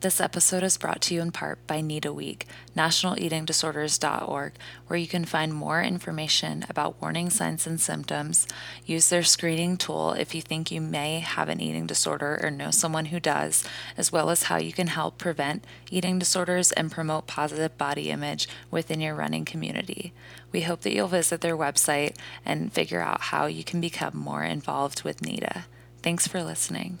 This 0.00 0.20
episode 0.20 0.62
is 0.62 0.78
brought 0.78 1.00
to 1.02 1.14
you 1.14 1.20
in 1.20 1.32
part 1.32 1.66
by 1.66 1.80
NEDA 1.80 2.14
Week, 2.14 2.46
nationaleatingdisorders.org, 2.76 4.52
where 4.86 4.96
you 4.96 5.08
can 5.08 5.24
find 5.24 5.52
more 5.52 5.82
information 5.82 6.64
about 6.70 7.02
warning 7.02 7.30
signs 7.30 7.66
and 7.66 7.80
symptoms, 7.80 8.46
use 8.86 9.08
their 9.08 9.24
screening 9.24 9.76
tool 9.76 10.12
if 10.12 10.36
you 10.36 10.40
think 10.40 10.70
you 10.70 10.80
may 10.80 11.18
have 11.18 11.48
an 11.48 11.60
eating 11.60 11.88
disorder 11.88 12.38
or 12.40 12.48
know 12.48 12.70
someone 12.70 13.06
who 13.06 13.18
does, 13.18 13.64
as 13.96 14.12
well 14.12 14.30
as 14.30 14.44
how 14.44 14.56
you 14.56 14.72
can 14.72 14.86
help 14.86 15.18
prevent 15.18 15.64
eating 15.90 16.20
disorders 16.20 16.70
and 16.70 16.92
promote 16.92 17.26
positive 17.26 17.76
body 17.76 18.10
image 18.10 18.48
within 18.70 19.00
your 19.00 19.16
running 19.16 19.44
community. 19.44 20.12
We 20.52 20.60
hope 20.60 20.82
that 20.82 20.94
you'll 20.94 21.08
visit 21.08 21.40
their 21.40 21.56
website 21.56 22.14
and 22.44 22.72
figure 22.72 23.00
out 23.00 23.20
how 23.20 23.46
you 23.46 23.64
can 23.64 23.80
become 23.80 24.16
more 24.16 24.44
involved 24.44 25.02
with 25.02 25.22
NEDA. 25.22 25.64
Thanks 26.02 26.28
for 26.28 26.44
listening. 26.44 27.00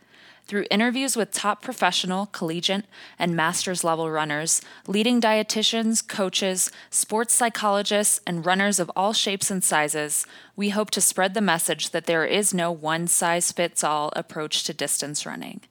Through 0.47 0.65
interviews 0.69 1.15
with 1.15 1.31
top 1.31 1.61
professional, 1.61 2.25
collegiate, 2.27 2.85
and 3.17 3.35
master's 3.35 3.83
level 3.83 4.11
runners, 4.11 4.61
leading 4.85 5.21
dietitians, 5.21 6.05
coaches, 6.05 6.71
sports 6.89 7.33
psychologists, 7.33 8.19
and 8.27 8.45
runners 8.45 8.79
of 8.79 8.91
all 8.95 9.13
shapes 9.13 9.49
and 9.49 9.63
sizes, 9.63 10.25
we 10.55 10.69
hope 10.69 10.91
to 10.91 11.01
spread 11.01 11.33
the 11.33 11.41
message 11.41 11.91
that 11.91 12.05
there 12.05 12.25
is 12.25 12.53
no 12.53 12.71
one 12.71 13.07
size 13.07 13.51
fits 13.51 13.83
all 13.83 14.11
approach 14.15 14.63
to 14.65 14.73
distance 14.73 15.25
running. 15.25 15.61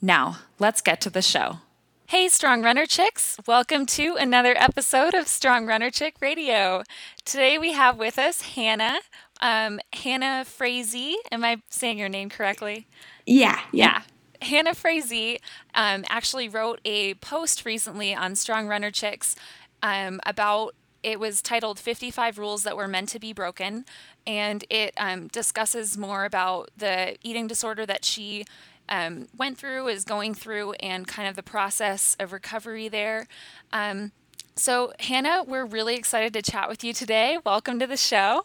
Now, 0.00 0.38
let's 0.58 0.80
get 0.80 1.00
to 1.00 1.10
the 1.10 1.22
show. 1.22 1.58
Hey, 2.06 2.28
Strong 2.28 2.62
Runner 2.62 2.86
Chicks! 2.86 3.36
Welcome 3.46 3.84
to 3.86 4.16
another 4.18 4.54
episode 4.56 5.12
of 5.12 5.28
Strong 5.28 5.66
Runner 5.66 5.90
Chick 5.90 6.14
Radio. 6.20 6.82
Today 7.24 7.58
we 7.58 7.72
have 7.72 7.98
with 7.98 8.18
us 8.18 8.40
Hannah, 8.40 9.00
um, 9.42 9.78
Hannah 9.92 10.46
Frazee. 10.46 11.18
Am 11.30 11.44
I 11.44 11.60
saying 11.68 11.98
your 11.98 12.08
name 12.08 12.30
correctly? 12.30 12.86
Yeah, 13.26 13.60
yeah. 13.72 14.02
Hannah 14.42 14.74
Frazee 14.74 15.38
um, 15.74 16.04
actually 16.08 16.48
wrote 16.48 16.80
a 16.84 17.14
post 17.14 17.64
recently 17.64 18.14
on 18.14 18.34
Strong 18.34 18.68
Runner 18.68 18.90
Chicks 18.90 19.36
um, 19.82 20.20
about 20.26 20.74
it 21.02 21.20
was 21.20 21.40
titled 21.40 21.78
55 21.78 22.38
Rules 22.38 22.64
That 22.64 22.76
Were 22.76 22.88
Meant 22.88 23.08
to 23.10 23.18
Be 23.18 23.32
Broken. 23.32 23.84
And 24.26 24.64
it 24.68 24.92
um, 24.96 25.28
discusses 25.28 25.96
more 25.96 26.24
about 26.24 26.70
the 26.76 27.16
eating 27.22 27.46
disorder 27.46 27.86
that 27.86 28.04
she 28.04 28.44
um, 28.88 29.28
went 29.36 29.58
through, 29.58 29.88
is 29.88 30.04
going 30.04 30.34
through, 30.34 30.72
and 30.74 31.06
kind 31.06 31.28
of 31.28 31.36
the 31.36 31.42
process 31.42 32.16
of 32.18 32.32
recovery 32.32 32.88
there. 32.88 33.26
Um, 33.72 34.12
so, 34.56 34.92
Hannah, 34.98 35.44
we're 35.46 35.64
really 35.64 35.94
excited 35.94 36.32
to 36.34 36.42
chat 36.42 36.68
with 36.68 36.82
you 36.82 36.92
today. 36.92 37.38
Welcome 37.44 37.78
to 37.78 37.86
the 37.86 37.96
show. 37.96 38.44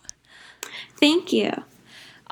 Thank 1.00 1.34
you. 1.34 1.64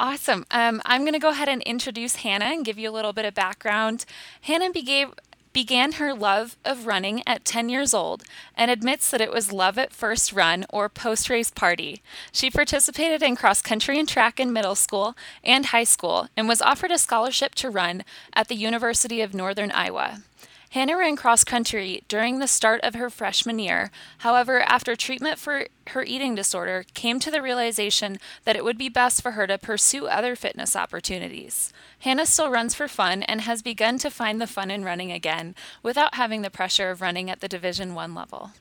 Awesome. 0.02 0.47
Um, 0.49 0.81
I'm 0.83 1.02
going 1.02 1.13
to 1.13 1.19
go 1.19 1.30
ahead 1.30 1.47
and 1.47 1.61
introduce 1.61 2.16
Hannah 2.16 2.45
and 2.45 2.66
give 2.66 2.80
you 2.80 2.89
a 2.89 2.91
little 2.91 3.13
bit 3.13 3.23
of 3.23 3.35
background. 3.35 4.03
Hannah 4.41 4.71
began, 4.71 5.11
began 5.53 5.91
her 5.94 6.11
love 6.11 6.57
of 6.66 6.88
running 6.88 7.21
at 7.27 7.45
10 7.45 7.69
years 7.69 7.94
old 7.94 8.23
and 8.57 8.72
admits 8.72 9.11
that 9.11 9.22
it 9.22 9.31
was 9.31 9.53
love 9.53 9.78
at 9.78 9.94
first 9.94 10.34
run 10.34 10.66
or 10.72 10.90
post 10.90 11.29
race 11.29 11.51
party. 11.51 12.01
She 12.31 12.50
participated 12.50 13.22
in 13.22 13.35
cross 13.35 13.61
country 13.61 14.00
and 14.00 14.09
track 14.09 14.40
in 14.40 14.51
middle 14.51 14.73
school 14.73 15.16
and 15.44 15.67
high 15.67 15.84
school 15.84 16.29
and 16.35 16.47
was 16.47 16.63
offered 16.63 16.90
a 16.90 16.97
scholarship 16.97 17.53
to 17.56 17.69
run 17.69 18.03
at 18.34 18.47
the 18.47 18.56
University 18.56 19.22
of 19.22 19.35
Northern 19.35 19.69
Iowa. 19.69 20.23
Hannah 20.72 20.96
ran 20.96 21.18
cross 21.18 21.44
country 21.44 22.02
during 22.08 22.40
the 22.40 22.48
start 22.48 22.80
of 22.82 22.96
her 22.96 23.09
freshman 23.09 23.59
year. 23.59 23.92
However, 24.20 24.62
after 24.62 24.96
treatment 24.96 25.38
for 25.38 25.68
her 25.88 26.04
eating 26.04 26.34
disorder, 26.34 26.86
came 26.94 27.20
to 27.20 27.30
the 27.30 27.42
realization 27.42 28.20
that 28.46 28.56
it 28.56 28.64
would 28.64 28.78
be 28.78 28.88
best 28.88 29.22
for 29.22 29.32
her 29.32 29.46
to 29.48 29.58
pursue 29.58 30.08
other 30.08 30.34
fitness 30.34 30.74
opportunities. 30.74 31.74
Hannah 32.00 32.26
still 32.26 32.50
runs 32.50 32.74
for 32.74 32.88
fun 32.88 33.22
and 33.24 33.42
has 33.42 33.62
begun 33.62 33.98
to 33.98 34.09
find 34.09 34.40
the 34.40 34.48
fun 34.48 34.72
in 34.72 34.86
running 34.86 35.12
again 35.12 35.56
without 35.84 36.16
having 36.16 36.42
the 36.42 36.50
pressure 36.50 36.90
of 36.90 37.02
running 37.02 37.30
at 37.30 37.42
the 37.42 37.50
Division 37.50 37.94
1 37.94 38.16
level. 38.16 38.52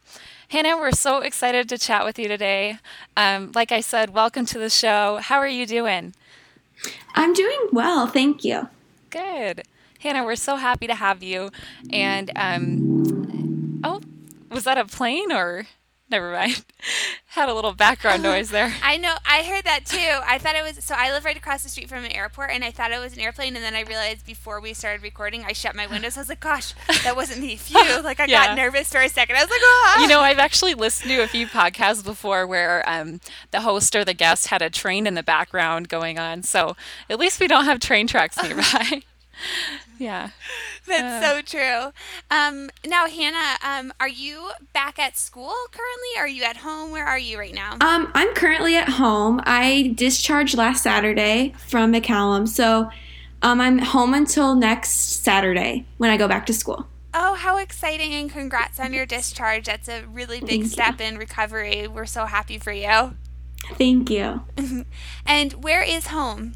Hannah, 0.48 0.76
we're 0.76 0.90
so 0.90 1.18
excited 1.18 1.68
to 1.68 1.78
chat 1.78 2.04
with 2.04 2.18
you 2.18 2.26
today. 2.26 2.78
Um, 3.16 3.52
like 3.54 3.70
I 3.70 3.80
said, 3.80 4.12
welcome 4.12 4.46
to 4.46 4.58
the 4.58 4.68
show. 4.68 5.18
How 5.22 5.36
are 5.36 5.46
you 5.46 5.64
doing? 5.64 6.14
I'm 7.14 7.32
doing 7.34 7.68
well, 7.70 8.08
thank 8.08 8.44
you. 8.44 8.68
Good. 9.10 9.62
Hannah, 10.00 10.24
we're 10.24 10.36
so 10.36 10.56
happy 10.56 10.86
to 10.86 10.94
have 10.94 11.22
you. 11.22 11.50
And 11.90 12.30
um, 12.34 13.80
oh, 13.84 14.00
was 14.50 14.64
that 14.64 14.78
a 14.78 14.84
plane 14.84 15.30
or? 15.30 15.66
Never 16.10 16.32
mind. 16.32 16.64
Had 17.26 17.48
a 17.48 17.54
little 17.54 17.72
background 17.72 18.22
noise 18.24 18.50
there. 18.50 18.74
I 18.82 18.96
know. 18.96 19.14
I 19.24 19.44
heard 19.44 19.64
that 19.64 19.86
too. 19.86 20.20
I 20.26 20.38
thought 20.38 20.56
it 20.56 20.64
was. 20.64 20.84
So 20.84 20.94
I 20.96 21.12
live 21.12 21.24
right 21.24 21.36
across 21.36 21.62
the 21.62 21.68
street 21.68 21.88
from 21.88 22.04
an 22.04 22.10
airport, 22.10 22.50
and 22.50 22.64
I 22.64 22.72
thought 22.72 22.90
it 22.90 22.98
was 22.98 23.12
an 23.12 23.20
airplane. 23.20 23.54
And 23.54 23.64
then 23.64 23.76
I 23.76 23.82
realized 23.82 24.26
before 24.26 24.60
we 24.60 24.74
started 24.74 25.02
recording, 25.02 25.44
I 25.44 25.52
shut 25.52 25.76
my 25.76 25.86
windows. 25.86 26.16
I 26.16 26.20
was 26.22 26.28
like, 26.28 26.40
"Gosh, 26.40 26.74
that 27.04 27.14
wasn't 27.14 27.42
me." 27.42 27.54
Phew! 27.58 28.02
Like 28.02 28.18
I 28.18 28.24
yeah. 28.24 28.48
got 28.48 28.56
nervous 28.56 28.90
for 28.90 29.00
a 29.00 29.08
second. 29.08 29.36
I 29.36 29.42
was 29.42 29.50
like, 29.50 29.60
"Oh." 29.62 29.98
You 30.00 30.08
know, 30.08 30.20
I've 30.20 30.40
actually 30.40 30.74
listened 30.74 31.10
to 31.10 31.22
a 31.22 31.28
few 31.28 31.46
podcasts 31.46 32.04
before 32.04 32.44
where 32.44 32.82
um, 32.88 33.20
the 33.52 33.60
host 33.60 33.94
or 33.94 34.04
the 34.04 34.14
guest 34.14 34.48
had 34.48 34.62
a 34.62 34.70
train 34.70 35.06
in 35.06 35.14
the 35.14 35.22
background 35.22 35.88
going 35.88 36.18
on. 36.18 36.42
So 36.42 36.74
at 37.08 37.20
least 37.20 37.38
we 37.38 37.46
don't 37.46 37.66
have 37.66 37.78
train 37.78 38.08
tracks 38.08 38.42
nearby. 38.42 39.02
Yeah. 40.00 40.30
That's 40.86 41.24
uh, 41.24 41.30
so 41.30 41.42
true. 41.42 41.92
Um, 42.30 42.70
now, 42.86 43.06
Hannah, 43.06 43.58
um, 43.62 43.92
are 44.00 44.08
you 44.08 44.50
back 44.72 44.98
at 44.98 45.16
school 45.16 45.54
currently? 45.70 46.18
Are 46.18 46.26
you 46.26 46.42
at 46.42 46.56
home? 46.56 46.90
Where 46.90 47.06
are 47.06 47.18
you 47.18 47.38
right 47.38 47.54
now? 47.54 47.72
Um, 47.80 48.10
I'm 48.14 48.34
currently 48.34 48.76
at 48.76 48.88
home. 48.88 49.40
I 49.44 49.92
discharged 49.94 50.56
last 50.56 50.82
Saturday 50.82 51.54
from 51.68 51.92
McCallum, 51.92 52.48
so 52.48 52.90
um, 53.42 53.60
I'm 53.60 53.78
home 53.78 54.14
until 54.14 54.54
next 54.54 55.22
Saturday 55.22 55.86
when 55.98 56.10
I 56.10 56.16
go 56.16 56.26
back 56.26 56.46
to 56.46 56.54
school. 56.54 56.86
Oh, 57.12 57.34
how 57.34 57.58
exciting 57.58 58.14
and 58.14 58.30
congrats 58.30 58.80
on 58.80 58.92
your 58.94 59.04
discharge. 59.04 59.66
That's 59.66 59.88
a 59.88 60.04
really 60.04 60.40
big 60.40 60.60
Thank 60.60 60.66
step 60.66 61.00
you. 61.00 61.06
in 61.06 61.18
recovery. 61.18 61.88
We're 61.88 62.06
so 62.06 62.24
happy 62.24 62.58
for 62.58 62.72
you. 62.72 63.16
Thank 63.74 64.10
you. 64.10 64.42
and 65.26 65.52
where 65.54 65.82
is 65.82 66.06
home? 66.08 66.54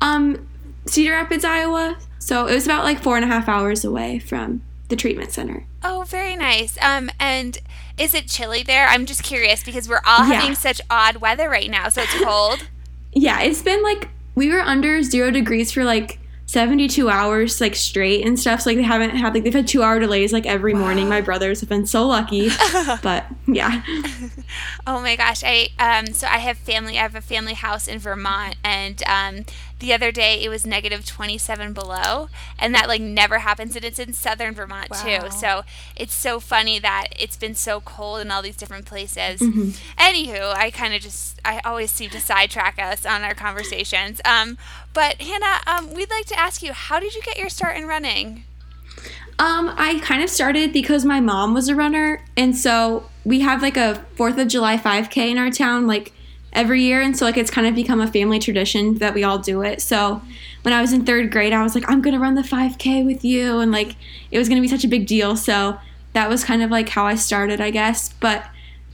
Um, 0.00 0.48
Cedar 0.86 1.12
Rapids, 1.12 1.44
Iowa. 1.44 1.98
So 2.22 2.46
it 2.46 2.54
was 2.54 2.66
about 2.66 2.84
like 2.84 3.02
four 3.02 3.16
and 3.16 3.24
a 3.24 3.28
half 3.28 3.48
hours 3.48 3.84
away 3.84 4.20
from 4.20 4.62
the 4.86 4.94
treatment 4.94 5.32
center. 5.32 5.66
Oh, 5.82 6.04
very 6.06 6.36
nice. 6.36 6.78
Um, 6.80 7.10
and 7.18 7.58
is 7.98 8.14
it 8.14 8.28
chilly 8.28 8.62
there? 8.62 8.86
I'm 8.86 9.06
just 9.06 9.24
curious 9.24 9.64
because 9.64 9.88
we're 9.88 10.02
all 10.06 10.28
yeah. 10.28 10.34
having 10.34 10.54
such 10.54 10.80
odd 10.88 11.16
weather 11.16 11.50
right 11.50 11.68
now. 11.68 11.88
So 11.88 12.02
it's 12.02 12.22
cold. 12.22 12.68
yeah, 13.12 13.40
it's 13.40 13.60
been 13.60 13.82
like 13.82 14.08
we 14.36 14.52
were 14.52 14.60
under 14.60 15.02
zero 15.02 15.32
degrees 15.32 15.72
for 15.72 15.82
like 15.82 16.20
72 16.52 17.08
hours 17.08 17.62
like 17.62 17.74
straight 17.74 18.26
and 18.26 18.38
stuff. 18.38 18.60
So 18.60 18.68
like 18.68 18.76
they 18.76 18.82
haven't 18.82 19.16
had 19.16 19.32
like 19.32 19.42
they've 19.42 19.54
had 19.54 19.66
two 19.66 19.82
hour 19.82 19.98
delays 19.98 20.34
like 20.34 20.44
every 20.44 20.74
wow. 20.74 20.80
morning. 20.80 21.08
My 21.08 21.22
brothers 21.22 21.60
have 21.60 21.70
been 21.70 21.86
so 21.86 22.06
lucky. 22.06 22.50
but 23.02 23.24
yeah. 23.46 23.82
oh 24.86 25.00
my 25.00 25.16
gosh. 25.16 25.42
I 25.42 25.68
um 25.78 26.12
so 26.12 26.26
I 26.26 26.40
have 26.40 26.58
family 26.58 26.98
I 26.98 27.02
have 27.02 27.14
a 27.14 27.22
family 27.22 27.54
house 27.54 27.88
in 27.88 27.98
Vermont 27.98 28.56
and 28.62 29.02
um 29.06 29.46
the 29.82 29.92
other 29.92 30.12
day 30.12 30.40
it 30.42 30.48
was 30.48 30.64
negative 30.64 31.04
27 31.04 31.72
below 31.72 32.28
and 32.58 32.74
that 32.74 32.86
like 32.86 33.02
never 33.02 33.40
happens 33.40 33.74
and 33.74 33.84
it's 33.84 33.98
in 33.98 34.12
southern 34.12 34.54
vermont 34.54 34.88
wow. 34.88 35.02
too 35.02 35.30
so 35.30 35.62
it's 35.96 36.14
so 36.14 36.38
funny 36.38 36.78
that 36.78 37.08
it's 37.18 37.36
been 37.36 37.54
so 37.54 37.80
cold 37.80 38.20
in 38.20 38.30
all 38.30 38.40
these 38.40 38.56
different 38.56 38.86
places 38.86 39.40
mm-hmm. 39.40 39.70
anywho 40.00 40.54
i 40.54 40.70
kind 40.70 40.94
of 40.94 41.02
just 41.02 41.40
i 41.44 41.60
always 41.64 41.90
seem 41.90 42.08
to 42.08 42.20
sidetrack 42.20 42.78
us 42.78 43.04
on 43.04 43.22
our 43.22 43.34
conversations 43.34 44.20
um, 44.24 44.56
but 44.94 45.20
hannah 45.20 45.60
um, 45.66 45.94
we'd 45.94 46.10
like 46.10 46.26
to 46.26 46.38
ask 46.38 46.62
you 46.62 46.72
how 46.72 47.00
did 47.00 47.14
you 47.14 47.22
get 47.22 47.38
your 47.38 47.48
start 47.48 47.76
in 47.76 47.86
running? 47.86 48.44
Um, 49.38 49.72
I 49.76 49.98
kind 50.00 50.22
of 50.22 50.30
started 50.30 50.72
because 50.72 51.04
my 51.04 51.18
mom 51.18 51.54
was 51.54 51.68
a 51.68 51.74
runner, 51.74 52.24
and 52.36 52.56
so 52.56 53.08
we 53.24 53.40
have 53.40 53.62
like 53.62 53.76
a 53.76 54.04
Fourth 54.14 54.38
of 54.38 54.46
July 54.46 54.76
5K 54.76 55.30
in 55.30 55.38
our 55.38 55.50
town, 55.50 55.86
like 55.86 56.12
every 56.52 56.82
year 56.82 57.00
and 57.00 57.16
so 57.16 57.24
like 57.24 57.36
it's 57.36 57.50
kind 57.50 57.66
of 57.66 57.74
become 57.74 58.00
a 58.00 58.06
family 58.06 58.38
tradition 58.38 58.96
that 58.98 59.14
we 59.14 59.24
all 59.24 59.38
do 59.38 59.62
it. 59.62 59.80
So 59.80 60.20
when 60.62 60.74
i 60.74 60.80
was 60.80 60.92
in 60.92 61.04
third 61.04 61.32
grade 61.32 61.52
i 61.52 61.62
was 61.62 61.74
like 61.74 61.88
i'm 61.88 62.02
gonna 62.02 62.20
run 62.20 62.34
the 62.34 62.42
5k 62.42 63.04
with 63.04 63.24
you 63.24 63.58
and 63.58 63.72
like 63.72 63.96
it 64.30 64.38
was 64.38 64.48
gonna 64.48 64.60
be 64.60 64.68
such 64.68 64.84
a 64.84 64.88
big 64.88 65.06
deal. 65.06 65.36
So 65.36 65.78
that 66.12 66.28
was 66.28 66.44
kind 66.44 66.62
of 66.62 66.70
like 66.70 66.90
how 66.90 67.06
i 67.06 67.14
started 67.14 67.60
i 67.60 67.70
guess. 67.70 68.12
But 68.12 68.44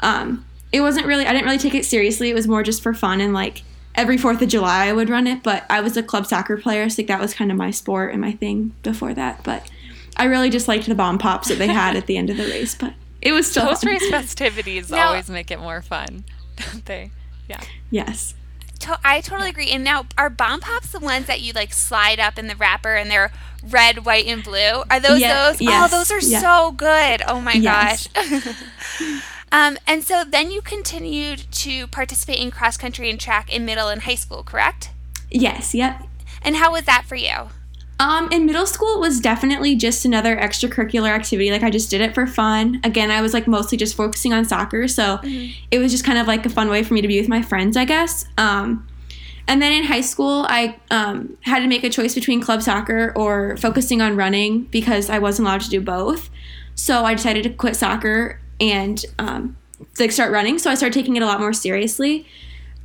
um 0.00 0.44
it 0.70 0.80
wasn't 0.82 1.06
really 1.06 1.26
i 1.26 1.32
didn't 1.32 1.46
really 1.46 1.58
take 1.58 1.74
it 1.74 1.84
seriously. 1.84 2.30
It 2.30 2.34
was 2.34 2.46
more 2.46 2.62
just 2.62 2.82
for 2.82 2.94
fun 2.94 3.20
and 3.20 3.34
like 3.34 3.62
every 3.98 4.16
Fourth 4.16 4.40
of 4.40 4.48
July 4.48 4.86
I 4.86 4.92
would 4.92 5.10
run 5.10 5.26
it. 5.26 5.42
But 5.42 5.64
I 5.68 5.80
was 5.80 5.96
a 5.96 6.02
club 6.02 6.26
soccer 6.26 6.56
player, 6.56 6.88
so 6.88 7.02
like 7.02 7.08
that 7.08 7.20
was 7.20 7.34
kind 7.34 7.50
of 7.50 7.56
my 7.56 7.70
sport 7.70 8.12
and 8.12 8.20
my 8.20 8.32
thing 8.32 8.74
before 8.82 9.12
that. 9.14 9.42
But 9.44 9.68
I 10.16 10.24
really 10.24 10.48
just 10.50 10.68
liked 10.68 10.86
the 10.86 10.94
bomb 10.94 11.18
pops 11.18 11.48
that 11.48 11.58
they 11.58 11.68
had 11.68 11.96
at 11.96 12.06
the 12.06 12.16
end 12.16 12.30
of 12.30 12.36
the 12.36 12.44
race. 12.44 12.74
But 12.74 12.94
it 13.22 13.32
was 13.32 13.50
still 13.50 13.66
post 13.66 13.84
race 13.84 14.08
festivities 14.08 14.90
Now- 14.92 15.08
always 15.08 15.28
make 15.28 15.50
it 15.50 15.58
more 15.60 15.82
fun, 15.82 16.24
don't 16.56 16.84
they? 16.86 17.10
Yeah. 17.48 17.60
Yes. 17.90 18.34
To- 18.80 18.98
I 19.04 19.20
totally 19.20 19.50
agree. 19.50 19.70
And 19.70 19.82
now, 19.82 20.06
are 20.16 20.30
bomb 20.30 20.60
pops 20.60 20.92
the 20.92 21.00
ones 21.00 21.26
that 21.26 21.40
you 21.40 21.52
like 21.52 21.72
slide 21.72 22.20
up 22.20 22.38
in 22.38 22.46
the 22.46 22.54
wrapper 22.56 22.94
and 22.94 23.10
they're 23.10 23.32
red, 23.68 24.04
white, 24.06 24.26
and 24.26 24.44
blue? 24.44 24.84
Are 24.88 25.00
those 25.00 25.18
Yeah, 25.20 25.48
those? 25.50 25.56
Oh, 25.60 25.64
yes, 25.64 25.92
oh, 25.92 25.96
those 25.98 26.10
are 26.12 26.20
yeah. 26.20 26.40
so 26.40 26.70
good. 26.72 27.22
Oh 27.26 27.40
my 27.40 27.54
Yes. 27.54 28.06
gosh. 28.14 29.22
um, 29.52 29.78
and 29.86 30.04
so 30.04 30.24
then 30.24 30.50
you 30.50 30.60
continued 30.60 31.44
to 31.52 31.86
participate 31.88 32.38
in 32.38 32.50
cross 32.50 32.76
country 32.76 33.10
and 33.10 33.18
track 33.18 33.54
in 33.54 33.64
middle 33.64 33.88
and 33.88 34.02
high 34.02 34.14
school, 34.14 34.42
correct? 34.42 34.90
Yes. 35.30 35.74
Yep. 35.74 36.02
And 36.42 36.56
how 36.56 36.72
was 36.72 36.84
that 36.84 37.04
for 37.06 37.16
you? 37.16 37.48
Um, 38.00 38.28
in 38.30 38.46
middle 38.46 38.66
school, 38.66 38.94
it 38.94 39.00
was 39.00 39.18
definitely 39.18 39.74
just 39.74 40.04
another 40.04 40.36
extracurricular 40.36 41.08
activity. 41.08 41.50
Like 41.50 41.64
I 41.64 41.70
just 41.70 41.90
did 41.90 42.00
it 42.00 42.14
for 42.14 42.26
fun. 42.26 42.80
Again, 42.84 43.10
I 43.10 43.20
was 43.20 43.34
like 43.34 43.48
mostly 43.48 43.76
just 43.76 43.96
focusing 43.96 44.32
on 44.32 44.44
soccer, 44.44 44.86
so 44.86 45.18
it 45.70 45.78
was 45.78 45.90
just 45.90 46.04
kind 46.04 46.18
of 46.18 46.28
like 46.28 46.46
a 46.46 46.48
fun 46.48 46.68
way 46.68 46.84
for 46.84 46.94
me 46.94 47.00
to 47.00 47.08
be 47.08 47.18
with 47.18 47.28
my 47.28 47.42
friends, 47.42 47.76
I 47.76 47.84
guess. 47.84 48.24
Um, 48.38 48.86
and 49.48 49.60
then 49.60 49.72
in 49.72 49.84
high 49.84 50.02
school, 50.02 50.46
I 50.48 50.76
um, 50.92 51.36
had 51.40 51.60
to 51.60 51.66
make 51.66 51.82
a 51.82 51.90
choice 51.90 52.14
between 52.14 52.40
club 52.40 52.62
soccer 52.62 53.12
or 53.16 53.56
focusing 53.56 54.00
on 54.00 54.14
running 54.14 54.64
because 54.64 55.10
I 55.10 55.18
wasn't 55.18 55.48
allowed 55.48 55.62
to 55.62 55.70
do 55.70 55.80
both. 55.80 56.30
So 56.76 57.04
I 57.04 57.14
decided 57.14 57.42
to 57.44 57.50
quit 57.50 57.74
soccer 57.74 58.38
and 58.60 59.04
um, 59.18 59.56
like 59.98 60.12
start 60.12 60.32
running. 60.32 60.58
So 60.58 60.70
I 60.70 60.74
started 60.74 60.94
taking 60.94 61.16
it 61.16 61.22
a 61.22 61.26
lot 61.26 61.40
more 61.40 61.52
seriously. 61.52 62.26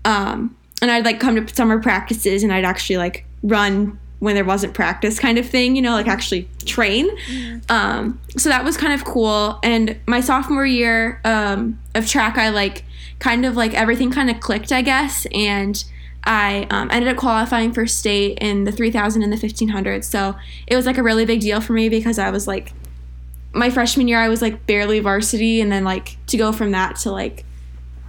Um, 0.05 0.55
and 0.81 0.91
I'd 0.91 1.05
like 1.05 1.19
come 1.19 1.35
to 1.35 1.55
summer 1.55 1.79
practices 1.79 2.43
and 2.43 2.51
I'd 2.51 2.65
actually 2.65 2.97
like 2.97 3.25
run 3.41 3.99
when 4.19 4.35
there 4.35 4.45
wasn't 4.45 4.73
practice 4.73 5.19
kind 5.19 5.37
of 5.37 5.45
thing, 5.45 5.75
you 5.75 5.81
know, 5.81 5.91
like 5.91 6.07
actually 6.07 6.47
train. 6.65 7.09
Um, 7.69 8.21
so 8.37 8.49
that 8.49 8.63
was 8.63 8.77
kind 8.77 8.93
of 8.93 9.03
cool. 9.03 9.59
And 9.63 9.99
my 10.07 10.21
sophomore 10.21 10.65
year 10.65 11.19
um, 11.25 11.79
of 11.93 12.07
track, 12.07 12.37
I 12.37 12.49
like 12.49 12.85
kind 13.19 13.45
of 13.45 13.57
like 13.57 13.73
everything 13.73 14.11
kind 14.11 14.29
of 14.29 14.39
clicked, 14.39 14.71
I 14.71 14.81
guess. 14.81 15.27
And 15.33 15.83
I 16.23 16.67
um, 16.69 16.89
ended 16.91 17.09
up 17.09 17.17
qualifying 17.17 17.73
for 17.73 17.85
state 17.85 18.37
in 18.39 18.63
the 18.63 18.71
3000 18.71 19.23
and 19.23 19.31
the 19.31 19.35
1500. 19.35 20.05
So 20.05 20.35
it 20.67 20.75
was 20.75 20.85
like 20.85 20.97
a 20.97 21.03
really 21.03 21.25
big 21.25 21.41
deal 21.41 21.59
for 21.59 21.73
me 21.73 21.89
because 21.89 22.17
I 22.17 22.29
was 22.29 22.47
like, 22.47 22.71
my 23.53 23.69
freshman 23.69 24.07
year, 24.07 24.19
I 24.19 24.29
was 24.29 24.41
like 24.41 24.65
barely 24.65 24.99
varsity. 24.99 25.61
And 25.61 25.71
then 25.71 25.83
like 25.83 26.17
to 26.27 26.37
go 26.37 26.51
from 26.51 26.71
that 26.71 26.97
to 26.97 27.11
like 27.11 27.45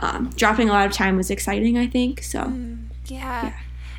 um, 0.01 0.31
dropping 0.37 0.69
a 0.69 0.73
lot 0.73 0.87
of 0.87 0.93
time 0.93 1.17
was 1.17 1.31
exciting, 1.31 1.79
I 1.79 1.87
think. 1.87 2.23
So. 2.23 2.53
Yeah. 3.07 3.53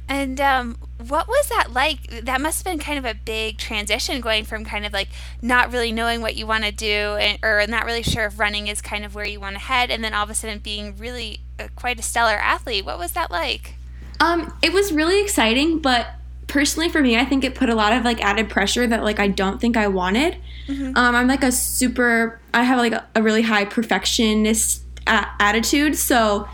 And 0.07 0.39
um, 0.39 0.77
what 1.07 1.27
was 1.27 1.49
that 1.49 1.73
like? 1.73 2.25
That 2.25 2.39
must 2.39 2.59
have 2.63 2.71
been 2.71 2.79
kind 2.79 2.99
of 2.99 3.05
a 3.05 3.15
big 3.15 3.57
transition 3.57 4.21
going 4.21 4.45
from 4.45 4.63
kind 4.63 4.85
of 4.85 4.93
like 4.93 5.07
not 5.41 5.71
really 5.71 5.91
knowing 5.91 6.21
what 6.21 6.35
you 6.35 6.45
want 6.45 6.63
to 6.63 6.71
do 6.71 6.85
and, 6.85 7.39
or 7.41 7.65
not 7.67 7.85
really 7.85 8.03
sure 8.03 8.25
if 8.25 8.39
running 8.39 8.67
is 8.67 8.81
kind 8.81 9.03
of 9.03 9.15
where 9.15 9.25
you 9.25 9.39
want 9.39 9.55
to 9.55 9.61
head, 9.61 9.89
and 9.89 10.03
then 10.03 10.13
all 10.13 10.23
of 10.23 10.29
a 10.29 10.35
sudden 10.35 10.59
being 10.59 10.95
really 10.97 11.39
uh, 11.59 11.69
quite 11.75 11.97
a 11.97 12.03
stellar 12.03 12.35
athlete. 12.35 12.85
What 12.85 12.99
was 12.99 13.13
that 13.13 13.31
like? 13.31 13.75
Um, 14.19 14.53
it 14.61 14.71
was 14.73 14.91
really 14.91 15.21
exciting, 15.21 15.79
but 15.79 16.07
personally 16.47 16.89
for 16.89 17.01
me, 17.01 17.17
I 17.17 17.25
think 17.25 17.43
it 17.43 17.55
put 17.55 17.69
a 17.69 17.75
lot 17.75 17.93
of 17.93 18.03
like 18.03 18.23
added 18.23 18.49
pressure 18.49 18.85
that 18.87 19.03
like 19.03 19.19
I 19.19 19.27
don't 19.27 19.59
think 19.59 19.77
I 19.77 19.87
wanted. 19.87 20.37
Mm-hmm. 20.67 20.97
Um, 20.97 21.15
I'm 21.15 21.27
like 21.27 21.43
a 21.43 21.51
super. 21.51 22.39
I 22.53 22.63
have 22.63 22.77
like 22.77 22.93
a, 22.93 23.05
a 23.15 23.21
really 23.21 23.41
high 23.41 23.65
perfectionist 23.65 24.83
a- 25.07 25.27
attitude, 25.39 25.95
so 25.95 26.47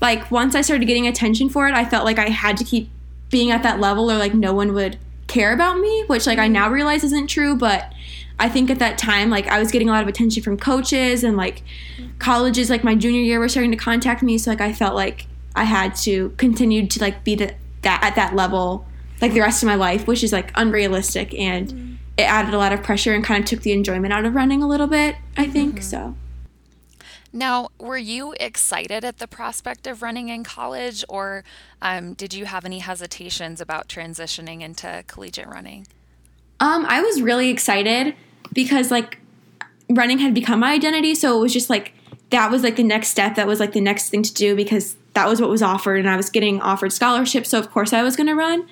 like 0.00 0.30
once 0.30 0.54
I 0.54 0.60
started 0.60 0.86
getting 0.86 1.06
attention 1.06 1.48
for 1.48 1.68
it, 1.68 1.74
I 1.74 1.84
felt 1.84 2.04
like 2.04 2.18
I 2.18 2.28
had 2.28 2.56
to 2.58 2.64
keep 2.64 2.90
being 3.30 3.50
at 3.50 3.62
that 3.62 3.80
level, 3.80 4.10
or 4.10 4.18
like 4.18 4.34
no 4.34 4.52
one 4.52 4.72
would 4.74 4.98
care 5.26 5.52
about 5.52 5.78
me, 5.78 6.04
which 6.06 6.26
like 6.26 6.38
I 6.38 6.44
mm-hmm. 6.44 6.52
now 6.52 6.70
realize 6.70 7.04
isn't 7.04 7.28
true, 7.28 7.56
but. 7.56 7.92
I 8.38 8.50
think 8.50 8.68
at 8.68 8.80
that 8.80 8.98
time, 8.98 9.30
like 9.30 9.46
I 9.46 9.58
was 9.58 9.70
getting 9.70 9.88
a 9.88 9.92
lot 9.92 10.02
of 10.02 10.08
attention 10.08 10.42
from 10.42 10.58
coaches 10.58 11.24
and 11.24 11.38
like 11.38 11.62
mm-hmm. 11.96 12.18
colleges. 12.18 12.68
Like 12.68 12.84
my 12.84 12.94
junior 12.94 13.22
year, 13.22 13.40
were 13.40 13.48
starting 13.48 13.70
to 13.70 13.78
contact 13.78 14.22
me, 14.22 14.36
so 14.36 14.50
like 14.50 14.60
I 14.60 14.74
felt 14.74 14.94
like 14.94 15.26
I 15.54 15.64
had 15.64 15.94
to 16.02 16.34
continue 16.36 16.86
to 16.86 17.00
like 17.00 17.24
be 17.24 17.34
the, 17.34 17.54
that 17.80 18.04
at 18.04 18.14
that 18.16 18.36
level 18.36 18.86
like 19.20 19.32
the 19.32 19.40
rest 19.40 19.62
of 19.62 19.66
my 19.66 19.74
life, 19.74 20.06
which 20.06 20.22
is 20.22 20.32
like 20.32 20.50
unrealistic 20.54 21.34
and 21.34 21.98
it 22.16 22.22
added 22.22 22.54
a 22.54 22.58
lot 22.58 22.72
of 22.72 22.82
pressure 22.82 23.14
and 23.14 23.22
kind 23.22 23.42
of 23.42 23.48
took 23.48 23.60
the 23.60 23.72
enjoyment 23.72 24.12
out 24.12 24.24
of 24.24 24.34
running 24.34 24.62
a 24.62 24.68
little 24.68 24.86
bit, 24.86 25.16
I 25.36 25.46
think. 25.46 25.82
So 25.82 26.14
Now, 27.32 27.68
were 27.78 27.98
you 27.98 28.34
excited 28.40 29.04
at 29.04 29.18
the 29.18 29.28
prospect 29.28 29.86
of 29.86 30.02
running 30.02 30.28
in 30.28 30.42
college, 30.42 31.04
or 31.08 31.44
um, 31.82 32.14
did 32.14 32.32
you 32.32 32.46
have 32.46 32.64
any 32.64 32.78
hesitations 32.78 33.60
about 33.60 33.88
transitioning 33.88 34.62
into 34.62 35.04
collegiate 35.06 35.48
running? 35.48 35.86
um 36.60 36.86
I 36.88 37.02
was 37.02 37.20
really 37.20 37.50
excited 37.50 38.14
because 38.52 38.90
like 38.90 39.18
running 39.90 40.18
had 40.18 40.32
become 40.32 40.60
my 40.60 40.72
identity, 40.72 41.14
so 41.14 41.38
it 41.38 41.42
was 41.42 41.52
just 41.52 41.68
like 41.68 41.92
that 42.30 42.50
was 42.50 42.62
like 42.62 42.76
the 42.76 42.82
next 42.82 43.08
step, 43.08 43.34
that 43.36 43.46
was 43.46 43.60
like 43.60 43.72
the 43.72 43.80
next 43.80 44.08
thing 44.08 44.22
to 44.22 44.34
do 44.34 44.56
because 44.56 44.96
that 45.12 45.28
was 45.28 45.40
what 45.40 45.50
was 45.50 45.62
offered 45.62 46.00
and 46.00 46.08
I 46.08 46.16
was 46.16 46.30
getting 46.30 46.60
offered 46.62 46.92
scholarships, 46.92 47.50
so 47.50 47.58
of 47.58 47.70
course 47.70 47.92
I 47.92 48.02
was 48.02 48.16
going 48.16 48.26
to 48.26 48.34
run. 48.34 48.66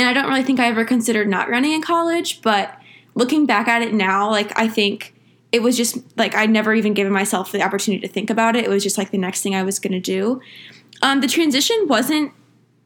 And 0.00 0.08
I 0.08 0.14
don't 0.14 0.30
really 0.30 0.42
think 0.42 0.58
I 0.58 0.68
ever 0.68 0.86
considered 0.86 1.28
not 1.28 1.50
running 1.50 1.72
in 1.72 1.82
college, 1.82 2.40
but 2.40 2.74
looking 3.14 3.44
back 3.44 3.68
at 3.68 3.82
it 3.82 3.92
now, 3.92 4.30
like 4.30 4.50
I 4.58 4.66
think 4.66 5.14
it 5.52 5.62
was 5.62 5.76
just 5.76 5.98
like 6.16 6.34
I'd 6.34 6.48
never 6.48 6.72
even 6.72 6.94
given 6.94 7.12
myself 7.12 7.52
the 7.52 7.62
opportunity 7.62 8.06
to 8.06 8.10
think 8.10 8.30
about 8.30 8.56
it. 8.56 8.64
It 8.64 8.70
was 8.70 8.82
just 8.82 8.96
like 8.96 9.10
the 9.10 9.18
next 9.18 9.42
thing 9.42 9.54
I 9.54 9.62
was 9.62 9.78
going 9.78 9.92
to 9.92 10.00
do. 10.00 10.40
Um, 11.02 11.20
the 11.20 11.26
transition 11.26 11.84
wasn't 11.86 12.32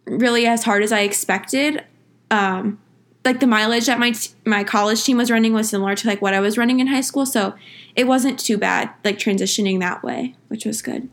really 0.07 0.45
as 0.45 0.65
hard 0.65 0.83
as 0.83 0.91
I 0.91 1.03
expected. 1.03 1.85
Um, 2.33 2.81
like 3.25 3.39
the 3.39 3.47
mileage 3.47 3.87
that 3.87 4.01
my 4.01 4.11
t- 4.11 4.33
my 4.45 4.65
college 4.65 5.05
team 5.05 5.17
was 5.17 5.31
running 5.31 5.53
was 5.53 5.71
similar 5.71 5.95
to 5.95 6.09
like 6.09 6.21
what 6.21 6.35
I 6.35 6.41
was 6.41 6.59
running 6.59 6.81
in 6.81 6.89
high 6.89 7.01
school, 7.01 7.27
so 7.27 7.55
it 7.95 8.09
wasn't 8.09 8.41
too 8.41 8.59
bad 8.59 8.91
like 9.05 9.19
transitioning 9.19 9.79
that 9.79 10.03
way, 10.03 10.35
which 10.49 10.65
was 10.65 10.83
good. 10.83 11.09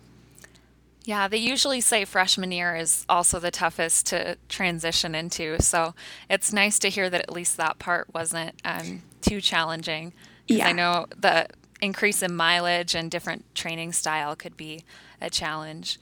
Yeah, 1.03 1.27
they 1.27 1.37
usually 1.37 1.81
say 1.81 2.05
freshman 2.05 2.51
year 2.51 2.75
is 2.75 3.05
also 3.09 3.39
the 3.39 3.49
toughest 3.49 4.05
to 4.07 4.37
transition 4.49 5.15
into. 5.15 5.59
So 5.59 5.95
it's 6.29 6.53
nice 6.53 6.77
to 6.79 6.89
hear 6.89 7.09
that 7.09 7.21
at 7.21 7.31
least 7.31 7.57
that 7.57 7.79
part 7.79 8.13
wasn't 8.13 8.53
um, 8.63 9.01
too 9.21 9.41
challenging. 9.41 10.13
Yeah. 10.47 10.67
I 10.67 10.73
know 10.73 11.07
the 11.17 11.47
increase 11.81 12.21
in 12.21 12.35
mileage 12.35 12.93
and 12.93 13.09
different 13.09 13.43
training 13.55 13.93
style 13.93 14.35
could 14.35 14.55
be 14.55 14.83
a 15.19 15.29
challenge. 15.29 15.97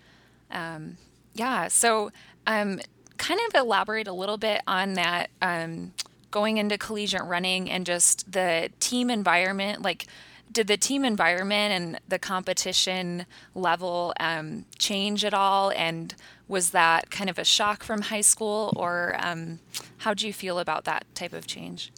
Um, 0.51 0.97
yeah, 1.33 1.69
so 1.69 2.11
um, 2.45 2.81
kind 3.17 3.39
of 3.47 3.55
elaborate 3.55 4.07
a 4.07 4.13
little 4.13 4.37
bit 4.37 4.61
on 4.67 4.93
that 4.93 5.29
um, 5.41 5.93
going 6.31 6.57
into 6.57 6.77
collegiate 6.77 7.23
running 7.23 7.69
and 7.69 7.85
just 7.85 8.29
the 8.31 8.69
team 8.79 9.09
environment. 9.09 9.81
Like, 9.81 10.07
did 10.51 10.67
the 10.67 10.77
team 10.77 11.05
environment 11.05 11.73
and 11.73 11.99
the 12.07 12.19
competition 12.19 13.25
level 13.53 14.13
um, 14.19 14.65
change 14.77 15.23
at 15.23 15.33
all? 15.33 15.71
And 15.75 16.15
was 16.47 16.71
that 16.71 17.11
kind 17.11 17.29
of 17.29 17.37
a 17.37 17.45
shock 17.45 17.83
from 17.83 18.01
high 18.01 18.21
school, 18.21 18.73
or 18.75 19.15
um, 19.19 19.59
how 19.99 20.13
do 20.13 20.25
you 20.25 20.33
feel 20.33 20.59
about 20.59 20.85
that 20.85 21.05
type 21.13 21.33
of 21.33 21.45
change? 21.45 21.91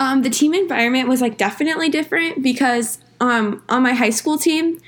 Um, 0.00 0.22
the 0.22 0.30
team 0.30 0.54
environment 0.54 1.08
was 1.08 1.20
like 1.20 1.36
definitely 1.36 1.88
different 1.88 2.42
because 2.42 2.98
um, 3.20 3.62
on 3.68 3.82
my 3.82 3.92
high 3.92 4.10
school 4.10 4.38
team, 4.38 4.80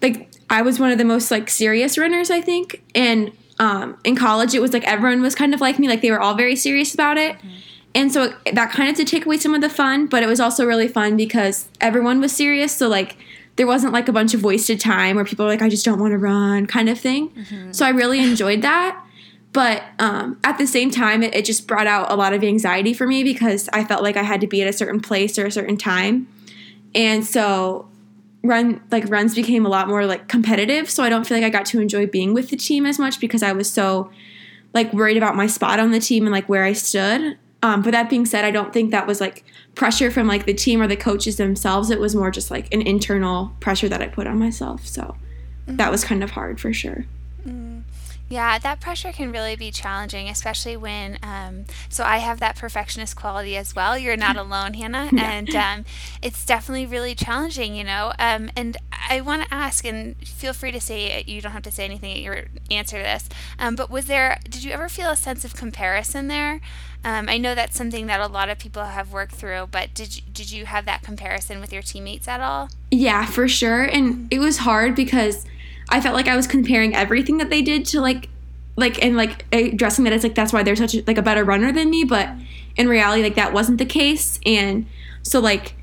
like 0.00 0.28
I 0.50 0.62
was 0.62 0.78
one 0.78 0.90
of 0.90 0.98
the 0.98 1.04
most 1.04 1.30
like 1.30 1.48
serious 1.50 1.98
runners, 1.98 2.30
I 2.30 2.40
think. 2.40 2.82
And 2.94 3.32
um, 3.58 3.98
in 4.04 4.16
college, 4.16 4.54
it 4.54 4.60
was 4.60 4.72
like 4.72 4.84
everyone 4.84 5.22
was 5.22 5.34
kind 5.34 5.54
of 5.54 5.60
like 5.60 5.78
me, 5.78 5.88
like 5.88 6.02
they 6.02 6.10
were 6.10 6.20
all 6.20 6.34
very 6.34 6.56
serious 6.56 6.94
about 6.94 7.16
it. 7.16 7.36
And 7.94 8.12
so 8.12 8.34
that 8.52 8.72
kind 8.72 8.90
of 8.90 8.96
did 8.96 9.06
take 9.06 9.24
away 9.24 9.36
some 9.36 9.54
of 9.54 9.60
the 9.60 9.68
fun, 9.70 10.06
but 10.06 10.22
it 10.22 10.26
was 10.26 10.40
also 10.40 10.66
really 10.66 10.88
fun 10.88 11.16
because 11.16 11.68
everyone 11.80 12.20
was 12.20 12.32
serious. 12.32 12.74
So 12.74 12.88
like 12.88 13.16
there 13.56 13.66
wasn't 13.68 13.92
like 13.92 14.08
a 14.08 14.12
bunch 14.12 14.34
of 14.34 14.42
wasted 14.42 14.80
time 14.80 15.14
where 15.16 15.24
people 15.24 15.44
were 15.44 15.50
like, 15.50 15.62
I 15.62 15.68
just 15.68 15.84
don't 15.84 16.00
want 16.00 16.10
to 16.12 16.18
run 16.18 16.66
kind 16.66 16.88
of 16.88 16.98
thing. 16.98 17.30
So 17.72 17.86
I 17.86 17.90
really 17.90 18.18
enjoyed 18.18 18.62
that. 18.62 19.00
But 19.52 19.84
um, 20.00 20.40
at 20.42 20.58
the 20.58 20.66
same 20.66 20.90
time, 20.90 21.22
it, 21.22 21.32
it 21.32 21.44
just 21.44 21.68
brought 21.68 21.86
out 21.86 22.10
a 22.10 22.16
lot 22.16 22.32
of 22.32 22.42
anxiety 22.42 22.92
for 22.92 23.06
me 23.06 23.22
because 23.22 23.68
I 23.72 23.84
felt 23.84 24.02
like 24.02 24.16
I 24.16 24.24
had 24.24 24.40
to 24.40 24.48
be 24.48 24.60
at 24.62 24.68
a 24.68 24.72
certain 24.72 24.98
place 24.98 25.38
or 25.38 25.46
a 25.46 25.52
certain 25.52 25.76
time. 25.76 26.26
And 26.92 27.24
so 27.24 27.88
run 28.42 28.82
like 28.90 29.04
runs 29.08 29.34
became 29.36 29.64
a 29.64 29.68
lot 29.68 29.86
more 29.86 30.04
like 30.04 30.26
competitive. 30.26 30.90
So 30.90 31.04
I 31.04 31.08
don't 31.08 31.24
feel 31.24 31.36
like 31.36 31.44
I 31.44 31.50
got 31.50 31.66
to 31.66 31.80
enjoy 31.80 32.06
being 32.06 32.34
with 32.34 32.50
the 32.50 32.56
team 32.56 32.84
as 32.84 32.98
much 32.98 33.20
because 33.20 33.44
I 33.44 33.52
was 33.52 33.70
so 33.70 34.10
like 34.72 34.92
worried 34.92 35.16
about 35.16 35.36
my 35.36 35.46
spot 35.46 35.78
on 35.78 35.92
the 35.92 36.00
team 36.00 36.24
and 36.24 36.32
like 36.32 36.48
where 36.48 36.64
I 36.64 36.72
stood. 36.72 37.38
Um, 37.64 37.80
but 37.80 37.92
that 37.92 38.10
being 38.10 38.26
said, 38.26 38.44
I 38.44 38.50
don't 38.50 38.74
think 38.74 38.90
that 38.90 39.06
was 39.06 39.22
like 39.22 39.42
pressure 39.74 40.10
from 40.10 40.26
like 40.26 40.44
the 40.44 40.52
team 40.52 40.82
or 40.82 40.86
the 40.86 40.98
coaches 40.98 41.38
themselves. 41.38 41.88
It 41.88 41.98
was 41.98 42.14
more 42.14 42.30
just 42.30 42.50
like 42.50 42.70
an 42.74 42.82
internal 42.82 43.52
pressure 43.60 43.88
that 43.88 44.02
I 44.02 44.08
put 44.08 44.26
on 44.26 44.38
myself. 44.38 44.86
So 44.86 45.16
that 45.66 45.90
was 45.90 46.04
kind 46.04 46.22
of 46.22 46.32
hard 46.32 46.60
for 46.60 46.74
sure. 46.74 47.06
Yeah, 48.28 48.58
that 48.58 48.80
pressure 48.80 49.12
can 49.12 49.32
really 49.32 49.54
be 49.54 49.70
challenging, 49.70 50.28
especially 50.28 50.76
when. 50.76 51.18
Um, 51.22 51.66
so 51.88 52.04
I 52.04 52.18
have 52.18 52.40
that 52.40 52.56
perfectionist 52.56 53.16
quality 53.16 53.56
as 53.56 53.74
well. 53.76 53.98
You're 53.98 54.16
not 54.16 54.36
alone, 54.44 54.74
Hannah, 54.74 55.10
yeah. 55.12 55.30
and 55.30 55.54
um, 55.54 55.84
it's 56.22 56.44
definitely 56.44 56.86
really 56.86 57.14
challenging, 57.14 57.74
you 57.74 57.84
know. 57.84 58.12
Um, 58.18 58.50
and 58.56 58.76
I 59.08 59.20
want 59.20 59.42
to 59.42 59.54
ask, 59.54 59.84
and 59.84 60.16
feel 60.26 60.54
free 60.54 60.72
to 60.72 60.80
say 60.80 61.22
you 61.26 61.40
don't 61.40 61.52
have 61.52 61.62
to 61.62 61.70
say 61.70 61.84
anything 61.84 62.16
your 62.16 62.44
answer 62.70 62.96
to 62.96 63.02
this. 63.02 63.28
Um, 63.58 63.76
but 63.76 63.90
was 63.90 64.06
there? 64.06 64.38
Did 64.44 64.64
you 64.64 64.72
ever 64.72 64.88
feel 64.88 65.10
a 65.10 65.16
sense 65.16 65.44
of 65.44 65.54
comparison 65.54 66.28
there? 66.28 66.60
Um, 67.04 67.28
I 67.28 67.36
know 67.36 67.54
that's 67.54 67.76
something 67.76 68.06
that 68.06 68.20
a 68.20 68.26
lot 68.26 68.48
of 68.48 68.58
people 68.58 68.82
have 68.82 69.12
worked 69.12 69.34
through, 69.34 69.68
but 69.70 69.92
did 69.92 70.16
you, 70.16 70.22
did 70.32 70.50
you 70.50 70.64
have 70.64 70.86
that 70.86 71.02
comparison 71.02 71.60
with 71.60 71.70
your 71.70 71.82
teammates 71.82 72.26
at 72.26 72.40
all? 72.40 72.70
Yeah, 72.90 73.26
for 73.26 73.46
sure. 73.46 73.82
And 73.82 74.26
it 74.30 74.38
was 74.38 74.58
hard 74.58 74.94
because 74.94 75.44
I 75.88 76.00
felt 76.00 76.14
like 76.14 76.28
I 76.28 76.36
was 76.36 76.46
comparing 76.46 76.94
everything 76.94 77.38
that 77.38 77.50
they 77.50 77.62
did 77.62 77.84
to 77.86 78.00
like 78.00 78.28
like 78.76 79.02
and 79.04 79.16
like 79.16 79.44
addressing 79.52 80.04
that 80.04 80.12
it's 80.12 80.24
like 80.24 80.34
that's 80.34 80.52
why 80.52 80.62
they're 80.62 80.76
such 80.76 80.94
a, 80.94 81.04
like 81.06 81.18
a 81.18 81.22
better 81.22 81.44
runner 81.44 81.72
than 81.72 81.90
me, 81.90 82.04
but 82.04 82.30
in 82.76 82.88
reality 82.88 83.22
like 83.22 83.36
that 83.36 83.52
wasn't 83.52 83.78
the 83.78 83.84
case 83.84 84.40
and 84.44 84.86
so 85.22 85.38
like 85.40 85.74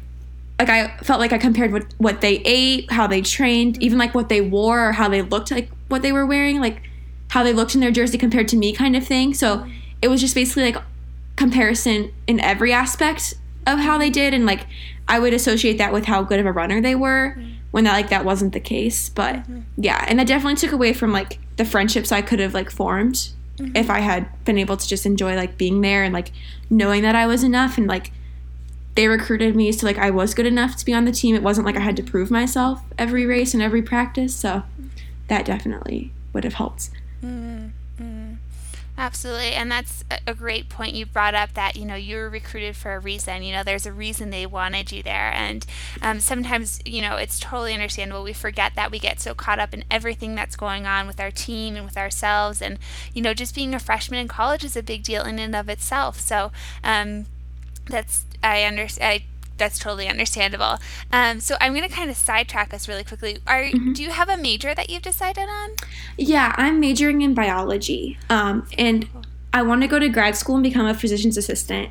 like 0.60 0.70
I 0.70 0.98
felt 0.98 1.20
like 1.20 1.34
I 1.34 1.38
compared 1.38 1.72
what 1.72 1.86
what 1.98 2.22
they 2.22 2.38
ate, 2.46 2.92
how 2.92 3.08
they 3.08 3.22
trained, 3.22 3.82
even 3.82 3.98
like 3.98 4.14
what 4.14 4.30
they 4.30 4.42
wore 4.42 4.90
or 4.90 4.92
how 4.92 5.10
they 5.10 5.22
looked 5.22 5.52
like 5.52 5.70
what 5.88 6.02
they 6.02 6.12
were 6.12 6.26
wearing, 6.26 6.60
like 6.60 6.84
how 7.30 7.44
they 7.44 7.54
looked 7.54 7.74
in 7.74 7.82
their 7.82 7.92
jersey 7.92 8.18
compared 8.18 8.48
to 8.50 8.58
me 8.58 8.74
kind 8.74 8.96
of 8.96 9.06
thing. 9.06 9.34
So 9.34 9.66
it 10.02 10.08
was 10.08 10.22
just 10.22 10.36
basically 10.36 10.72
like 10.72 10.84
comparison 11.36 12.12
in 12.28 12.40
every 12.40 12.74
aspect 12.74 13.34
of 13.66 13.80
how 13.80 13.98
they 13.98 14.10
did 14.10 14.34
and 14.34 14.46
like 14.46 14.68
I 15.08 15.20
would 15.20 15.34
associate 15.34 15.78
that 15.78 15.94
with 15.94 16.06
how 16.06 16.24
good 16.24 16.40
of 16.40 16.46
a 16.46 16.52
runner 16.52 16.82
they 16.82 16.96
were 16.96 17.38
when 17.72 17.86
that 17.86 17.94
like 17.94 18.10
that 18.10 18.26
wasn't 18.26 18.54
the 18.54 18.60
case. 18.60 19.10
But 19.10 19.38
mm-hmm. 19.38 19.61
Yeah, 19.78 20.06
and 20.08 20.20
that 20.20 20.28
definitely 20.28 20.56
took 20.56 20.72
away 20.72 20.94
from 20.94 21.12
like 21.12 21.40
the 21.58 21.66
friendships 21.66 22.12
I 22.12 22.22
could 22.22 22.40
have 22.40 22.54
like 22.54 22.70
formed 22.70 23.30
mm-hmm. 23.58 23.76
if 23.76 23.90
I 23.90 24.00
had 24.00 24.28
been 24.46 24.58
able 24.58 24.78
to 24.78 24.88
just 24.88 25.06
enjoy 25.06 25.36
like 25.36 25.58
being 25.58 25.82
there 25.82 26.04
and 26.04 26.14
like 26.14 26.32
knowing 26.70 27.04
that 27.04 27.16
I 27.16 27.28
was 27.28 27.44
enough 27.44 27.78
and 27.78 27.88
like 27.88 28.12
they 28.96 29.08
recruited 29.08 29.56
me 29.56 29.72
so 29.72 29.86
like 29.86 29.98
I 29.98 30.10
was 30.10 30.34
good 30.34 30.46
enough 30.46 30.76
to 30.78 30.86
be 30.86 30.94
on 30.94 31.06
the 31.06 31.12
team. 31.12 31.36
It 31.36 31.44
wasn't 31.44 31.66
like 31.66 31.78
I 31.78 31.82
had 31.82 31.96
to 31.98 32.04
prove 32.04 32.30
myself 32.30 32.82
every 32.98 33.26
race 33.26 33.54
and 33.54 33.64
every 33.64 33.82
practice. 33.82 34.36
So 34.36 34.64
that 35.28 35.46
definitely 35.46 36.12
would 36.34 36.44
have 36.44 36.56
helped. 36.56 36.90
Mm-hmm. 37.24 37.70
Absolutely. 38.98 39.54
And 39.54 39.72
that's 39.72 40.04
a 40.28 40.34
great 40.36 40.70
point 40.70 40.94
you 40.94 41.06
brought 41.06 41.34
up 41.34 41.54
that, 41.54 41.76
you 41.76 41.86
know, 41.86 41.96
you 41.96 42.18
were 42.18 42.30
recruited 42.30 42.76
for 42.76 42.94
a 42.94 43.00
reason. 43.00 43.42
You 43.42 43.54
know, 43.54 43.64
there's 43.64 43.86
a 43.88 43.92
reason 43.94 44.30
they 44.30 44.46
wanted 44.46 44.92
you 44.92 45.02
there. 45.02 45.32
And 45.34 45.66
um, 46.02 46.20
sometimes, 46.20 46.80
you 46.86 47.02
know, 47.02 47.16
it's 47.16 47.40
totally 47.40 47.74
understandable. 47.74 48.22
We 48.24 48.34
forget 48.34 48.76
that 48.76 48.92
we 48.92 49.00
get 49.00 49.20
so 49.20 49.34
caught 49.34 49.60
up 49.60 49.74
in 49.74 49.86
everything 49.90 50.36
that's 50.36 50.56
going 50.56 50.86
on 50.86 51.08
with 51.08 51.20
our 51.20 51.32
team 51.32 51.76
and 51.76 51.86
with 51.86 51.98
ourselves. 51.98 52.62
And, 52.62 52.78
you 53.14 53.22
know, 53.24 53.34
just 53.34 53.56
being 53.56 53.74
a 53.74 53.80
freshman 53.80 54.20
in 54.20 54.28
college 54.28 54.64
is 54.64 54.76
a 54.76 54.84
big 54.84 55.04
deal 55.04 55.24
in 55.24 55.40
and 55.40 55.56
of 55.56 55.70
itself. 55.70 56.20
So, 56.20 56.52
um, 56.84 57.26
that's, 57.88 58.26
I 58.44 58.64
understand. 58.64 59.24
That's 59.62 59.78
totally 59.78 60.08
understandable. 60.08 60.80
Um, 61.14 61.40
so 61.40 61.56
I'm 61.62 61.76
going 61.76 61.88
to 61.88 61.96
kind 61.96 62.10
of 62.10 62.18
sidetrack 62.18 62.74
us 62.74 62.88
really 62.88 63.04
quickly. 63.04 63.38
Are 63.46 63.66
mm-hmm. 63.66 63.94
do 63.94 64.02
you 64.02 64.10
have 64.10 64.28
a 64.28 64.36
major 64.36 64.74
that 64.74 64.90
you've 64.90 65.04
decided 65.04 65.48
on? 65.48 65.70
Yeah, 66.18 66.56
I'm 66.58 66.80
majoring 66.80 67.22
in 67.22 67.36
biology, 67.36 68.18
um, 68.32 68.68
and 68.80 69.08
I 69.54 69.62
want 69.62 69.84
to 69.84 69.88
go 69.88 70.00
to 70.00 70.10
grad 70.10 70.36
school 70.36 70.56
and 70.56 70.64
become 70.64 70.88
a 70.88 70.96
physician's 70.96 71.38
assistant. 71.38 71.90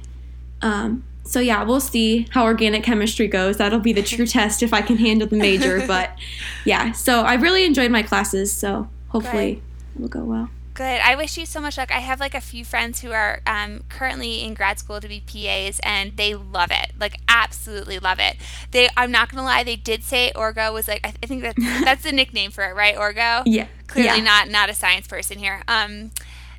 Um, 0.62 1.05
so 1.23 1.39
yeah, 1.39 1.62
we'll 1.62 1.79
see 1.79 2.27
how 2.31 2.43
organic 2.43 2.83
chemistry 2.83 3.29
goes. 3.29 3.59
That'll 3.59 3.79
be 3.79 3.93
the 3.93 4.03
true 4.03 4.27
test 4.39 4.65
if 4.65 4.75
I 4.75 4.83
can 4.83 4.97
handle 4.97 5.29
the 5.29 5.37
major. 5.37 5.87
But 5.87 6.11
yeah, 6.65 6.91
so 6.91 7.21
I 7.21 7.35
really 7.35 7.65
enjoyed 7.65 7.93
my 7.93 8.03
classes. 8.03 8.53
So 8.53 8.89
hopefully 9.11 9.62
it 9.95 10.00
will 10.00 10.09
go 10.09 10.25
well 10.25 10.50
good. 10.81 11.01
I 11.03 11.15
wish 11.15 11.37
you 11.37 11.45
so 11.45 11.61
much 11.61 11.77
luck. 11.77 11.95
I 11.95 11.99
have 11.99 12.21
like 12.21 12.35
a 12.35 12.41
few 12.41 12.65
friends 12.65 13.03
who 13.03 13.13
are 13.13 13.43
um, 13.47 13.85
currently 13.91 14.43
in 14.43 14.55
grad 14.55 14.79
school 14.79 14.99
to 14.99 15.07
be 15.07 15.21
PAs, 15.21 15.79
and 15.83 16.17
they 16.17 16.35
love 16.35 16.71
it. 16.71 16.93
Like 16.99 17.19
absolutely 17.29 17.99
love 17.99 18.19
it. 18.19 18.37
They, 18.71 18.89
I'm 18.97 19.11
not 19.11 19.31
gonna 19.31 19.43
lie, 19.43 19.63
they 19.63 19.77
did 19.77 20.03
say 20.03 20.33
Orgo 20.35 20.73
was 20.73 20.89
like 20.89 21.01
I, 21.05 21.11
th- 21.11 21.19
I 21.23 21.27
think 21.27 21.43
that's 21.43 21.59
that's 21.85 22.03
the 22.03 22.13
nickname 22.13 22.51
for 22.51 22.65
it, 22.65 22.75
right? 22.75 22.97
Orgo. 22.97 23.43
Yeah. 23.45 23.67
Clearly 23.89 24.19
yeah. 24.19 24.25
not 24.25 24.49
not 24.49 24.71
a 24.71 24.75
science 24.75 25.07
person 25.07 25.39
here. 25.39 25.63
Um, 25.69 26.13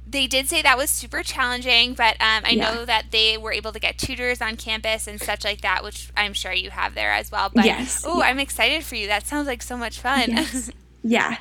they 0.07 0.27
did 0.27 0.47
say 0.47 0.61
that 0.61 0.77
was 0.77 0.91
super 0.91 1.23
challenging, 1.23 1.95
but 1.95 2.13
um, 2.21 2.43
I 2.45 2.51
yeah. 2.51 2.73
know 2.73 2.85
that 2.85 3.05
they 3.09 3.39
were 3.39 3.53
able 3.53 3.71
to 3.71 3.79
get 3.79 3.97
tutors 3.97 4.39
on 4.39 4.55
campus 4.55 5.07
and 5.07 5.19
such 5.19 5.43
like 5.43 5.61
that, 5.61 5.83
which 5.83 6.11
I'm 6.15 6.33
sure 6.33 6.53
you 6.53 6.69
have 6.69 6.93
there 6.93 7.11
as 7.11 7.31
well. 7.31 7.49
But 7.51 7.65
yes. 7.65 8.03
oh, 8.05 8.19
yeah. 8.19 8.25
I'm 8.25 8.37
excited 8.37 8.83
for 8.83 8.95
you. 8.95 9.07
That 9.07 9.25
sounds 9.25 9.47
like 9.47 9.63
so 9.63 9.77
much 9.77 9.99
fun. 9.99 10.29
Yes. 10.31 10.69
yeah. 11.03 11.37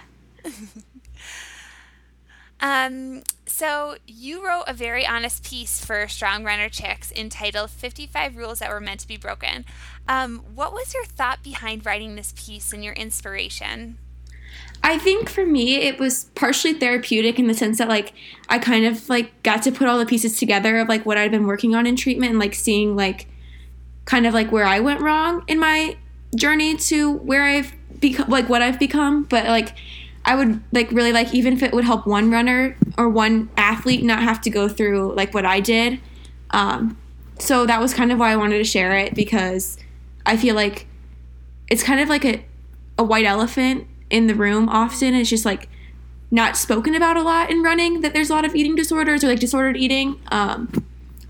Um, 2.61 3.23
so 3.47 3.97
you 4.07 4.47
wrote 4.47 4.64
a 4.67 4.75
very 4.75 5.07
honest 5.07 5.45
piece 5.45 5.85
for 5.85 6.07
Strong 6.09 6.45
Runner 6.45 6.69
Chicks 6.69 7.12
entitled 7.12 7.71
55 7.71 8.37
Rules 8.37 8.59
That 8.59 8.71
Were 8.71 8.81
Meant 8.81 9.00
to 9.00 9.09
Be 9.09 9.17
Broken. 9.17 9.64
Um, 10.09 10.40
what 10.55 10.73
was 10.73 10.95
your 10.95 11.05
thought 11.05 11.43
behind 11.43 11.87
writing 11.87 12.17
this 12.17 12.35
piece 12.37 12.73
and 12.73 12.85
your 12.85 12.95
inspiration? 12.95 13.99
I 14.83 14.99
think 14.99 15.29
for 15.29 15.45
me 15.45 15.76
it 15.76 15.99
was 15.99 16.25
partially 16.35 16.73
therapeutic 16.73 17.38
in 17.38 17.47
the 17.47 17.55
sense 17.55 17.79
that 17.79 17.88
like 17.88 18.14
I 18.49 18.59
kind 18.59 18.87
of 18.87 19.09
like 19.09 19.43
got 19.43 19.62
to 19.64 19.73
put 19.73 19.88
all 19.88 19.99
the 19.99 20.07
pieces 20.07 20.38
together 20.38 20.79
of 20.79 20.88
like 20.88 21.05
what 21.05 21.19
I'd 21.19 21.31
been 21.31 21.47
working 21.47 21.75
on 21.75 21.87
in 21.87 21.97
treatment 21.97 22.31
and 22.31 22.38
like 22.38 22.55
seeing 22.55 22.97
like 22.97 23.26
kind 24.07 24.26
of 24.26 24.33
like 24.33 24.50
where 24.50 24.64
I 24.64 24.81
went 24.81 25.00
wrong 25.00 25.45
in 25.49 25.59
my 25.59 25.97
journey 26.35 26.76
to 26.76 27.12
where 27.12 27.43
I've 27.43 27.73
become 28.00 28.31
like 28.31 28.49
what 28.49 28.62
I've 28.62 28.79
become 28.79 29.25
but 29.25 29.45
like 29.47 29.75
I 30.25 30.35
would 30.35 30.61
like 30.73 30.91
really 30.93 31.12
like 31.12 31.35
even 31.35 31.55
if 31.55 31.62
it 31.62 31.73
would 31.73 31.85
help 31.85 32.07
one 32.07 32.31
runner 32.31 32.77
or 32.99 33.09
one 33.09 33.49
athlete 33.57 34.03
not 34.05 34.23
have 34.23 34.41
to 34.43 34.50
go 34.50 34.69
through 34.69 35.15
like 35.15 35.35
what 35.35 35.47
I 35.47 35.61
did. 35.61 36.00
Um, 36.50 36.99
so 37.39 37.65
that 37.67 37.81
was 37.81 37.95
kind 37.95 38.12
of 38.12 38.19
why 38.19 38.33
I 38.33 38.37
wanted 38.37 38.59
to 38.59 38.65
share 38.65 38.97
it 38.99 39.15
because 39.15 39.79
I 40.27 40.37
feel 40.37 40.55
like 40.55 40.87
it's 41.69 41.83
kind 41.83 42.00
of 42.00 42.09
like 42.09 42.25
a 42.25 42.45
a 42.99 43.03
white 43.03 43.25
elephant 43.25 43.87
in 44.11 44.27
the 44.27 44.35
room 44.35 44.69
often. 44.69 45.15
It's 45.15 45.31
just 45.31 45.45
like 45.47 45.69
not 46.31 46.57
spoken 46.57 46.95
about 46.95 47.17
a 47.17 47.23
lot 47.23 47.50
in 47.50 47.62
running 47.62 48.03
that 48.03 48.12
there's 48.12 48.31
a 48.31 48.35
lot 48.35 48.45
of 48.45 48.55
eating 48.55 48.77
disorders 48.77 49.25
or 49.25 49.29
like 49.29 49.41
disordered 49.41 49.77
eating. 49.77 50.21
Um, 50.31 50.71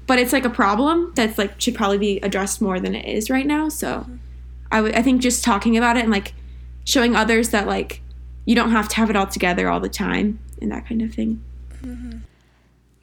but 0.06 0.18
it's 0.18 0.32
like 0.32 0.44
a 0.44 0.50
problem 0.50 1.12
that's 1.14 1.38
like 1.38 1.60
should 1.60 1.76
probably 1.76 1.98
be 1.98 2.18
addressed 2.20 2.60
more 2.60 2.80
than 2.80 2.94
it 2.94 3.06
is 3.06 3.30
right 3.30 3.46
now. 3.46 3.68
So 3.68 4.06
I, 4.72 4.78
w- 4.78 4.94
I 4.94 5.02
think 5.02 5.22
just 5.22 5.44
talking 5.44 5.76
about 5.76 5.96
it 5.96 6.02
and 6.02 6.10
like 6.10 6.34
showing 6.84 7.14
others 7.14 7.50
that 7.50 7.66
like 7.66 8.02
you 8.44 8.54
don't 8.54 8.70
have 8.70 8.88
to 8.88 8.96
have 8.96 9.10
it 9.10 9.16
all 9.16 9.26
together 9.26 9.68
all 9.68 9.80
the 9.80 9.88
time 9.88 10.38
and 10.60 10.70
that 10.72 10.86
kind 10.86 11.02
of 11.02 11.12
thing. 11.12 11.42
Mm-hmm. 11.82 12.18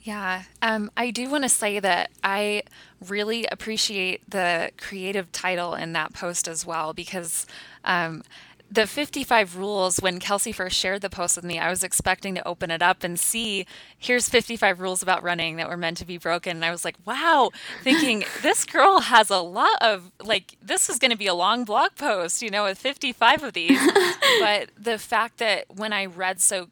Yeah, 0.07 0.43
um, 0.61 0.89
I 0.95 1.11
do 1.11 1.29
want 1.29 1.43
to 1.43 1.49
say 1.49 1.79
that 1.79 2.11
I 2.23 2.63
really 3.05 3.45
appreciate 3.51 4.29
the 4.29 4.71
creative 4.77 5.31
title 5.33 5.73
in 5.73 5.91
that 5.93 6.13
post 6.13 6.47
as 6.47 6.65
well 6.65 6.93
because 6.93 7.45
um, 7.83 8.23
the 8.69 8.85
55 8.85 9.57
rules, 9.57 9.97
when 9.97 10.19
Kelsey 10.19 10.51
first 10.51 10.77
shared 10.77 11.01
the 11.01 11.09
post 11.09 11.35
with 11.37 11.45
me, 11.45 11.57
I 11.57 11.69
was 11.69 11.83
expecting 11.83 12.35
to 12.35 12.47
open 12.47 12.69
it 12.69 12.81
up 12.81 13.03
and 13.03 13.19
see 13.19 13.65
here's 13.97 14.27
55 14.27 14.81
rules 14.81 15.01
about 15.01 15.23
running 15.23 15.55
that 15.55 15.69
were 15.69 15.77
meant 15.77 15.97
to 15.97 16.05
be 16.05 16.17
broken. 16.17 16.57
And 16.57 16.65
I 16.65 16.71
was 16.71 16.83
like, 16.83 16.95
wow, 17.05 17.51
thinking 17.83 18.25
this 18.41 18.65
girl 18.65 18.99
has 18.99 19.29
a 19.29 19.37
lot 19.37 19.81
of, 19.81 20.11
like, 20.21 20.57
this 20.61 20.89
is 20.89 20.99
going 20.99 21.11
to 21.11 21.17
be 21.17 21.27
a 21.27 21.33
long 21.33 21.63
blog 21.63 21.95
post, 21.95 22.41
you 22.41 22.49
know, 22.49 22.65
with 22.65 22.77
55 22.77 23.43
of 23.43 23.53
these. 23.53 23.79
but 24.39 24.69
the 24.77 24.97
fact 24.97 25.37
that 25.37 25.65
when 25.73 25.93
I 25.93 26.05
read 26.05 26.41
so, 26.41 26.67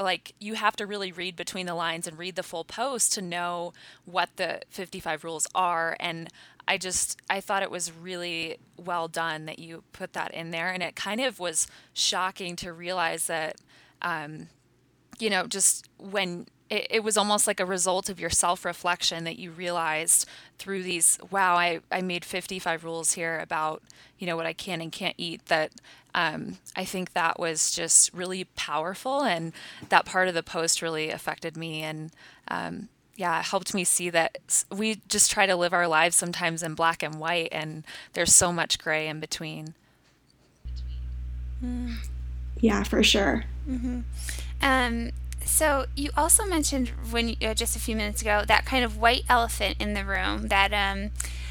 like, 0.00 0.34
you 0.40 0.54
have 0.54 0.74
to 0.76 0.86
really 0.86 1.12
read 1.12 1.36
between 1.36 1.66
the 1.66 1.74
lines 1.74 2.06
and 2.06 2.18
read 2.18 2.34
the 2.34 2.42
full 2.42 2.64
post 2.64 3.12
to 3.14 3.22
know 3.22 3.72
what 4.04 4.30
the 4.36 4.62
55 4.70 5.22
rules 5.22 5.46
are. 5.54 5.96
And 6.00 6.28
I 6.68 6.78
just 6.78 7.20
I 7.30 7.40
thought 7.40 7.62
it 7.62 7.70
was 7.70 7.92
really 7.92 8.58
well 8.76 9.08
done 9.08 9.46
that 9.46 9.58
you 9.58 9.84
put 9.92 10.12
that 10.14 10.32
in 10.34 10.50
there, 10.50 10.70
and 10.70 10.82
it 10.82 10.96
kind 10.96 11.20
of 11.20 11.38
was 11.38 11.66
shocking 11.92 12.56
to 12.56 12.72
realize 12.72 13.26
that, 13.26 13.56
um, 14.02 14.48
you 15.18 15.30
know, 15.30 15.46
just 15.46 15.88
when 15.98 16.46
it, 16.68 16.86
it 16.90 17.04
was 17.04 17.16
almost 17.16 17.46
like 17.46 17.60
a 17.60 17.66
result 17.66 18.08
of 18.08 18.18
your 18.18 18.30
self 18.30 18.64
reflection 18.64 19.24
that 19.24 19.38
you 19.38 19.50
realized 19.50 20.28
through 20.58 20.82
these. 20.82 21.18
Wow, 21.30 21.54
I 21.56 21.80
I 21.90 22.02
made 22.02 22.24
fifty 22.24 22.58
five 22.58 22.84
rules 22.84 23.12
here 23.12 23.38
about 23.38 23.82
you 24.18 24.26
know 24.26 24.36
what 24.36 24.46
I 24.46 24.52
can 24.52 24.80
and 24.80 24.90
can't 24.90 25.14
eat. 25.18 25.46
That 25.46 25.72
um, 26.14 26.58
I 26.74 26.84
think 26.84 27.12
that 27.12 27.38
was 27.38 27.70
just 27.70 28.12
really 28.12 28.44
powerful, 28.56 29.22
and 29.22 29.52
that 29.88 30.04
part 30.04 30.28
of 30.28 30.34
the 30.34 30.42
post 30.42 30.82
really 30.82 31.10
affected 31.10 31.56
me 31.56 31.82
and. 31.82 32.10
Um, 32.48 32.88
yeah, 33.16 33.40
it 33.40 33.46
helped 33.46 33.74
me 33.74 33.84
see 33.84 34.10
that 34.10 34.64
we 34.70 35.00
just 35.08 35.30
try 35.30 35.46
to 35.46 35.56
live 35.56 35.72
our 35.72 35.88
lives 35.88 36.16
sometimes 36.16 36.62
in 36.62 36.74
black 36.74 37.02
and 37.02 37.18
white, 37.18 37.48
and 37.52 37.84
there's 38.12 38.34
so 38.34 38.52
much 38.52 38.78
gray 38.78 39.08
in 39.08 39.20
between. 39.20 39.74
Mm. 41.64 41.96
Yeah, 42.60 42.82
for 42.82 43.02
sure. 43.02 43.44
Mm-hmm. 43.68 44.00
Um, 44.62 45.10
so 45.44 45.86
you 45.94 46.10
also 46.16 46.44
mentioned 46.44 46.88
when 47.10 47.36
uh, 47.42 47.54
just 47.54 47.76
a 47.76 47.78
few 47.78 47.96
minutes 47.96 48.20
ago 48.20 48.44
that 48.46 48.66
kind 48.66 48.84
of 48.84 48.98
white 48.98 49.24
elephant 49.28 49.76
in 49.78 49.94
the 49.94 50.04
room 50.04 50.48
that 50.48 50.72
um, 50.72 51.10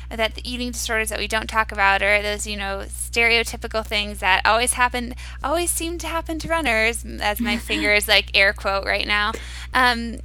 that 0.10 0.36
the 0.36 0.50
eating 0.50 0.72
disorders 0.72 1.10
that 1.10 1.20
we 1.20 1.28
don't 1.28 1.48
talk 1.48 1.72
about 1.72 2.02
are 2.02 2.22
those 2.22 2.46
you 2.46 2.58
know 2.58 2.84
stereotypical 2.88 3.86
things 3.86 4.20
that 4.20 4.42
always 4.46 4.74
happen 4.74 5.16
always 5.44 5.72
seem 5.72 5.98
to 5.98 6.08
happen 6.08 6.38
to 6.40 6.48
runners 6.48 7.06
as 7.06 7.40
my 7.40 7.58
fingers 7.70 8.08
like 8.08 8.30
air 8.34 8.54
quote 8.54 8.86
right 8.86 9.08
now 9.08 9.32
um, 9.74 10.18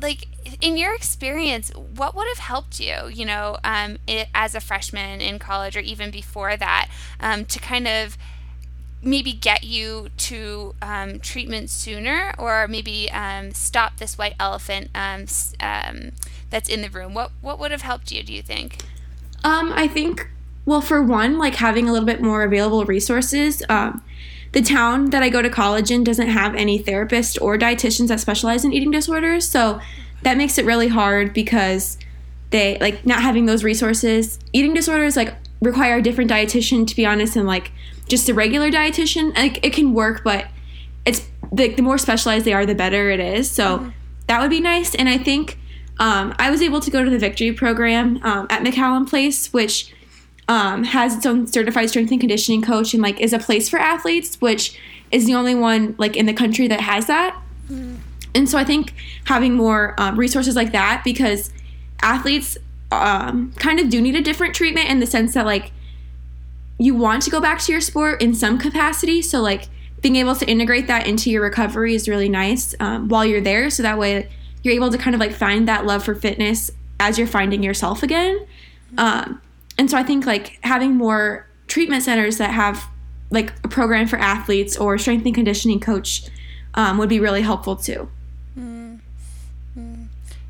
like 0.00 0.26
in 0.60 0.76
your 0.76 0.94
experience, 0.94 1.70
what 1.70 2.14
would 2.14 2.26
have 2.28 2.38
helped 2.38 2.80
you, 2.80 3.08
you 3.12 3.24
know, 3.24 3.56
um, 3.64 3.98
it, 4.06 4.28
as 4.34 4.54
a 4.54 4.60
freshman 4.60 5.20
in 5.20 5.38
college 5.38 5.76
or 5.76 5.80
even 5.80 6.10
before 6.10 6.56
that, 6.56 6.88
um, 7.20 7.44
to 7.46 7.58
kind 7.58 7.86
of 7.86 8.16
maybe 9.02 9.32
get 9.32 9.64
you 9.64 10.08
to 10.16 10.74
um, 10.80 11.18
treatment 11.20 11.70
sooner 11.70 12.34
or 12.38 12.66
maybe 12.66 13.10
um, 13.10 13.52
stop 13.52 13.98
this 13.98 14.16
white 14.16 14.34
elephant 14.40 14.90
um, 14.94 15.26
um, 15.60 16.12
that's 16.50 16.68
in 16.68 16.82
the 16.82 16.90
room? 16.90 17.14
What 17.14 17.30
what 17.40 17.58
would 17.58 17.70
have 17.70 17.82
helped 17.82 18.10
you? 18.10 18.22
Do 18.22 18.32
you 18.32 18.42
think? 18.42 18.78
I 19.72 19.88
think 19.88 20.30
well, 20.66 20.80
for 20.80 21.02
one, 21.02 21.38
like 21.38 21.56
having 21.56 21.88
a 21.88 21.92
little 21.92 22.06
bit 22.06 22.22
more 22.22 22.42
available 22.42 22.84
resources. 22.84 23.62
The 24.54 24.62
town 24.62 25.10
that 25.10 25.22
I 25.22 25.30
go 25.30 25.42
to 25.42 25.50
college 25.50 25.90
in 25.90 26.04
doesn't 26.04 26.28
have 26.28 26.54
any 26.54 26.80
therapists 26.80 27.40
or 27.42 27.58
dietitians 27.58 28.06
that 28.08 28.20
specialize 28.20 28.64
in 28.64 28.72
eating 28.72 28.92
disorders, 28.92 29.48
so 29.48 29.80
that 30.22 30.36
makes 30.36 30.58
it 30.58 30.64
really 30.64 30.86
hard 30.86 31.34
because 31.34 31.98
they 32.50 32.78
like 32.78 33.04
not 33.04 33.20
having 33.20 33.46
those 33.46 33.64
resources. 33.64 34.38
Eating 34.52 34.72
disorders 34.72 35.16
like 35.16 35.34
require 35.60 35.96
a 35.96 36.02
different 36.02 36.30
dietitian 36.30 36.86
to 36.86 36.94
be 36.94 37.04
honest, 37.04 37.34
and 37.34 37.48
like 37.48 37.72
just 38.08 38.28
a 38.28 38.34
regular 38.34 38.70
dietitian. 38.70 39.36
Like 39.36 39.64
it 39.66 39.72
can 39.72 39.92
work, 39.92 40.22
but 40.22 40.46
it's 41.04 41.28
like 41.50 41.74
the 41.74 41.82
more 41.82 41.98
specialized 41.98 42.44
they 42.44 42.52
are, 42.52 42.64
the 42.64 42.76
better 42.76 43.10
it 43.10 43.18
is. 43.18 43.50
So 43.50 43.78
mm-hmm. 43.78 43.90
that 44.28 44.40
would 44.40 44.50
be 44.50 44.60
nice. 44.60 44.94
And 44.94 45.08
I 45.08 45.18
think 45.18 45.58
um, 45.98 46.32
I 46.38 46.52
was 46.52 46.62
able 46.62 46.78
to 46.80 46.92
go 46.92 47.04
to 47.04 47.10
the 47.10 47.18
Victory 47.18 47.52
program 47.52 48.20
um, 48.22 48.46
at 48.50 48.62
McCallum 48.62 49.08
Place, 49.08 49.52
which 49.52 49.92
um, 50.48 50.84
has 50.84 51.16
its 51.16 51.26
own 51.26 51.46
certified 51.46 51.88
strength 51.88 52.10
and 52.10 52.20
conditioning 52.20 52.62
coach 52.62 52.94
and 52.94 53.02
like 53.02 53.20
is 53.20 53.32
a 53.32 53.38
place 53.38 53.68
for 53.68 53.78
athletes, 53.78 54.40
which 54.40 54.78
is 55.10 55.26
the 55.26 55.34
only 55.34 55.54
one 55.54 55.94
like 55.98 56.16
in 56.16 56.26
the 56.26 56.34
country 56.34 56.68
that 56.68 56.80
has 56.80 57.06
that. 57.06 57.40
Mm-hmm. 57.70 57.96
And 58.34 58.48
so 58.48 58.58
I 58.58 58.64
think 58.64 58.94
having 59.24 59.54
more 59.54 59.94
um, 59.98 60.18
resources 60.18 60.56
like 60.56 60.72
that 60.72 61.02
because 61.04 61.52
athletes 62.02 62.58
um, 62.90 63.52
kind 63.56 63.80
of 63.80 63.88
do 63.88 64.00
need 64.00 64.16
a 64.16 64.20
different 64.20 64.54
treatment 64.54 64.88
in 64.88 65.00
the 65.00 65.06
sense 65.06 65.34
that 65.34 65.46
like 65.46 65.72
you 66.78 66.94
want 66.94 67.22
to 67.22 67.30
go 67.30 67.40
back 67.40 67.60
to 67.60 67.72
your 67.72 67.80
sport 67.80 68.20
in 68.20 68.34
some 68.34 68.58
capacity. 68.58 69.22
So 69.22 69.40
like 69.40 69.68
being 70.00 70.16
able 70.16 70.34
to 70.34 70.46
integrate 70.46 70.86
that 70.88 71.06
into 71.06 71.30
your 71.30 71.42
recovery 71.42 71.94
is 71.94 72.08
really 72.08 72.28
nice 72.28 72.74
um, 72.80 73.08
while 73.08 73.24
you're 73.24 73.40
there. 73.40 73.70
So 73.70 73.82
that 73.84 73.98
way 73.98 74.28
you're 74.62 74.74
able 74.74 74.90
to 74.90 74.98
kind 74.98 75.14
of 75.14 75.20
like 75.20 75.32
find 75.32 75.68
that 75.68 75.86
love 75.86 76.04
for 76.04 76.14
fitness 76.14 76.70
as 76.98 77.18
you're 77.18 77.26
finding 77.26 77.62
yourself 77.62 78.02
again. 78.02 78.46
Um, 78.98 79.40
and 79.78 79.90
so 79.90 79.96
I 79.96 80.02
think 80.02 80.26
like 80.26 80.58
having 80.62 80.94
more 80.94 81.48
treatment 81.66 82.02
centers 82.02 82.38
that 82.38 82.50
have 82.50 82.86
like 83.30 83.52
a 83.64 83.68
program 83.68 84.06
for 84.06 84.16
athletes 84.16 84.76
or 84.76 84.96
strength 84.98 85.26
and 85.26 85.34
conditioning 85.34 85.80
coach 85.80 86.24
um, 86.74 86.98
would 86.98 87.08
be 87.08 87.20
really 87.20 87.42
helpful 87.42 87.76
too. 87.76 88.08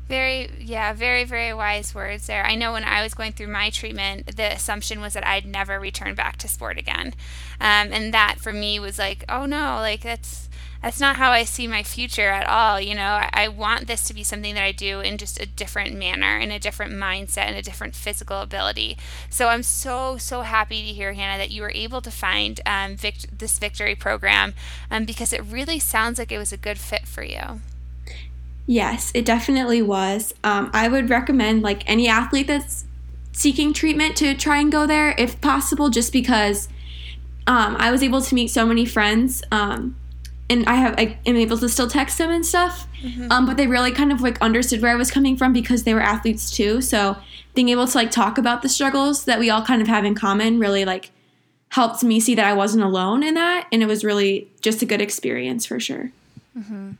Very, 0.07 0.51
yeah, 0.59 0.93
very, 0.93 1.23
very 1.23 1.51
wise 1.51 1.95
words 1.95 2.27
there. 2.27 2.45
I 2.45 2.53
know 2.53 2.73
when 2.73 2.83
I 2.83 3.01
was 3.01 3.15
going 3.15 3.31
through 3.31 3.47
my 3.47 3.71
treatment, 3.71 4.35
the 4.37 4.53
assumption 4.53 5.01
was 5.01 5.13
that 5.13 5.25
I'd 5.25 5.47
never 5.47 5.79
return 5.79 6.13
back 6.13 6.37
to 6.37 6.47
sport 6.47 6.77
again. 6.77 7.15
Um, 7.59 7.91
and 7.91 8.13
that 8.13 8.35
for 8.39 8.53
me 8.53 8.79
was 8.79 8.99
like, 8.99 9.25
oh 9.27 9.47
no, 9.47 9.77
like 9.77 10.01
that's, 10.01 10.47
that's 10.85 10.99
not 10.99 11.15
how 11.15 11.31
I 11.31 11.45
see 11.45 11.65
my 11.65 11.81
future 11.81 12.29
at 12.29 12.45
all. 12.45 12.79
You 12.79 12.93
know, 12.93 13.19
I, 13.33 13.47
want 13.47 13.87
this 13.87 14.03
to 14.03 14.13
be 14.13 14.23
something 14.23 14.53
that 14.53 14.63
I 14.63 14.71
do 14.71 14.99
in 14.99 15.17
just 15.17 15.41
a 15.41 15.47
different 15.47 15.95
manner, 15.95 16.37
in 16.37 16.51
a 16.51 16.59
different 16.59 16.93
mindset, 16.93 17.47
and 17.47 17.55
a 17.55 17.63
different 17.63 17.95
physical 17.95 18.39
ability. 18.39 18.95
So 19.27 19.47
I'm 19.47 19.63
so, 19.63 20.17
so 20.17 20.41
happy 20.41 20.85
to 20.85 20.93
hear, 20.93 21.13
Hannah, 21.13 21.39
that 21.39 21.49
you 21.49 21.63
were 21.63 21.71
able 21.73 22.01
to 22.01 22.11
find 22.11 22.61
um, 22.67 22.97
vict- 22.97 23.39
this 23.39 23.57
victory 23.57 23.95
program 23.95 24.53
um, 24.91 25.05
because 25.05 25.33
it 25.33 25.43
really 25.43 25.79
sounds 25.79 26.19
like 26.19 26.31
it 26.31 26.37
was 26.37 26.53
a 26.53 26.57
good 26.57 26.77
fit 26.77 27.07
for 27.07 27.23
you. 27.23 27.61
Yes, 28.67 29.11
it 29.15 29.25
definitely 29.25 29.81
was. 29.81 30.35
Um, 30.43 30.69
I 30.71 30.87
would 30.87 31.09
recommend 31.09 31.63
like 31.63 31.81
any 31.89 32.07
athlete 32.07 32.45
that's 32.45 32.85
seeking 33.31 33.73
treatment 33.73 34.15
to 34.17 34.35
try 34.35 34.59
and 34.59 34.71
go 34.71 34.85
there 34.85 35.15
if 35.17 35.41
possible, 35.41 35.89
just 35.89 36.13
because 36.13 36.69
um, 37.47 37.75
I 37.79 37.89
was 37.89 38.03
able 38.03 38.21
to 38.21 38.35
meet 38.35 38.51
so 38.51 38.67
many 38.67 38.85
friends. 38.85 39.41
Um, 39.51 39.95
and 40.49 40.65
I 40.67 40.75
have 40.75 40.95
I 40.97 41.17
am 41.25 41.35
able 41.35 41.57
to 41.57 41.69
still 41.69 41.89
text 41.89 42.17
them 42.17 42.29
and 42.29 42.45
stuff, 42.45 42.87
mm-hmm. 43.01 43.31
um, 43.31 43.45
but 43.45 43.57
they 43.57 43.67
really 43.67 43.91
kind 43.91 44.11
of 44.11 44.21
like 44.21 44.39
understood 44.41 44.81
where 44.81 44.91
I 44.91 44.95
was 44.95 45.11
coming 45.11 45.35
from 45.37 45.53
because 45.53 45.83
they 45.83 45.93
were 45.93 46.01
athletes 46.01 46.51
too. 46.51 46.81
So 46.81 47.17
being 47.53 47.69
able 47.69 47.87
to 47.87 47.97
like 47.97 48.11
talk 48.11 48.37
about 48.37 48.61
the 48.61 48.69
struggles 48.69 49.25
that 49.25 49.39
we 49.39 49.49
all 49.49 49.63
kind 49.63 49.81
of 49.81 49.87
have 49.87 50.05
in 50.05 50.15
common 50.15 50.59
really 50.59 50.85
like 50.85 51.11
helped 51.69 52.03
me 52.03 52.19
see 52.19 52.35
that 52.35 52.45
I 52.45 52.53
wasn't 52.53 52.83
alone 52.83 53.23
in 53.23 53.33
that, 53.33 53.67
and 53.71 53.81
it 53.81 53.87
was 53.87 54.03
really 54.03 54.49
just 54.61 54.81
a 54.81 54.85
good 54.85 55.01
experience 55.01 55.65
for 55.65 55.79
sure. 55.79 56.11
Mm-hmm. 56.57 56.91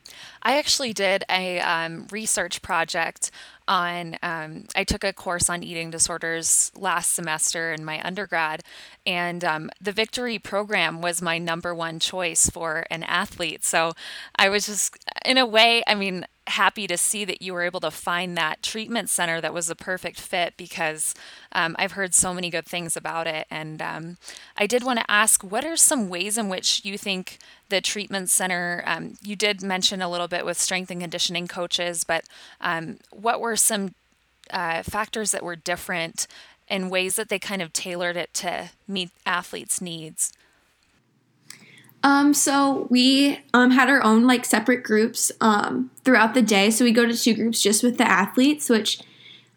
I 0.42 0.58
actually 0.58 0.94
did 0.94 1.24
a 1.30 1.60
um, 1.60 2.08
research 2.12 2.62
project 2.62 3.32
on, 3.68 4.18
um, 4.22 4.66
I 4.76 4.84
took 4.84 5.04
a 5.04 5.14
course 5.14 5.50
on 5.50 5.64
eating 5.64 5.92
disorders 5.92 6.72
last 6.76 7.14
semester 7.14 7.74
in 7.74 7.84
my 7.86 8.06
undergrad, 8.06 8.64
and 9.06 9.44
um, 9.44 9.70
the 9.82 9.92
Victory 9.92 10.40
program 10.40 11.02
was 11.02 11.22
my 11.22 11.38
number 11.38 11.74
one 11.74 12.00
choice 12.00 12.50
for 12.50 12.86
an 12.90 13.04
athlete. 13.04 13.64
So 13.64 13.94
I 14.36 14.50
was 14.50 14.66
just, 14.66 14.98
in 15.26 15.38
a 15.38 15.46
way, 15.46 15.84
I 15.88 15.96
mean, 15.96 16.26
happy 16.48 16.86
to 16.86 16.98
see 16.98 17.26
that 17.26 17.42
you 17.42 17.54
were 17.54 17.64
able 17.64 17.80
to 17.80 17.90
find 17.92 18.38
that 18.38 18.62
treatment 18.62 19.10
center 19.10 19.42
that 19.42 19.54
was 19.54 19.70
a 19.70 19.76
perfect 19.76 20.20
fit 20.20 20.54
because 20.58 21.16
um, 21.52 21.76
I've 21.80 21.94
heard 21.94 22.14
so 22.14 22.34
many 22.34 22.50
good 22.50 22.66
things 22.66 22.96
about 22.96 23.26
it. 23.26 23.48
And 23.50 23.82
um, 23.82 24.18
I 24.56 24.68
did 24.68 24.84
want 24.84 25.00
to 25.00 25.12
ask 25.12 25.44
what 25.44 25.66
are 25.66 25.76
some 25.76 26.08
ways 26.08 26.38
in 26.38 26.48
which 26.50 26.82
you 26.84 26.98
think 26.98 27.40
the 27.70 27.82
treatment 27.82 28.30
center, 28.30 28.84
um, 28.86 29.18
you 29.24 29.36
did 29.36 29.64
mention 29.64 30.02
a 30.02 30.10
little 30.10 30.28
bit 30.28 30.46
with 30.46 30.58
strength 30.60 30.92
and 30.92 31.02
conditioning 31.02 31.48
coaches, 31.48 32.04
but 32.04 32.26
um, 32.62 32.98
what 33.12 33.42
were 33.42 33.56
some 33.56 33.96
uh, 34.52 34.84
factors 34.84 35.32
that 35.32 35.44
were 35.44 35.56
different 35.56 36.28
in 36.68 36.90
ways 36.90 37.16
that 37.16 37.30
they 37.30 37.40
kind 37.40 37.62
of 37.62 37.74
tailored 37.74 38.18
it 38.18 38.34
to 38.34 38.70
meet 38.88 39.10
athletes' 39.26 39.82
needs? 39.82 40.34
Um, 42.04 42.36
so 42.36 42.88
we 42.92 43.40
um, 43.54 43.72
had 43.72 43.90
our 43.90 44.04
own 44.04 44.28
like 44.28 44.46
separate 44.46 44.84
groups 44.84 45.32
um, 45.42 45.90
throughout 46.04 46.36
the 46.36 46.42
day. 46.44 46.70
So 46.70 46.86
we 46.86 46.92
go 46.92 47.08
to 47.08 47.18
two 47.18 47.34
groups 47.34 47.64
just 47.64 47.82
with 47.82 47.98
the 47.98 48.08
athletes, 48.08 48.70
which 48.70 49.00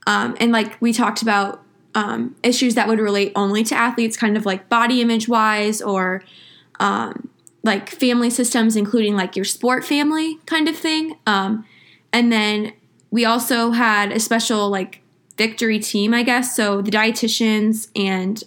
um, 0.06 0.34
and 0.40 0.50
like 0.50 0.80
we 0.80 0.94
talked 0.94 1.20
about 1.20 1.62
um, 1.94 2.36
issues 2.42 2.74
that 2.74 2.88
would 2.88 3.00
relate 3.00 3.32
only 3.36 3.64
to 3.64 3.74
athletes, 3.74 4.16
kind 4.16 4.36
of 4.36 4.46
like 4.46 4.70
body 4.70 5.02
image 5.02 5.28
wise 5.28 5.82
or 5.82 6.22
um, 6.80 7.28
like 7.62 7.88
family 7.88 8.30
systems, 8.30 8.76
including 8.76 9.14
like 9.16 9.36
your 9.36 9.44
sport 9.44 9.84
family 9.84 10.38
kind 10.46 10.68
of 10.68 10.76
thing. 10.76 11.16
Um, 11.26 11.66
and 12.12 12.32
then 12.32 12.72
we 13.10 13.24
also 13.24 13.72
had 13.72 14.12
a 14.12 14.20
special 14.20 14.68
like 14.70 15.02
victory 15.36 15.78
team, 15.78 16.14
I 16.14 16.22
guess. 16.22 16.54
So 16.54 16.82
the 16.82 16.90
dietitians 16.90 17.88
and 17.96 18.42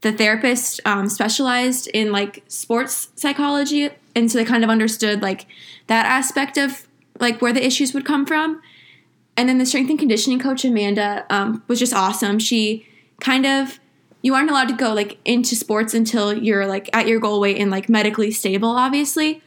the 0.00 0.12
therapist 0.12 0.80
um, 0.84 1.08
specialized 1.08 1.88
in 1.88 2.12
like 2.12 2.42
sports 2.48 3.08
psychology 3.16 3.90
and 4.14 4.30
so 4.30 4.38
they 4.38 4.44
kind 4.44 4.64
of 4.64 4.70
understood 4.70 5.22
like 5.22 5.46
that 5.86 6.06
aspect 6.06 6.56
of 6.56 6.86
like 7.18 7.42
where 7.42 7.52
the 7.52 7.64
issues 7.64 7.92
would 7.92 8.04
come 8.04 8.24
from 8.24 8.60
and 9.36 9.48
then 9.48 9.58
the 9.58 9.66
strength 9.66 9.90
and 9.90 9.98
conditioning 9.98 10.38
coach 10.38 10.64
amanda 10.64 11.26
um, 11.30 11.62
was 11.68 11.78
just 11.78 11.92
awesome 11.92 12.38
she 12.38 12.86
kind 13.20 13.44
of 13.44 13.78
you 14.22 14.34
aren't 14.34 14.50
allowed 14.50 14.68
to 14.68 14.74
go 14.74 14.92
like 14.92 15.18
into 15.24 15.54
sports 15.54 15.94
until 15.94 16.32
you're 16.32 16.66
like 16.66 16.88
at 16.92 17.06
your 17.06 17.20
goal 17.20 17.40
weight 17.40 17.58
and 17.58 17.70
like 17.70 17.88
medically 17.88 18.30
stable 18.30 18.70
obviously 18.70 19.42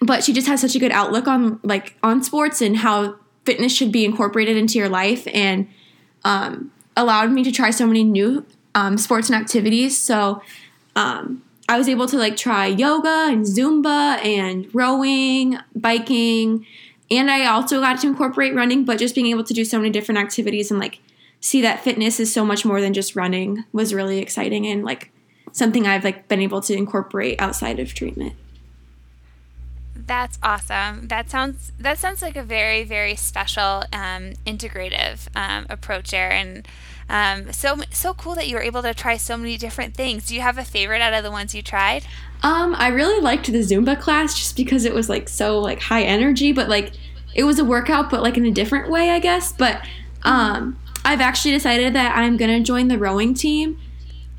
but 0.00 0.22
she 0.22 0.32
just 0.32 0.46
has 0.46 0.60
such 0.60 0.74
a 0.74 0.78
good 0.78 0.92
outlook 0.92 1.26
on 1.26 1.58
like 1.62 1.96
on 2.02 2.22
sports 2.22 2.60
and 2.60 2.76
how 2.78 3.16
fitness 3.44 3.74
should 3.74 3.92
be 3.92 4.04
incorporated 4.04 4.56
into 4.56 4.78
your 4.78 4.88
life 4.88 5.26
and 5.32 5.68
um, 6.24 6.70
allowed 6.96 7.30
me 7.30 7.44
to 7.44 7.52
try 7.52 7.70
so 7.70 7.86
many 7.86 8.04
new 8.04 8.44
um, 8.74 8.98
sports 8.98 9.28
and 9.30 9.40
activities. 9.40 9.98
So 9.98 10.42
um, 10.96 11.42
I 11.68 11.78
was 11.78 11.88
able 11.88 12.06
to 12.08 12.16
like 12.16 12.36
try 12.36 12.66
yoga 12.66 13.26
and 13.28 13.44
Zumba 13.44 14.24
and 14.24 14.68
rowing, 14.74 15.58
biking, 15.74 16.66
and 17.10 17.30
I 17.30 17.46
also 17.46 17.80
got 17.80 18.00
to 18.00 18.06
incorporate 18.06 18.54
running. 18.54 18.84
But 18.84 18.98
just 18.98 19.14
being 19.14 19.28
able 19.28 19.44
to 19.44 19.54
do 19.54 19.64
so 19.64 19.78
many 19.78 19.90
different 19.90 20.18
activities 20.18 20.70
and 20.70 20.80
like 20.80 21.00
see 21.44 21.60
that 21.60 21.84
fitness 21.84 22.18
is 22.18 22.32
so 22.32 22.42
much 22.42 22.64
more 22.64 22.80
than 22.80 22.94
just 22.94 23.14
running 23.14 23.64
was 23.70 23.92
really 23.92 24.18
exciting 24.18 24.66
and 24.66 24.82
like 24.82 25.12
something 25.52 25.86
I've 25.86 26.02
like 26.02 26.26
been 26.26 26.40
able 26.40 26.62
to 26.62 26.74
incorporate 26.74 27.38
outside 27.38 27.78
of 27.78 27.92
treatment. 27.92 28.32
That's 29.94 30.38
awesome. 30.42 31.08
That 31.08 31.28
sounds 31.28 31.72
that 31.78 31.98
sounds 31.98 32.22
like 32.22 32.36
a 32.36 32.42
very 32.42 32.82
very 32.82 33.14
special 33.14 33.84
um, 33.92 34.32
integrative 34.46 35.28
um, 35.36 35.66
approach 35.68 36.12
there, 36.12 36.32
and 36.32 36.66
um, 37.10 37.52
so 37.52 37.76
so 37.90 38.14
cool 38.14 38.34
that 38.36 38.48
you 38.48 38.56
were 38.56 38.62
able 38.62 38.80
to 38.80 38.94
try 38.94 39.18
so 39.18 39.36
many 39.36 39.58
different 39.58 39.94
things. 39.94 40.26
Do 40.26 40.34
you 40.34 40.40
have 40.40 40.56
a 40.56 40.64
favorite 40.64 41.02
out 41.02 41.12
of 41.12 41.22
the 41.22 41.30
ones 41.30 41.54
you 41.54 41.60
tried? 41.60 42.06
Um, 42.42 42.74
I 42.78 42.88
really 42.88 43.20
liked 43.20 43.46
the 43.46 43.58
Zumba 43.58 44.00
class 44.00 44.34
just 44.34 44.56
because 44.56 44.86
it 44.86 44.94
was 44.94 45.10
like 45.10 45.28
so 45.28 45.58
like 45.58 45.80
high 45.80 46.04
energy, 46.04 46.52
but 46.52 46.70
like 46.70 46.92
it 47.34 47.44
was 47.44 47.58
a 47.58 47.64
workout, 47.64 48.08
but 48.08 48.22
like 48.22 48.38
in 48.38 48.46
a 48.46 48.50
different 48.50 48.90
way, 48.90 49.10
I 49.10 49.18
guess. 49.18 49.52
But 49.52 49.86
um, 50.22 50.78
I've 51.04 51.20
actually 51.20 51.52
decided 51.52 51.94
that 51.94 52.16
I'm 52.16 52.36
gonna 52.36 52.60
join 52.60 52.88
the 52.88 52.98
rowing 52.98 53.34
team 53.34 53.78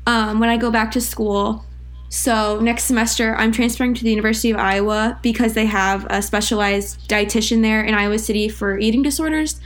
um, 0.06 0.40
when 0.40 0.48
I 0.48 0.56
go 0.56 0.70
back 0.70 0.90
to 0.92 1.00
school. 1.00 1.64
So 2.08 2.60
next 2.60 2.84
semester, 2.84 3.34
I'm 3.36 3.52
transferring 3.52 3.94
to 3.94 4.04
the 4.04 4.10
University 4.10 4.50
of 4.50 4.58
Iowa 4.58 5.18
because 5.22 5.54
they 5.54 5.66
have 5.66 6.06
a 6.08 6.22
specialized 6.22 7.08
dietitian 7.08 7.62
there 7.62 7.82
in 7.82 7.94
Iowa 7.94 8.18
City 8.18 8.48
for 8.48 8.78
eating 8.78 9.02
disorders. 9.02 9.60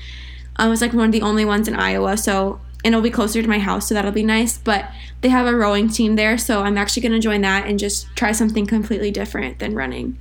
I 0.57 0.69
was 0.69 0.81
like 0.81 0.93
one 0.93 1.07
of 1.07 1.13
the 1.13 1.23
only 1.23 1.45
ones 1.45 1.69
in 1.69 1.75
Iowa, 1.75 2.17
so 2.17 2.61
and 2.85 2.95
it'll 2.95 3.03
be 3.03 3.11
closer 3.11 3.43
to 3.43 3.49
my 3.49 3.59
house, 3.59 3.89
so 3.89 3.95
that'll 3.95 4.11
be 4.11 4.23
nice. 4.23 4.57
But 4.57 4.91
they 5.21 5.29
have 5.29 5.47
a 5.47 5.55
rowing 5.55 5.89
team 5.89 6.17
there, 6.17 6.39
so 6.39 6.63
I'm 6.63 6.79
actually 6.79 7.03
going 7.03 7.13
to 7.13 7.19
join 7.19 7.43
that 7.43 7.67
and 7.67 7.79
just 7.79 8.07
try 8.17 8.33
something 8.33 8.67
completely 8.67 9.11
different 9.11 9.59
than 9.59 9.75
running. 9.75 10.19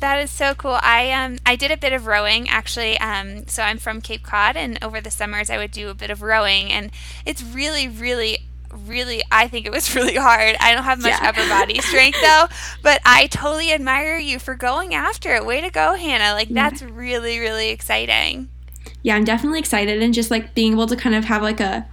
That 0.00 0.18
is 0.18 0.30
so 0.30 0.54
cool. 0.54 0.78
I 0.80 1.10
um 1.12 1.38
I 1.46 1.56
did 1.56 1.70
a 1.70 1.76
bit 1.76 1.92
of 1.92 2.06
rowing 2.06 2.48
actually. 2.48 2.98
Um, 2.98 3.46
so 3.46 3.62
I'm 3.62 3.78
from 3.78 4.00
Cape 4.00 4.22
Cod, 4.22 4.56
and 4.56 4.78
over 4.82 5.00
the 5.00 5.10
summers 5.10 5.50
I 5.50 5.58
would 5.58 5.70
do 5.70 5.88
a 5.88 5.94
bit 5.94 6.10
of 6.10 6.22
rowing, 6.22 6.72
and 6.72 6.90
it's 7.26 7.42
really, 7.42 7.86
really, 7.88 8.38
really. 8.72 9.22
I 9.30 9.46
think 9.48 9.66
it 9.66 9.72
was 9.72 9.94
really 9.98 10.16
hard. 10.16 10.56
I 10.60 10.74
don't 10.74 10.84
have 10.84 11.00
much 11.00 11.10
Yeah. 11.20 11.28
upper 11.28 11.46
body 11.48 11.80
strength 11.82 12.18
though, 12.22 12.46
but 12.82 13.00
I 13.04 13.26
totally 13.26 13.72
admire 13.72 14.16
you 14.18 14.38
for 14.38 14.54
going 14.54 14.94
after 14.94 15.34
it. 15.34 15.44
Way 15.44 15.60
to 15.60 15.70
go, 15.70 15.94
Hannah! 15.94 16.32
Like 16.34 16.48
that's 16.48 16.82
really, 16.82 17.38
really 17.38 17.68
exciting. 17.70 18.48
yeah, 19.02 19.16
I'm 19.16 19.24
definitely 19.24 19.58
excited 19.58 20.02
and 20.02 20.12
just 20.14 20.30
like 20.30 20.54
being 20.54 20.72
able 20.72 20.86
to 20.86 20.96
kind 20.96 21.14
of 21.14 21.24
have 21.24 21.42
like 21.42 21.60
a 21.60 21.86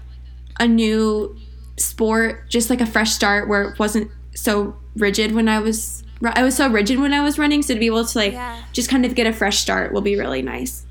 a 0.60 0.67
new 0.67 1.38
sport, 1.78 2.50
just 2.50 2.70
like 2.70 2.82
a 2.82 2.86
fresh 2.86 3.12
start 3.12 3.48
where 3.48 3.63
it 3.63 3.80
wasn't 3.80 4.10
so 4.34 4.76
rigid 4.96 5.34
when 5.34 5.48
I 5.50 5.60
was 5.60 6.04
I 6.23 6.43
was 6.43 6.56
so 6.56 6.69
rigid 6.69 6.99
when 6.99 7.13
I 7.13 7.21
was 7.21 7.38
running, 7.38 7.62
so 7.62 7.73
to 7.73 7.80
be 7.80 7.86
able 7.86 8.03
to 8.06 8.17
like 8.17 8.34
Yeah. 8.34 8.62
just 8.73 8.89
kind 8.89 9.06
of 9.06 9.13
get 9.15 9.27
a 9.27 9.34
fresh 9.34 9.60
start 9.60 9.91
will 9.93 10.01
be 10.01 10.15
really 10.17 10.41
nice. 10.41 10.84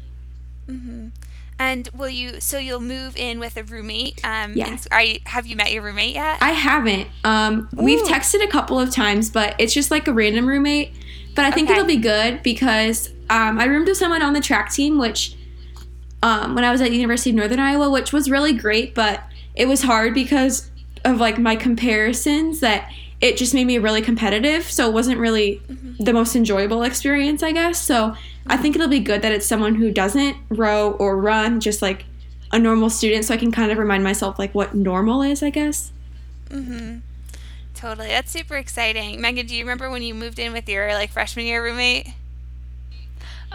Mm-hmm. 0.68 1.08
And 1.58 1.88
will 1.94 2.10
you? 2.10 2.40
So 2.40 2.58
you'll 2.58 2.80
move 2.80 3.16
in 3.16 3.38
with 3.40 3.56
a 3.56 3.64
roommate. 3.64 4.20
Um, 4.24 4.52
Yeah. 4.54 4.68
and- 4.68 4.86
Are 4.92 5.02
you? 5.02 5.18
Have 5.24 5.46
you 5.46 5.56
met 5.56 5.72
your 5.72 5.82
roommate 5.82 6.14
yet? 6.14 6.38
I 6.42 6.50
haven't. 6.50 7.08
Um, 7.24 7.68
we've 7.72 8.02
texted 8.02 8.42
a 8.44 8.46
couple 8.46 8.78
of 8.78 8.90
times, 8.90 9.30
but 9.30 9.54
it's 9.58 9.72
just 9.72 9.90
like 9.90 10.06
a 10.06 10.12
random 10.12 10.46
roommate. 10.46 10.92
But 11.34 11.44
I 11.46 11.50
think 11.50 11.68
Okay. 11.68 11.78
it'll 11.78 11.88
be 11.88 11.96
good 11.96 12.42
because 12.42 13.10
um, 13.30 13.58
I 13.58 13.64
roomed 13.64 13.88
with 13.88 13.96
someone 13.96 14.22
on 14.22 14.32
the 14.34 14.40
track 14.40 14.70
team, 14.72 14.98
which 14.98 15.34
um, 16.22 16.54
when 16.54 16.64
I 16.64 16.70
was 16.72 16.80
at 16.80 16.90
the 16.90 16.96
University 16.96 17.30
of 17.30 17.36
Northern 17.36 17.60
Iowa, 17.60 17.90
which 17.90 18.12
was 18.12 18.30
really 18.30 18.52
great, 18.52 18.94
but 18.94 19.22
it 19.54 19.66
was 19.68 19.82
hard 19.82 20.12
because 20.14 20.70
of 21.04 21.20
like 21.20 21.38
my 21.38 21.56
comparisons 21.56 22.60
that 22.60 22.90
it 23.20 23.36
just 23.36 23.54
made 23.54 23.66
me 23.66 23.78
really 23.78 24.02
competitive. 24.02 24.70
So 24.70 24.88
it 24.88 24.92
wasn't 24.92 25.18
really 25.18 25.62
the 25.98 26.12
most 26.12 26.36
enjoyable 26.36 26.82
experience, 26.82 27.42
I 27.42 27.52
guess. 27.52 27.80
So 27.80 28.14
I 28.46 28.56
think 28.56 28.74
it'll 28.74 28.88
be 28.88 29.00
good 29.00 29.22
that 29.22 29.32
it's 29.32 29.46
someone 29.46 29.76
who 29.76 29.90
doesn't 29.90 30.36
row 30.50 30.92
or 30.92 31.16
run, 31.16 31.60
just 31.60 31.82
like 31.82 32.04
a 32.52 32.58
normal 32.58 32.90
student, 32.90 33.24
so 33.24 33.34
I 33.34 33.36
can 33.36 33.50
kind 33.50 33.72
of 33.72 33.78
remind 33.78 34.04
myself 34.04 34.38
like 34.38 34.54
what 34.54 34.74
normal 34.74 35.22
is, 35.22 35.42
I 35.42 35.50
guess. 35.50 35.90
Mm-hmm. 36.50 36.98
Totally. 37.74 38.08
That's 38.08 38.30
super 38.30 38.56
exciting. 38.56 39.20
Megan, 39.20 39.46
do 39.46 39.54
you 39.54 39.64
remember 39.64 39.90
when 39.90 40.02
you 40.02 40.14
moved 40.14 40.38
in 40.38 40.52
with 40.52 40.68
your 40.68 40.92
like 40.94 41.10
freshman 41.10 41.46
year 41.46 41.62
roommate? 41.62 42.08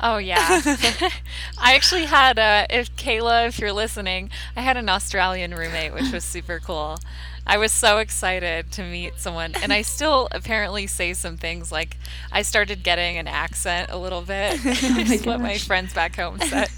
Oh 0.01 0.17
yeah, 0.17 0.61
I 1.57 1.75
actually 1.75 2.05
had 2.05 2.39
uh, 2.39 2.65
if 2.69 2.95
Kayla, 2.95 3.47
if 3.47 3.59
you're 3.59 3.73
listening, 3.73 4.29
I 4.55 4.61
had 4.61 4.77
an 4.77 4.89
Australian 4.89 5.53
roommate, 5.53 5.93
which 5.93 6.11
was 6.11 6.23
super 6.23 6.59
cool. 6.59 6.97
I 7.45 7.57
was 7.57 7.71
so 7.71 7.97
excited 7.97 8.71
to 8.73 8.83
meet 8.83 9.19
someone, 9.19 9.53
and 9.61 9.73
I 9.73 9.81
still 9.97 10.27
apparently 10.31 10.87
say 10.87 11.13
some 11.13 11.37
things 11.37 11.71
like 11.71 11.97
I 12.31 12.41
started 12.43 12.83
getting 12.83 13.17
an 13.17 13.27
accent 13.27 13.89
a 13.91 13.97
little 13.97 14.21
bit. 14.21 14.59
Oh 14.83 15.03
my 15.05 15.17
what 15.23 15.41
my 15.41 15.57
friends 15.57 15.93
back 15.93 16.15
home 16.15 16.39
said. 16.39 16.69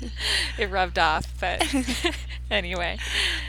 it 0.57 0.69
rubbed 0.69 0.97
off, 0.99 1.25
but 1.39 1.63
anyway, 2.51 2.97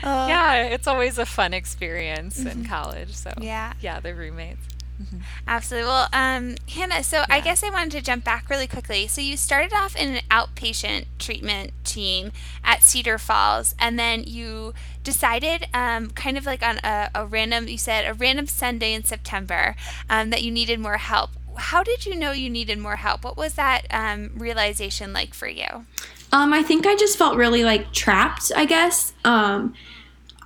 Oh. 0.03 0.27
yeah, 0.27 0.63
it's 0.63 0.87
always 0.87 1.17
a 1.17 1.25
fun 1.25 1.53
experience 1.53 2.39
in 2.39 2.45
mm-hmm. 2.47 2.63
college. 2.65 3.13
So 3.13 3.33
Yeah. 3.39 3.73
yeah, 3.81 3.99
the 3.99 4.13
roommates. 4.13 4.67
Absolutely. 5.47 5.87
Well, 5.87 6.07
um, 6.13 6.55
Hannah, 6.69 7.03
so 7.03 7.23
I 7.29 7.39
guess 7.39 7.63
I 7.63 7.69
wanted 7.69 7.91
to 7.91 8.01
jump 8.01 8.23
back 8.23 8.49
really 8.49 8.67
quickly. 8.67 9.07
So 9.07 9.21
you 9.21 9.37
started 9.37 9.73
off 9.73 9.95
in 9.95 10.15
an 10.15 10.21
outpatient 10.31 11.05
treatment 11.19 11.71
team 11.83 12.31
at 12.63 12.81
Cedar 12.81 13.17
Falls, 13.17 13.75
and 13.77 13.99
then 13.99 14.23
you 14.25 14.73
decided, 15.03 15.67
um, 15.73 16.09
kind 16.11 16.37
of 16.37 16.45
like 16.45 16.63
on 16.63 16.79
a, 16.83 17.09
a 17.13 17.25
random, 17.25 17.67
you 17.67 17.77
said 17.77 18.09
a 18.09 18.13
random 18.13 18.47
Sunday 18.47 18.93
in 18.93 19.03
September, 19.03 19.75
um, 20.09 20.29
that 20.29 20.43
you 20.43 20.51
needed 20.51 20.79
more 20.79 20.97
help. 20.97 21.31
How 21.57 21.83
did 21.83 22.05
you 22.05 22.15
know 22.15 22.31
you 22.31 22.49
needed 22.49 22.77
more 22.79 22.97
help? 22.97 23.23
What 23.23 23.37
was 23.37 23.53
that 23.53 23.83
um, 23.91 24.31
realization 24.35 25.13
like 25.13 25.33
for 25.33 25.47
you? 25.47 25.85
Um, 26.31 26.51
I 26.53 26.63
think 26.63 26.85
I 26.85 26.95
just 26.95 27.17
felt 27.17 27.37
really 27.37 27.63
like 27.63 27.93
trapped, 27.93 28.51
I 28.55 28.65
guess. 28.65 29.13
Um, 29.23 29.73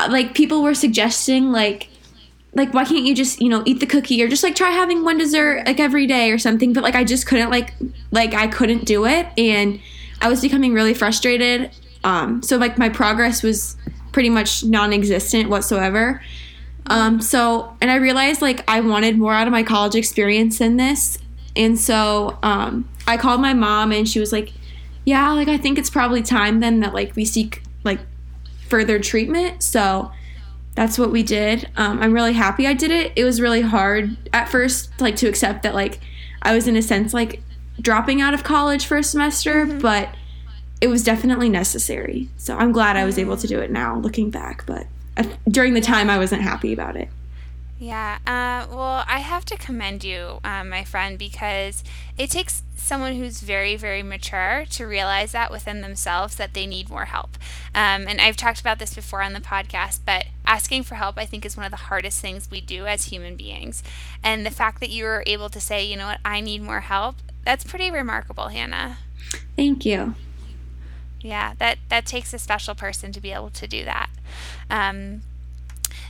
like 0.08 0.36
people 0.36 0.62
were 0.62 0.76
suggesting 0.76 1.52
like 1.52 1.90
like 2.54 2.74
why 2.74 2.84
can't 2.84 3.06
you 3.06 3.16
just, 3.16 3.42
you 3.42 3.50
know, 3.50 3.62
eat 3.66 3.80
the 3.80 3.86
cookie 3.86 4.22
or 4.24 4.28
just 4.28 4.44
like 4.44 4.56
try 4.56 4.72
having 4.72 5.04
one 5.04 5.18
dessert 5.18 5.66
like 5.66 5.80
every 5.80 6.08
day 6.08 6.32
or 6.32 6.38
something, 6.38 6.74
but 6.74 6.84
like 6.84 6.96
I 6.96 7.04
just 7.04 7.28
couldn't 7.28 7.50
like 7.50 7.74
like 8.12 8.34
I 8.34 8.48
couldn't 8.48 8.86
do 8.86 9.06
it 9.06 9.28
and 9.38 9.80
I 10.22 10.30
was 10.30 10.42
becoming 10.42 10.74
really 10.74 10.94
frustrated. 10.94 11.72
Um, 12.04 12.42
so 12.42 12.58
like 12.58 12.78
my 12.78 12.90
progress 12.90 13.44
was 13.44 13.78
pretty 14.12 14.30
much 14.30 14.64
non-existent 14.64 15.50
whatsoever. 15.50 16.22
Um, 16.88 17.22
so, 17.22 17.76
and 17.82 17.92
I 17.92 17.96
realized 17.96 18.42
like 18.42 18.64
I 18.68 18.82
wanted 18.82 19.18
more 19.18 19.34
out 19.34 19.48
of 19.48 19.52
my 19.52 19.64
college 19.64 19.96
experience 19.96 20.58
than 20.58 20.78
this. 20.78 21.20
And 21.56 21.80
so 21.80 22.38
um, 22.42 22.90
I 23.08 23.18
called 23.18 23.42
my 23.42 23.54
mom 23.54 23.92
and 23.92 24.10
she 24.10 24.20
was 24.20 24.32
like, 24.32 24.54
yeah, 25.06 25.32
like 25.34 25.48
I 25.48 25.58
think 25.58 25.78
it's 25.78 25.90
probably 25.90 26.24
time 26.24 26.60
then 26.62 26.80
that 26.80 26.94
like 26.94 27.16
we 27.16 27.26
seek 27.26 27.64
like 27.84 28.00
further 28.68 29.00
treatment. 29.00 29.62
So 29.62 30.12
that's 30.80 30.98
what 30.98 31.12
we 31.12 31.24
did. 31.24 31.70
Um, 31.76 32.02
I'm 32.02 32.14
really 32.14 32.32
happy 32.32 32.66
I 32.66 32.72
did 32.72 32.90
it. 32.90 33.12
It 33.18 33.26
was 33.26 33.42
really 33.42 33.60
hard 33.60 34.16
at 34.32 34.48
first, 34.48 34.90
like 35.02 35.18
to 35.18 35.28
accept 35.28 35.64
that 35.64 35.76
like 35.76 36.00
I 36.42 36.56
was 36.56 36.70
in 36.70 36.78
a 36.78 36.82
sense 36.82 37.14
like 37.14 37.44
dropping 37.82 38.22
out 38.22 38.34
of 38.34 38.46
college 38.46 38.86
for 38.86 38.96
a 38.96 39.04
semester, 39.04 39.66
but 39.66 40.08
it 40.80 40.88
was 40.88 41.04
definitely 41.04 41.50
necessary. 41.50 42.30
So 42.38 42.56
I'm 42.56 42.72
glad 42.72 42.96
I 42.96 43.04
was 43.04 43.20
able 43.20 43.36
to 43.36 43.46
do 43.46 43.60
it 43.60 43.72
now, 43.72 44.00
looking 44.00 44.30
back. 44.30 44.66
But 44.66 44.88
uh, 45.18 45.26
during 45.50 45.74
the 45.74 45.82
time, 45.82 46.10
I 46.10 46.18
wasn't 46.18 46.44
happy 46.44 46.72
about 46.72 46.96
it. 46.96 47.10
Yeah, 47.82 48.18
uh, 48.28 48.68
well, 48.70 49.06
I 49.08 49.20
have 49.20 49.46
to 49.46 49.58
commend 49.58 50.04
you, 50.04 50.42
um, 50.44 50.68
my 50.68 50.84
friend, 50.84 51.18
because 51.18 51.82
it 52.18 52.30
takes 52.30 52.62
someone 52.76 53.16
who's 53.16 53.40
very, 53.40 53.78
very 53.78 54.04
mature 54.04 54.66
to 54.72 54.86
realize 54.86 55.32
that 55.32 55.50
within 55.50 55.80
themselves 55.80 56.36
that 56.36 56.54
they 56.54 56.66
need 56.66 56.90
more 56.90 57.06
help. 57.06 57.38
Um, 57.74 58.06
and 58.06 58.20
I've 58.20 58.36
talked 58.36 58.60
about 58.60 58.80
this 58.80 58.94
before 58.94 59.22
on 59.22 59.32
the 59.32 59.40
podcast, 59.40 60.02
but 60.06 60.26
asking 60.46 60.84
for 60.84 60.96
help, 60.96 61.18
I 61.18 61.26
think, 61.26 61.46
is 61.46 61.56
one 61.56 61.66
of 61.66 61.72
the 61.72 61.78
hardest 61.78 62.20
things 62.20 62.52
we 62.52 62.60
do 62.60 62.86
as 62.86 63.06
human 63.06 63.38
beings. 63.38 63.82
And 64.22 64.46
the 64.46 64.52
fact 64.52 64.82
that 64.82 64.90
you 64.90 65.06
were 65.06 65.24
able 65.26 65.48
to 65.48 65.62
say, 65.62 65.86
you 65.86 65.96
know 65.96 66.08
what, 66.08 66.20
I 66.26 66.42
need 66.42 66.62
more 66.62 66.82
help, 66.82 67.16
that's 67.46 67.64
pretty 67.64 67.90
remarkable, 67.90 68.50
Hannah. 68.50 68.98
Thank 69.56 69.86
you. 69.86 70.16
Yeah, 71.22 71.54
that 71.60 71.78
that 71.90 72.06
takes 72.06 72.34
a 72.34 72.40
special 72.40 72.76
person 72.76 73.12
to 73.14 73.22
be 73.22 73.32
able 73.32 73.50
to 73.52 73.68
do 73.68 73.86
that. 73.86 74.10
Um, 74.70 75.22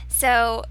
so, 0.08 0.64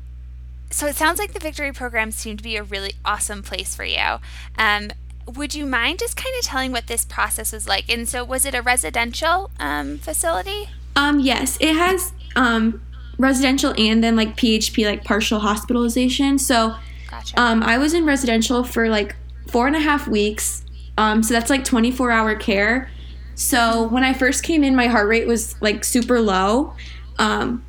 so 0.70 0.88
it 0.88 0.96
sounds 0.96 1.20
like 1.20 1.34
the 1.34 1.40
Victory 1.40 1.72
program 1.72 2.12
seemed 2.12 2.40
to 2.40 2.44
be 2.44 2.56
a 2.56 2.64
really 2.64 2.94
awesome 3.04 3.44
place 3.44 3.76
for 3.76 3.84
you. 3.84 4.18
Um, 4.58 4.92
would 5.26 5.54
you 5.54 5.66
mind 5.66 6.00
just 6.00 6.16
kind 6.16 6.34
of 6.40 6.46
telling 6.46 6.72
what 6.72 6.88
this 6.88 7.06
process 7.06 7.52
was 7.52 7.68
like? 7.68 7.90
And 7.90 8.08
so, 8.08 8.24
was 8.24 8.46
it 8.46 8.56
a 8.56 8.62
residential 8.62 9.52
um, 9.60 9.98
facility? 9.98 10.70
Um, 10.96 11.20
yes, 11.20 11.58
it 11.62 11.76
has 11.76 12.14
um, 12.36 12.82
residential 13.20 13.74
and 13.78 14.04
then 14.04 14.16
like 14.16 14.36
PHP, 14.36 14.86
like 14.86 15.04
partial 15.04 15.40
hospitalization. 15.40 16.40
So 16.40 16.76
Gotcha. 17.10 17.40
um, 17.40 17.62
I 17.62 17.78
was 17.78 17.94
in 17.94 18.06
residential 18.06 18.64
for 18.64 18.90
like 18.90 19.16
four 19.48 19.68
and 19.68 19.76
a 19.76 19.80
half 19.80 20.08
weeks. 20.08 20.66
Um, 20.98 21.22
so 21.22 21.34
that's 21.34 21.50
like 21.50 21.64
24 21.64 22.12
hour 22.12 22.36
care. 22.36 22.90
So 23.36 23.88
when 23.88 24.04
I 24.04 24.14
first 24.14 24.44
came 24.44 24.64
in, 24.64 24.76
my 24.76 24.88
heart 24.88 25.08
rate 25.08 25.28
was 25.28 25.62
like 25.62 25.84
super 25.84 26.20
low. 26.20 26.74
Um, 27.18 27.66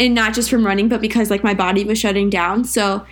and 0.00 0.14
not 0.14 0.34
just 0.34 0.50
from 0.50 0.64
running, 0.64 0.88
but 0.88 1.00
because 1.00 1.30
like 1.30 1.42
my 1.42 1.54
body 1.54 1.84
was 1.84 1.98
shutting 1.98 2.30
down. 2.30 2.64
So 2.64 3.06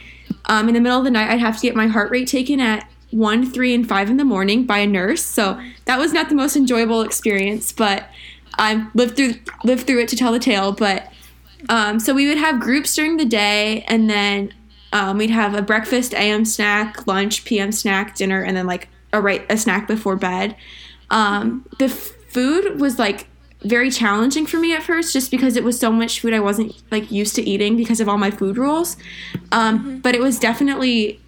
um, 0.47 0.69
in 0.69 0.75
the 0.75 0.81
middle 0.81 0.99
of 0.99 1.05
the 1.05 1.11
night, 1.11 1.31
I'd 1.31 1.41
have 1.41 1.57
to 1.57 1.63
get 1.63 1.75
my 1.75 1.87
heart 1.87 2.11
rate 2.11 2.29
taken 2.29 2.61
at 2.61 2.89
one, 3.11 3.51
three, 3.51 3.75
and 3.75 3.89
five 3.89 4.11
in 4.11 4.17
the 4.17 4.25
morning 4.25 4.65
by 4.65 4.79
a 4.79 4.87
nurse. 4.87 5.25
So 5.25 5.61
that 5.85 5.99
was 5.99 6.13
not 6.13 6.29
the 6.29 6.35
most 6.35 6.57
enjoyable 6.57 7.03
experience, 7.03 7.73
but 7.73 8.09
I 8.59 8.89
lived 8.95 9.17
through 9.17 9.35
lived 9.65 9.87
through 9.87 10.01
it 10.01 10.09
to 10.09 10.17
tell 10.17 10.33
the 10.33 10.39
tale. 10.39 10.73
But 10.73 11.13
um, 11.69 12.01
so 12.01 12.15
we 12.15 12.29
would 12.29 12.39
have 12.39 12.61
groups 12.61 12.95
during 12.95 13.17
the 13.17 13.25
day, 13.25 13.83
and 13.89 14.09
then 14.09 14.53
um, 14.93 15.19
we'd 15.19 15.31
have 15.31 15.55
a 15.55 15.63
breakfast, 15.63 16.15
AM 16.15 16.45
snack, 16.45 17.07
lunch, 17.07 17.45
PM 17.45 17.73
snack, 17.73 18.15
dinner, 18.15 18.43
and 18.43 18.57
then 18.57 18.67
like 18.67 18.89
a 19.13 19.21
right 19.21 19.45
a 19.51 19.57
snack 19.57 19.87
before 19.87 20.17
bed. 20.17 20.57
Um, 21.11 21.65
the 21.79 21.89
food 21.89 22.81
was 22.81 22.99
like 22.99 23.29
very 23.63 23.91
challenging 23.91 24.47
for 24.47 24.59
me 24.59 24.75
at 24.75 24.83
first, 24.83 25.13
just 25.13 25.31
because 25.31 25.57
it 25.57 25.65
was 25.65 25.79
so 25.79 25.91
much 25.91 26.21
food 26.21 26.35
I 26.35 26.41
wasn't 26.41 26.75
like 26.91 27.11
used 27.11 27.35
to 27.37 27.43
eating 27.43 27.77
because 27.77 28.01
of 28.01 28.09
all 28.09 28.19
my 28.19 28.31
food 28.31 28.59
rules. 28.59 28.97
Um, 29.53 30.01
But 30.01 30.15
it 30.15 30.21
was 30.21 30.39
definitely 30.39 31.21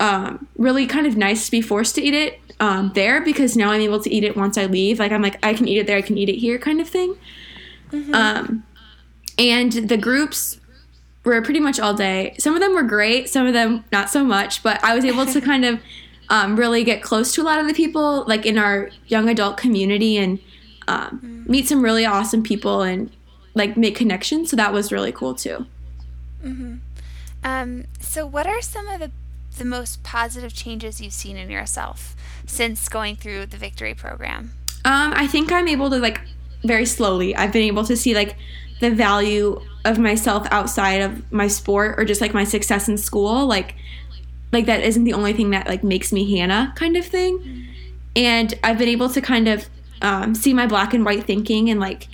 um, 0.00 0.46
really 0.56 0.86
kind 0.86 1.06
of 1.06 1.16
nice 1.16 1.46
to 1.46 1.50
be 1.50 1.60
forced 1.60 1.94
to 1.96 2.02
eat 2.02 2.14
it 2.14 2.40
um, 2.60 2.92
there 2.94 3.20
because 3.20 3.56
now 3.56 3.70
I'm 3.70 3.80
able 3.80 4.00
to 4.00 4.10
eat 4.10 4.24
it 4.24 4.36
once 4.36 4.58
I 4.58 4.66
leave. 4.66 4.98
Like 4.98 5.12
I'm 5.12 5.22
like 5.22 5.44
I 5.44 5.54
can 5.54 5.68
eat 5.68 5.78
it 5.78 5.86
there, 5.86 5.96
I 5.96 6.02
can 6.02 6.18
eat 6.18 6.28
it 6.28 6.36
here, 6.36 6.58
kind 6.58 6.80
of 6.80 6.88
thing. 6.88 7.16
Um, 8.14 8.64
and 9.38 9.72
the 9.72 9.96
groups 9.96 10.60
were 11.24 11.40
pretty 11.42 11.60
much 11.60 11.78
all 11.80 11.94
day. 11.94 12.34
Some 12.38 12.54
of 12.54 12.60
them 12.60 12.74
were 12.74 12.82
great, 12.82 13.28
some 13.28 13.46
of 13.46 13.52
them 13.54 13.84
not 13.92 14.10
so 14.10 14.24
much. 14.24 14.62
But 14.62 14.82
I 14.84 14.94
was 14.94 15.04
able 15.04 15.26
to 15.26 15.40
kind 15.52 15.64
of 15.64 15.80
um, 16.28 16.56
really 16.56 16.84
get 16.84 17.02
close 17.02 17.32
to 17.34 17.42
a 17.42 17.44
lot 17.44 17.58
of 17.58 17.66
the 17.66 17.74
people, 17.74 18.24
like 18.26 18.44
in 18.44 18.58
our 18.58 18.90
young 19.06 19.28
adult 19.28 19.56
community, 19.56 20.16
and 20.18 20.38
um, 20.88 21.20
mm. 21.22 21.48
meet 21.48 21.68
some 21.68 21.82
really 21.82 22.04
awesome 22.04 22.42
people 22.42 22.82
and 22.82 23.10
like 23.54 23.76
make 23.76 23.94
connections. 23.94 24.50
So 24.50 24.56
that 24.56 24.72
was 24.72 24.90
really 24.90 25.12
cool 25.12 25.34
too. 25.34 25.66
Mm-hmm. 26.44 26.76
Um, 27.44 27.84
so, 28.00 28.26
what 28.26 28.46
are 28.46 28.60
some 28.62 28.88
of 28.88 29.00
the 29.00 29.10
the 29.58 29.64
most 29.64 30.02
positive 30.02 30.54
changes 30.54 31.00
you've 31.00 31.12
seen 31.12 31.36
in 31.36 31.50
yourself 31.50 32.14
since 32.46 32.88
going 32.88 33.16
through 33.16 33.46
the 33.46 33.56
Victory 33.56 33.94
program? 33.94 34.52
Um, 34.84 35.12
I 35.14 35.26
think 35.26 35.52
I'm 35.52 35.68
able 35.68 35.90
to 35.90 35.98
like 35.98 36.20
very 36.64 36.86
slowly. 36.86 37.34
I've 37.36 37.52
been 37.52 37.62
able 37.62 37.84
to 37.84 37.96
see 37.96 38.14
like 38.14 38.36
the 38.80 38.90
value 38.90 39.60
of 39.84 39.98
myself 39.98 40.46
outside 40.50 41.00
of 41.00 41.30
my 41.32 41.48
sport 41.48 41.98
or 41.98 42.04
just 42.04 42.20
like 42.20 42.34
my 42.34 42.44
success 42.44 42.88
in 42.88 42.96
school. 42.96 43.46
Like, 43.46 43.74
like 44.52 44.66
that 44.66 44.82
isn't 44.82 45.04
the 45.04 45.12
only 45.12 45.32
thing 45.32 45.50
that 45.50 45.66
like 45.66 45.82
makes 45.82 46.12
me 46.12 46.38
Hannah 46.38 46.72
kind 46.76 46.96
of 46.96 47.04
thing. 47.04 47.38
Mm-hmm. 47.38 47.62
And 48.16 48.54
I've 48.64 48.78
been 48.78 48.88
able 48.88 49.08
to 49.10 49.20
kind 49.20 49.48
of 49.48 49.68
um, 50.02 50.34
see 50.34 50.52
my 50.54 50.66
black 50.66 50.94
and 50.94 51.04
white 51.04 51.24
thinking 51.24 51.70
and 51.70 51.80
like 51.80 52.08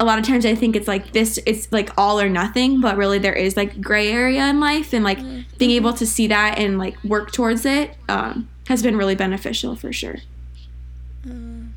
a 0.00 0.04
lot 0.04 0.18
of 0.18 0.26
times 0.26 0.44
I 0.44 0.54
think 0.54 0.74
it's 0.74 0.88
like 0.88 1.12
this 1.12 1.38
it's 1.46 1.70
like 1.70 1.90
all 1.96 2.20
or 2.20 2.28
nothing, 2.28 2.80
but 2.80 2.96
really 2.96 3.18
there 3.18 3.34
is 3.34 3.56
like 3.56 3.80
gray 3.80 4.10
area 4.10 4.46
in 4.48 4.58
life 4.58 4.92
and 4.92 5.04
like 5.04 5.18
mm-hmm. 5.18 5.42
being 5.58 5.70
able 5.72 5.92
to 5.94 6.06
see 6.06 6.26
that 6.26 6.58
and 6.58 6.78
like 6.78 7.02
work 7.04 7.30
towards 7.30 7.64
it 7.64 7.96
um, 8.08 8.48
has 8.66 8.82
been 8.82 8.96
really 8.96 9.14
beneficial 9.14 9.76
for 9.76 9.92
sure. 9.92 10.16
Mm. 11.24 11.70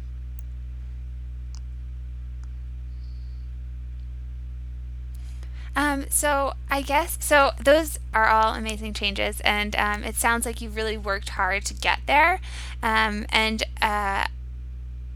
Um, 5.75 6.05
so 6.09 6.53
I 6.69 6.81
guess 6.81 7.17
so. 7.19 7.51
Those 7.63 7.99
are 8.13 8.27
all 8.27 8.53
amazing 8.53 8.93
changes, 8.93 9.41
and 9.41 9.75
um, 9.75 10.03
it 10.03 10.15
sounds 10.15 10.45
like 10.45 10.61
you've 10.61 10.75
really 10.75 10.97
worked 10.97 11.29
hard 11.29 11.65
to 11.65 11.73
get 11.73 11.99
there. 12.07 12.39
Um, 12.81 13.25
and 13.29 13.61
uh, 13.81 14.25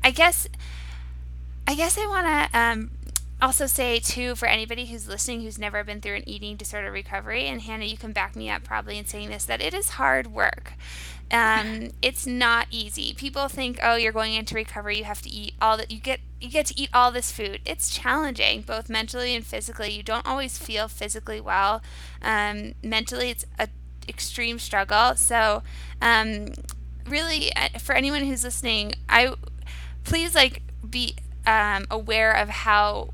I 0.03 0.11
guess, 0.11 0.47
I 1.67 1.75
guess 1.75 1.97
I 1.97 2.07
want 2.07 2.25
to 2.25 2.59
um, 2.59 2.91
also 3.41 3.67
say 3.67 3.99
too 3.99 4.35
for 4.35 4.47
anybody 4.47 4.87
who's 4.87 5.07
listening 5.07 5.41
who's 5.41 5.57
never 5.57 5.83
been 5.83 6.01
through 6.01 6.15
an 6.15 6.29
eating 6.29 6.55
disorder 6.55 6.91
recovery, 6.91 7.45
and 7.45 7.61
Hannah, 7.61 7.85
you 7.85 7.97
can 7.97 8.11
back 8.11 8.35
me 8.35 8.49
up 8.49 8.63
probably 8.63 8.97
in 8.97 9.05
saying 9.05 9.29
this 9.29 9.45
that 9.45 9.61
it 9.61 9.73
is 9.73 9.91
hard 9.91 10.27
work. 10.27 10.73
Um, 11.31 11.91
it's 12.01 12.25
not 12.25 12.67
easy. 12.71 13.13
People 13.13 13.47
think, 13.47 13.79
oh, 13.81 13.95
you're 13.95 14.11
going 14.11 14.33
into 14.33 14.55
recovery, 14.55 14.97
you 14.97 15.03
have 15.03 15.21
to 15.21 15.29
eat 15.29 15.53
all 15.61 15.77
that 15.77 15.91
you 15.91 15.99
get. 15.99 16.19
You 16.41 16.49
get 16.49 16.67
to 16.67 16.79
eat 16.79 16.89
all 16.93 17.11
this 17.11 17.33
food. 17.33 17.59
It's 17.65 17.89
challenging, 17.89 18.61
both 18.61 18.89
mentally 18.89 19.35
and 19.35 19.45
physically. 19.45 19.91
You 19.91 20.03
don't 20.03 20.25
always 20.25 20.57
feel 20.57 20.87
physically 20.87 21.41
well. 21.41 21.81
Um, 22.21 22.75
mentally, 22.81 23.29
it's 23.29 23.45
a 23.59 23.67
extreme 24.07 24.57
struggle. 24.57 25.15
So, 25.15 25.63
um, 26.01 26.53
really, 27.05 27.53
uh, 27.55 27.77
for 27.79 27.93
anyone 27.93 28.23
who's 28.23 28.45
listening, 28.45 28.93
I 29.09 29.33
please 30.09 30.35
like 30.35 30.63
be 30.89 31.15
um, 31.45 31.85
aware 31.89 32.33
of 32.33 32.49
how 32.49 33.09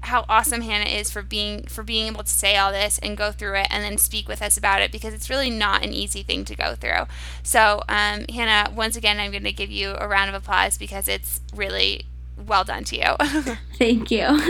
how 0.00 0.24
awesome 0.28 0.62
Hannah 0.62 0.88
is 0.88 1.10
for 1.10 1.22
being 1.22 1.64
for 1.66 1.82
being 1.82 2.06
able 2.06 2.22
to 2.22 2.30
say 2.30 2.56
all 2.56 2.72
this 2.72 2.98
and 3.00 3.16
go 3.16 3.32
through 3.32 3.56
it 3.56 3.66
and 3.70 3.82
then 3.82 3.98
speak 3.98 4.28
with 4.28 4.40
us 4.40 4.56
about 4.56 4.80
it 4.80 4.92
because 4.92 5.12
it's 5.12 5.28
really 5.28 5.50
not 5.50 5.84
an 5.84 5.92
easy 5.92 6.22
thing 6.22 6.44
to 6.46 6.54
go 6.54 6.74
through. 6.76 7.06
So, 7.42 7.82
um, 7.88 8.24
Hannah, 8.28 8.70
once 8.74 8.96
again, 8.96 9.18
I'm 9.18 9.32
going 9.32 9.44
to 9.44 9.52
give 9.52 9.70
you 9.70 9.96
a 9.98 10.06
round 10.06 10.30
of 10.30 10.40
applause 10.40 10.78
because 10.78 11.08
it's 11.08 11.40
really 11.54 12.06
well 12.36 12.62
done 12.64 12.84
to 12.84 12.96
you. 12.96 13.56
Thank 13.78 14.10
you. 14.10 14.40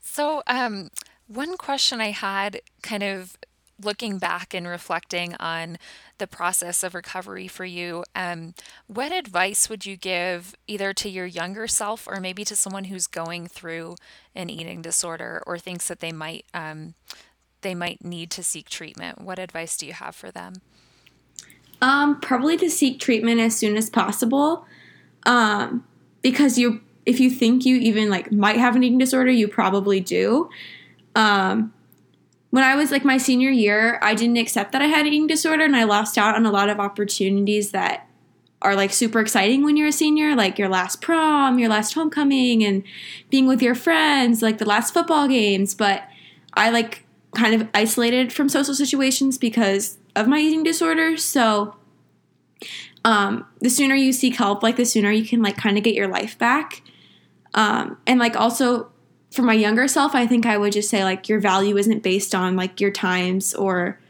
so, 0.00 0.42
um, 0.46 0.88
one 1.26 1.58
question 1.58 2.00
I 2.00 2.10
had 2.10 2.62
kind 2.82 3.02
of 3.02 3.36
looking 3.82 4.18
back 4.18 4.54
and 4.54 4.66
reflecting 4.66 5.34
on 5.36 5.78
the 6.18 6.26
process 6.26 6.82
of 6.82 6.94
recovery 6.94 7.48
for 7.48 7.64
you, 7.64 8.04
um, 8.14 8.54
what 8.86 9.12
advice 9.12 9.68
would 9.70 9.86
you 9.86 9.96
give 9.96 10.54
either 10.66 10.92
to 10.94 11.08
your 11.08 11.26
younger 11.26 11.66
self 11.66 12.06
or 12.06 12.20
maybe 12.20 12.44
to 12.44 12.56
someone 12.56 12.84
who's 12.84 13.06
going 13.06 13.46
through 13.46 13.96
an 14.34 14.50
eating 14.50 14.82
disorder 14.82 15.42
or 15.46 15.58
thinks 15.58 15.88
that 15.88 16.00
they 16.00 16.12
might 16.12 16.44
um, 16.54 16.94
they 17.60 17.74
might 17.74 18.04
need 18.04 18.30
to 18.30 18.42
seek 18.42 18.68
treatment? 18.68 19.20
What 19.20 19.38
advice 19.38 19.76
do 19.76 19.86
you 19.86 19.92
have 19.92 20.14
for 20.14 20.30
them? 20.30 20.54
Um, 21.80 22.20
probably 22.20 22.56
to 22.56 22.70
seek 22.70 22.98
treatment 23.00 23.40
as 23.40 23.56
soon 23.56 23.76
as 23.76 23.88
possible, 23.88 24.66
um, 25.24 25.84
because 26.22 26.58
you 26.58 26.80
if 27.06 27.20
you 27.20 27.30
think 27.30 27.64
you 27.64 27.76
even 27.76 28.10
like 28.10 28.32
might 28.32 28.56
have 28.56 28.76
an 28.76 28.82
eating 28.82 28.98
disorder, 28.98 29.30
you 29.30 29.48
probably 29.48 30.00
do. 30.00 30.50
Um, 31.14 31.72
when 32.50 32.64
I 32.64 32.76
was 32.76 32.90
like 32.90 33.04
my 33.04 33.18
senior 33.18 33.50
year, 33.50 33.98
I 34.02 34.14
didn't 34.14 34.38
accept 34.38 34.72
that 34.72 34.82
I 34.82 34.86
had 34.86 35.06
eating 35.06 35.26
disorder 35.26 35.64
and 35.64 35.76
I 35.76 35.84
lost 35.84 36.16
out 36.16 36.34
on 36.34 36.46
a 36.46 36.50
lot 36.50 36.68
of 36.68 36.80
opportunities 36.80 37.72
that 37.72 38.08
are 38.62 38.74
like 38.74 38.92
super 38.92 39.20
exciting 39.20 39.62
when 39.62 39.76
you're 39.76 39.88
a 39.88 39.92
senior, 39.92 40.34
like 40.34 40.58
your 40.58 40.68
last 40.68 41.00
prom, 41.00 41.58
your 41.58 41.68
last 41.68 41.94
homecoming, 41.94 42.64
and 42.64 42.82
being 43.30 43.46
with 43.46 43.62
your 43.62 43.74
friends, 43.74 44.42
like 44.42 44.58
the 44.58 44.64
last 44.64 44.92
football 44.92 45.28
games. 45.28 45.74
But 45.74 46.02
I 46.54 46.70
like 46.70 47.04
kind 47.36 47.60
of 47.60 47.68
isolated 47.74 48.32
from 48.32 48.48
social 48.48 48.74
situations 48.74 49.38
because 49.38 49.98
of 50.16 50.26
my 50.26 50.38
eating 50.38 50.62
disorder. 50.62 51.16
So 51.16 51.76
um, 53.04 53.46
the 53.60 53.70
sooner 53.70 53.94
you 53.94 54.12
seek 54.12 54.36
help, 54.36 54.62
like 54.62 54.76
the 54.76 54.84
sooner 54.84 55.12
you 55.12 55.24
can 55.24 55.42
like 55.42 55.56
kind 55.56 55.78
of 55.78 55.84
get 55.84 55.94
your 55.94 56.08
life 56.08 56.36
back. 56.38 56.82
Um, 57.54 57.98
and 58.06 58.18
like 58.18 58.36
also 58.36 58.90
for 59.30 59.42
my 59.42 59.54
younger 59.54 59.88
self, 59.88 60.14
I 60.14 60.26
think 60.26 60.46
I 60.46 60.56
would 60.56 60.72
just 60.72 60.88
say 60.88 61.04
like 61.04 61.28
your 61.28 61.40
value 61.40 61.76
isn't 61.76 62.02
based 62.02 62.34
on 62.34 62.56
like 62.56 62.80
your 62.80 62.90
times 62.90 63.54
or 63.54 64.00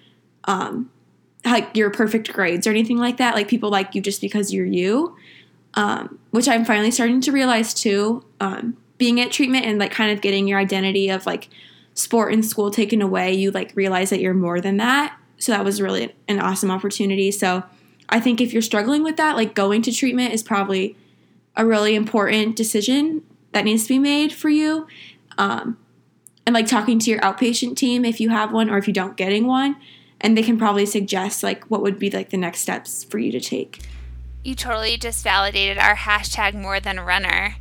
um 0.45 0.91
like 1.45 1.77
your 1.77 1.91
perfect 1.91 2.33
grades 2.33 2.67
or 2.67 2.71
anything 2.71 2.99
like 2.99 3.17
that. 3.19 3.35
Like 3.35 3.49
people 3.49 3.71
like 3.71 3.95
you 3.95 4.01
just 4.01 4.21
because 4.21 4.53
you're 4.53 4.67
you. 4.67 5.17
Um, 5.75 6.19
which 6.31 6.49
I'm 6.49 6.65
finally 6.65 6.91
starting 6.91 7.21
to 7.23 7.33
realize 7.33 7.73
too. 7.75 8.25
Um, 8.41 8.77
being 8.97 9.21
at 9.21 9.31
treatment 9.31 9.65
and 9.65 9.79
like 9.79 9.93
kind 9.93 10.11
of 10.11 10.21
getting 10.21 10.49
your 10.49 10.59
identity 10.59 11.09
of 11.09 11.25
like 11.27 11.49
sport 11.95 12.33
and 12.33 12.45
school 12.45 12.71
taken 12.71 13.01
away, 13.01 13.35
you 13.35 13.51
like 13.51 13.73
realize 13.75 14.11
that 14.11 14.21
you're 14.21 14.35
more 14.35 14.61
than 14.61 14.79
that. 14.79 15.17
So 15.39 15.53
that 15.53 15.65
was 15.65 15.81
really 15.81 16.15
an 16.27 16.41
awesome 16.41 16.71
opportunity. 16.71 17.31
So 17.31 17.63
I 18.09 18.19
think 18.19 18.41
if 18.41 18.53
you're 18.53 18.63
struggling 18.63 19.05
with 19.05 19.17
that, 19.19 19.37
like 19.37 19.55
going 19.55 19.83
to 19.83 19.93
treatment 19.93 20.33
is 20.33 20.43
probably 20.43 20.97
a 21.55 21.65
really 21.65 21.95
important 21.95 22.57
decision 22.57 23.23
that 23.53 23.65
needs 23.65 23.85
to 23.85 23.89
be 23.89 23.99
made 23.99 24.33
for 24.33 24.49
you. 24.49 24.87
Um, 25.37 25.79
and 26.49 26.55
like 26.55 26.67
talking 26.67 26.99
to 26.99 27.11
your 27.11 27.21
outpatient 27.21 27.77
team 27.77 28.07
if 28.07 28.21
you 28.21 28.31
have 28.31 28.53
one 28.53 28.71
or 28.71 28.79
if 28.79 28.89
you 28.89 28.95
don't 28.95 29.19
getting 29.19 29.47
one 29.47 29.77
and 30.19 30.35
they 30.35 30.43
can 30.43 30.57
probably 30.57 30.87
suggest 30.87 31.43
like 31.43 31.63
what 31.71 31.83
would 31.83 31.99
be 31.99 32.11
like 32.11 32.31
the 32.31 32.39
next 32.39 32.61
steps 32.61 33.05
for 33.05 33.19
you 33.19 33.31
to 33.31 33.39
take 33.39 33.83
you 34.43 34.55
totally 34.55 34.97
just 34.97 35.23
validated 35.23 35.77
our 35.77 35.95
hashtag 35.95 36.55
more 36.55 36.81
than 36.81 36.99
runner 37.01 37.57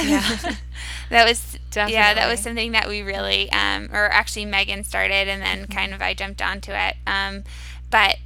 yeah 0.00 0.20
that 1.10 1.28
was 1.28 1.58
Definitely. 1.72 1.94
yeah 1.94 2.14
that 2.14 2.30
was 2.30 2.38
something 2.38 2.70
that 2.70 2.88
we 2.88 3.02
really 3.02 3.50
um, 3.50 3.88
or 3.92 4.08
actually 4.12 4.44
megan 4.44 4.84
started 4.84 5.26
and 5.26 5.42
then 5.42 5.66
kind 5.66 5.92
of 5.92 6.00
i 6.00 6.14
jumped 6.14 6.40
onto 6.40 6.70
it 6.70 6.94
um, 7.08 7.42
but 7.90 8.18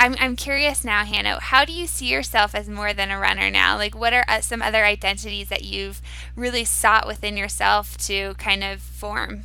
I'm, 0.00 0.16
I'm 0.18 0.34
curious 0.34 0.82
now, 0.82 1.04
Hannah. 1.04 1.38
How 1.38 1.66
do 1.66 1.74
you 1.74 1.86
see 1.86 2.06
yourself 2.06 2.54
as 2.54 2.70
more 2.70 2.94
than 2.94 3.10
a 3.10 3.18
runner 3.18 3.50
now? 3.50 3.76
Like, 3.76 3.94
what 3.94 4.14
are 4.14 4.24
uh, 4.28 4.40
some 4.40 4.62
other 4.62 4.82
identities 4.82 5.50
that 5.50 5.62
you've 5.62 6.00
really 6.34 6.64
sought 6.64 7.06
within 7.06 7.36
yourself 7.36 7.98
to 8.06 8.32
kind 8.38 8.64
of 8.64 8.80
form? 8.80 9.42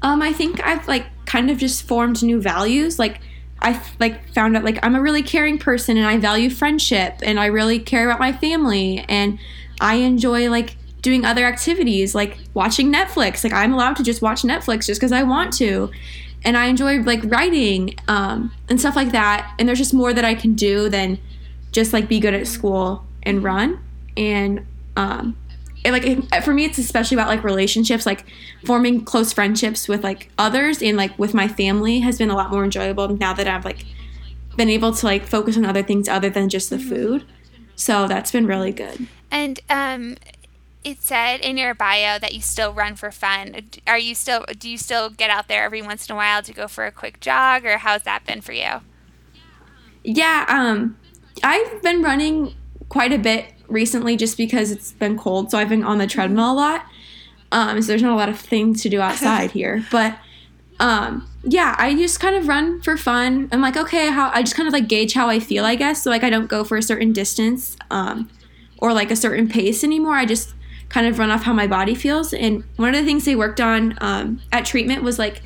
Um, 0.00 0.22
I 0.22 0.32
think 0.32 0.64
I've 0.64 0.88
like 0.88 1.04
kind 1.26 1.50
of 1.50 1.58
just 1.58 1.82
formed 1.82 2.22
new 2.22 2.40
values. 2.40 2.98
Like, 2.98 3.20
I 3.60 3.82
like 4.00 4.32
found 4.32 4.56
out 4.56 4.64
like 4.64 4.78
I'm 4.82 4.94
a 4.94 5.02
really 5.02 5.22
caring 5.22 5.58
person 5.58 5.98
and 5.98 6.06
I 6.06 6.16
value 6.16 6.48
friendship 6.48 7.18
and 7.22 7.38
I 7.38 7.46
really 7.46 7.78
care 7.78 8.08
about 8.08 8.18
my 8.18 8.32
family 8.32 9.04
and 9.10 9.38
I 9.78 9.96
enjoy 9.96 10.48
like 10.48 10.76
doing 11.02 11.24
other 11.24 11.44
activities 11.44 12.14
like 12.14 12.38
watching 12.54 12.90
Netflix. 12.90 13.44
Like 13.44 13.52
I'm 13.52 13.74
allowed 13.74 13.96
to 13.96 14.02
just 14.02 14.22
watch 14.22 14.42
Netflix 14.42 14.86
just 14.86 15.00
because 15.00 15.12
I 15.12 15.22
want 15.24 15.52
to 15.54 15.90
and 16.44 16.56
I 16.56 16.66
enjoy 16.66 17.00
like 17.00 17.20
writing 17.24 17.96
um, 18.08 18.52
and 18.68 18.78
stuff 18.78 18.96
like 18.96 19.12
that. 19.12 19.54
And 19.58 19.68
there's 19.68 19.78
just 19.78 19.94
more 19.94 20.12
that 20.12 20.24
I 20.24 20.34
can 20.34 20.54
do 20.54 20.88
than 20.88 21.18
just 21.72 21.92
like 21.92 22.08
be 22.08 22.20
good 22.20 22.34
at 22.34 22.46
school 22.46 23.04
and 23.22 23.42
run. 23.42 23.80
And 24.16 24.66
um, 24.96 25.36
it, 25.84 25.92
like 25.92 26.04
it, 26.04 26.44
for 26.44 26.52
me, 26.52 26.64
it's 26.64 26.78
especially 26.78 27.16
about 27.16 27.28
like 27.28 27.44
relationships, 27.44 28.06
like 28.06 28.24
forming 28.64 29.04
close 29.04 29.32
friendships 29.32 29.88
with 29.88 30.02
like 30.04 30.30
others 30.38 30.82
and 30.82 30.96
like 30.96 31.18
with 31.18 31.34
my 31.34 31.48
family 31.48 32.00
has 32.00 32.18
been 32.18 32.30
a 32.30 32.36
lot 32.36 32.50
more 32.50 32.64
enjoyable 32.64 33.08
now 33.08 33.32
that 33.32 33.46
I've 33.46 33.64
like 33.64 33.84
been 34.56 34.68
able 34.68 34.92
to 34.92 35.06
like 35.06 35.26
focus 35.26 35.56
on 35.56 35.64
other 35.64 35.82
things 35.82 36.08
other 36.08 36.30
than 36.30 36.48
just 36.48 36.70
the 36.70 36.78
food. 36.78 37.24
So 37.76 38.08
that's 38.08 38.32
been 38.32 38.46
really 38.46 38.72
good. 38.72 39.06
And 39.30 39.60
um, 39.70 40.16
it 40.84 41.02
said 41.02 41.40
in 41.40 41.56
your 41.58 41.74
bio 41.74 42.18
that 42.18 42.34
you 42.34 42.40
still 42.40 42.72
run 42.72 42.94
for 42.96 43.10
fun. 43.10 43.54
Are 43.86 43.98
you 43.98 44.14
still 44.14 44.44
do 44.58 44.70
you 44.70 44.78
still 44.78 45.10
get 45.10 45.30
out 45.30 45.48
there 45.48 45.64
every 45.64 45.82
once 45.82 46.08
in 46.08 46.12
a 46.12 46.16
while 46.16 46.42
to 46.42 46.52
go 46.52 46.68
for 46.68 46.86
a 46.86 46.92
quick 46.92 47.20
jog 47.20 47.64
or 47.64 47.78
how's 47.78 48.02
that 48.02 48.24
been 48.24 48.40
for 48.40 48.52
you? 48.52 48.80
Yeah, 50.04 50.44
um 50.48 50.96
I've 51.42 51.82
been 51.82 52.02
running 52.02 52.54
quite 52.88 53.12
a 53.12 53.18
bit 53.18 53.52
recently 53.68 54.16
just 54.16 54.36
because 54.36 54.70
it's 54.70 54.92
been 54.92 55.18
cold, 55.18 55.50
so 55.50 55.58
I've 55.58 55.68
been 55.68 55.84
on 55.84 55.98
the 55.98 56.06
treadmill 56.06 56.52
a 56.52 56.54
lot. 56.54 56.86
Um 57.52 57.82
so 57.82 57.88
there's 57.88 58.02
not 58.02 58.12
a 58.12 58.16
lot 58.16 58.28
of 58.28 58.38
things 58.38 58.82
to 58.82 58.88
do 58.88 59.00
outside 59.00 59.50
here, 59.58 59.84
but 59.90 60.16
um 60.78 61.28
yeah, 61.42 61.74
I 61.78 61.94
just 61.94 62.20
kind 62.20 62.36
of 62.36 62.46
run 62.46 62.80
for 62.82 62.96
fun. 62.96 63.48
I'm 63.50 63.60
like, 63.60 63.76
okay, 63.76 64.10
how 64.10 64.30
I 64.32 64.42
just 64.42 64.54
kind 64.54 64.68
of 64.68 64.72
like 64.72 64.86
gauge 64.86 65.12
how 65.14 65.28
I 65.28 65.40
feel, 65.40 65.64
I 65.64 65.74
guess. 65.74 66.04
So 66.04 66.10
like 66.10 66.22
I 66.22 66.30
don't 66.30 66.46
go 66.46 66.62
for 66.62 66.76
a 66.76 66.82
certain 66.82 67.12
distance. 67.12 67.76
Um 67.90 68.30
or 68.80 68.92
like 68.92 69.10
a 69.10 69.16
certain 69.16 69.48
pace 69.48 69.82
anymore. 69.82 70.14
I 70.14 70.24
just 70.24 70.54
kind 70.88 71.06
of 71.06 71.18
run 71.18 71.30
off 71.30 71.42
how 71.42 71.52
my 71.52 71.66
body 71.66 71.94
feels. 71.94 72.32
And 72.32 72.64
one 72.76 72.94
of 72.94 72.94
the 72.94 73.04
things 73.04 73.24
they 73.24 73.36
worked 73.36 73.60
on 73.60 73.96
um, 74.00 74.40
at 74.52 74.64
treatment 74.64 75.02
was 75.02 75.18
like 75.18 75.42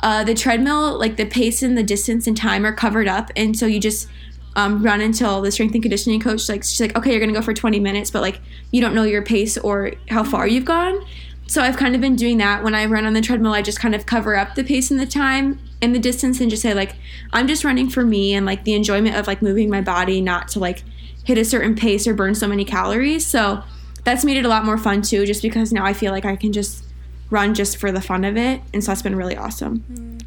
uh, 0.00 0.24
the 0.24 0.34
treadmill, 0.34 0.98
like 0.98 1.16
the 1.16 1.26
pace 1.26 1.62
and 1.62 1.78
the 1.78 1.82
distance 1.82 2.26
and 2.26 2.36
time 2.36 2.66
are 2.66 2.72
covered 2.72 3.06
up, 3.06 3.30
and 3.36 3.56
so 3.56 3.66
you 3.66 3.78
just 3.78 4.08
um, 4.56 4.82
run 4.82 5.00
until 5.00 5.40
the 5.40 5.50
strength 5.50 5.74
and 5.74 5.82
conditioning 5.82 6.20
coach 6.20 6.48
like 6.48 6.62
she's 6.62 6.80
like, 6.80 6.96
okay, 6.96 7.10
you're 7.12 7.20
gonna 7.20 7.32
go 7.32 7.40
for 7.40 7.54
20 7.54 7.78
minutes, 7.80 8.10
but 8.10 8.20
like 8.20 8.40
you 8.70 8.80
don't 8.80 8.94
know 8.94 9.04
your 9.04 9.22
pace 9.22 9.56
or 9.58 9.92
how 10.08 10.24
far 10.24 10.46
you've 10.46 10.64
gone. 10.64 11.04
So 11.46 11.62
I've 11.62 11.76
kind 11.76 11.94
of 11.94 12.00
been 12.00 12.16
doing 12.16 12.38
that 12.38 12.64
when 12.64 12.74
I 12.74 12.86
run 12.86 13.06
on 13.06 13.12
the 13.12 13.20
treadmill. 13.20 13.52
I 13.52 13.62
just 13.62 13.78
kind 13.78 13.94
of 13.94 14.06
cover 14.06 14.36
up 14.36 14.54
the 14.54 14.64
pace 14.64 14.90
and 14.90 14.98
the 14.98 15.06
time 15.06 15.60
and 15.80 15.94
the 15.94 15.98
distance, 15.98 16.40
and 16.40 16.50
just 16.50 16.62
say 16.62 16.74
like, 16.74 16.96
I'm 17.32 17.46
just 17.46 17.62
running 17.62 17.88
for 17.88 18.04
me 18.04 18.34
and 18.34 18.44
like 18.44 18.64
the 18.64 18.74
enjoyment 18.74 19.16
of 19.16 19.28
like 19.28 19.40
moving 19.40 19.70
my 19.70 19.80
body, 19.80 20.20
not 20.20 20.48
to 20.48 20.58
like 20.58 20.82
hit 21.24 21.38
a 21.38 21.44
certain 21.44 21.76
pace 21.76 22.08
or 22.08 22.14
burn 22.14 22.34
so 22.34 22.48
many 22.48 22.64
calories. 22.64 23.24
So 23.24 23.62
that's 24.04 24.24
made 24.24 24.36
it 24.36 24.44
a 24.44 24.48
lot 24.48 24.64
more 24.64 24.78
fun 24.78 25.02
too, 25.02 25.26
just 25.26 25.42
because 25.42 25.72
now 25.72 25.84
I 25.84 25.92
feel 25.92 26.12
like 26.12 26.24
I 26.24 26.36
can 26.36 26.52
just 26.52 26.84
run 27.30 27.54
just 27.54 27.76
for 27.76 27.90
the 27.92 28.00
fun 28.00 28.24
of 28.24 28.36
it, 28.36 28.60
and 28.72 28.82
so 28.82 28.90
that's 28.90 29.02
been 29.02 29.16
really 29.16 29.36
awesome. 29.36 30.18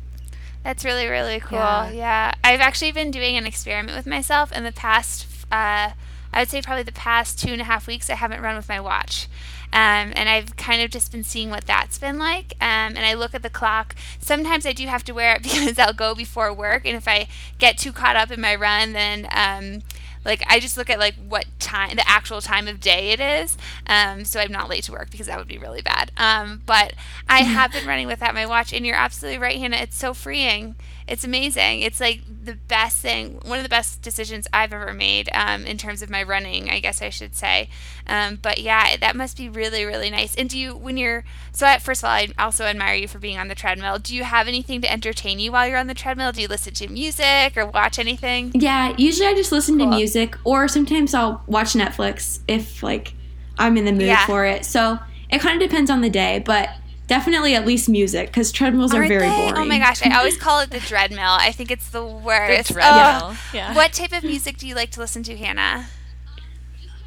That's 0.66 0.84
really, 0.84 1.06
really 1.06 1.40
cool. 1.40 1.60
Yeah. 1.60 1.92
yeah. 1.92 2.34
I've 2.44 2.60
actually 2.60 2.92
been 2.92 3.12
doing 3.12 3.38
an 3.38 3.46
experiment 3.46 3.96
with 3.96 4.08
myself 4.08 4.52
in 4.52 4.64
the 4.64 4.72
past, 4.72 5.28
uh, 5.52 5.92
I 6.34 6.40
would 6.40 6.50
say 6.50 6.60
probably 6.64 6.82
the 6.82 6.92
past 6.92 7.40
two 7.40 7.52
and 7.52 7.62
a 7.62 7.66
half 7.66 7.86
weeks, 7.86 8.10
I 8.10 8.16
haven't 8.16 8.42
run 8.42 8.56
with 8.56 8.68
my 8.68 8.80
watch. 8.80 9.28
Um, 9.72 10.14
and 10.16 10.28
I've 10.28 10.56
kind 10.56 10.82
of 10.82 10.90
just 10.90 11.12
been 11.12 11.24
seeing 11.24 11.52
what 11.52 11.66
that's 11.66 12.00
been 12.00 12.18
like. 12.18 12.54
Um, 12.62 12.96
and 12.96 13.00
I 13.00 13.14
look 13.14 13.36
at 13.36 13.44
the 13.44 13.50
clock. 13.50 13.94
Sometimes 14.20 14.66
I 14.66 14.72
do 14.74 14.88
have 14.88 15.04
to 15.04 15.14
wear 15.14 15.36
it 15.36 15.44
because 15.44 15.78
I'll 15.78 15.94
go 15.94 16.16
before 16.16 16.52
work. 16.52 16.88
And 16.88 16.96
if 16.96 17.08
I 17.08 17.28
get 17.60 17.78
too 17.78 17.92
caught 17.92 18.16
up 18.16 18.32
in 18.32 18.42
my 18.42 18.56
run, 18.56 18.94
then 18.94 19.28
um, 19.32 19.84
like 20.26 20.44
I 20.48 20.60
just 20.60 20.76
look 20.76 20.90
at 20.90 21.00
like 21.00 21.16
what 21.16 21.46
time 21.60 21.96
the 21.96 22.10
actual 22.10 22.42
time 22.42 22.68
of 22.68 22.80
day 22.80 23.12
it 23.12 23.20
is, 23.20 23.58
um, 23.88 24.26
so 24.26 24.40
I'm 24.40 24.52
not 24.52 24.70
late 24.70 24.84
to 24.86 24.92
work 24.92 25.12
because 25.12 25.28
that 25.28 25.38
would 25.38 25.48
be 25.48 25.58
really 25.58 25.82
bad. 25.82 26.12
Um, 26.18 26.64
but 26.66 26.94
I 27.30 27.40
have 27.44 27.72
been 27.72 27.88
running 27.88 28.08
without 28.08 28.34
my 28.34 28.46
watch, 28.46 28.74
and 28.74 28.86
you're 28.86 28.96
absolutely 28.96 29.40
right, 29.40 29.58
Hannah. 29.58 29.78
It's 29.78 29.98
so 29.98 30.14
freeing. 30.14 30.76
It's 31.08 31.24
amazing. 31.24 31.82
It's 31.82 32.00
like 32.00 32.22
the 32.44 32.56
best 32.56 32.98
thing, 32.98 33.40
one 33.46 33.60
of 33.60 33.64
the 33.64 33.70
best 33.70 34.02
decisions 34.02 34.48
I've 34.52 34.74
ever 34.74 34.92
made 34.92 35.30
um, 35.34 35.66
in 35.66 35.78
terms 35.78 36.02
of 36.02 36.10
my 36.10 36.24
running, 36.24 36.70
I 36.70 36.80
guess 36.80 37.00
I 37.02 37.10
should 37.10 37.36
say. 37.36 37.70
Um, 38.08 38.40
but 38.42 38.60
yeah, 38.60 38.98
that 38.98 39.16
must 39.16 39.38
be 39.38 39.48
really, 39.48 39.86
really 39.86 40.10
nice. 40.10 40.34
And 40.36 40.50
do 40.50 40.58
you, 40.58 40.76
when 40.76 40.98
you're, 40.98 41.24
so 41.52 41.68
at, 41.68 41.84
first 41.84 42.02
of 42.04 42.08
all, 42.08 42.16
I 42.16 42.30
also 42.40 42.66
admire 42.66 42.96
you 42.96 43.08
for 43.08 43.20
being 43.20 43.38
on 43.38 43.50
the 43.50 43.56
treadmill. 43.56 44.00
Do 44.00 44.16
you 44.16 44.24
have 44.24 44.48
anything 44.48 44.82
to 44.82 44.92
entertain 44.92 45.38
you 45.38 45.52
while 45.52 45.68
you're 45.68 45.78
on 45.78 45.88
the 45.88 45.94
treadmill? 45.94 46.32
Do 46.32 46.42
you 46.42 46.48
listen 46.48 46.74
to 46.74 46.88
music 46.88 47.56
or 47.56 47.68
watch 47.68 48.00
anything? 48.00 48.52
Yeah, 48.56 48.96
usually 48.98 49.28
I 49.28 49.36
just 49.36 49.52
listen 49.52 49.78
cool. 49.78 49.92
to 49.92 49.96
music, 49.96 50.38
or 50.44 50.68
sometimes 50.68 51.14
I'll 51.14 51.44
watch 51.46 51.74
Netflix 51.74 52.40
if 52.48 52.82
like 52.82 53.14
I'm 53.60 53.78
in 53.78 53.86
the 53.86 53.92
mood 53.92 54.04
yeah. 54.04 54.26
for 54.26 54.46
it. 54.46 54.66
So 54.66 54.98
it 55.30 55.40
kind 55.40 55.62
of 55.62 55.70
depends 55.70 55.92
on 55.92 56.02
the 56.02 56.10
day, 56.10 56.40
but 56.40 56.70
Definitely 57.08 57.54
at 57.54 57.66
least 57.68 57.88
music 57.88 58.28
because 58.28 58.52
treadmills 58.52 58.94
Aren't 58.94 59.06
are 59.06 59.08
very 59.10 59.30
they? 59.30 59.36
boring. 59.36 59.58
Oh 59.58 59.66
my 59.66 59.78
gosh, 59.78 60.04
I 60.04 60.18
always 60.18 60.38
call 60.38 60.60
it 60.62 60.72
the 60.72 60.78
dreadmill. 60.92 61.38
I 61.40 61.52
think 61.52 61.70
it's 61.70 61.90
the 61.90 62.06
worst. 62.06 62.70
The 62.70 62.74
treadmill. 62.74 63.32
Oh. 63.32 63.40
Yeah. 63.54 63.76
What 63.76 63.94
type 63.94 64.12
of 64.12 64.24
music 64.24 64.58
do 64.58 64.68
you 64.68 64.74
like 64.74 64.90
to 64.92 65.00
listen 65.00 65.22
to, 65.24 65.38
Hannah? 65.38 65.86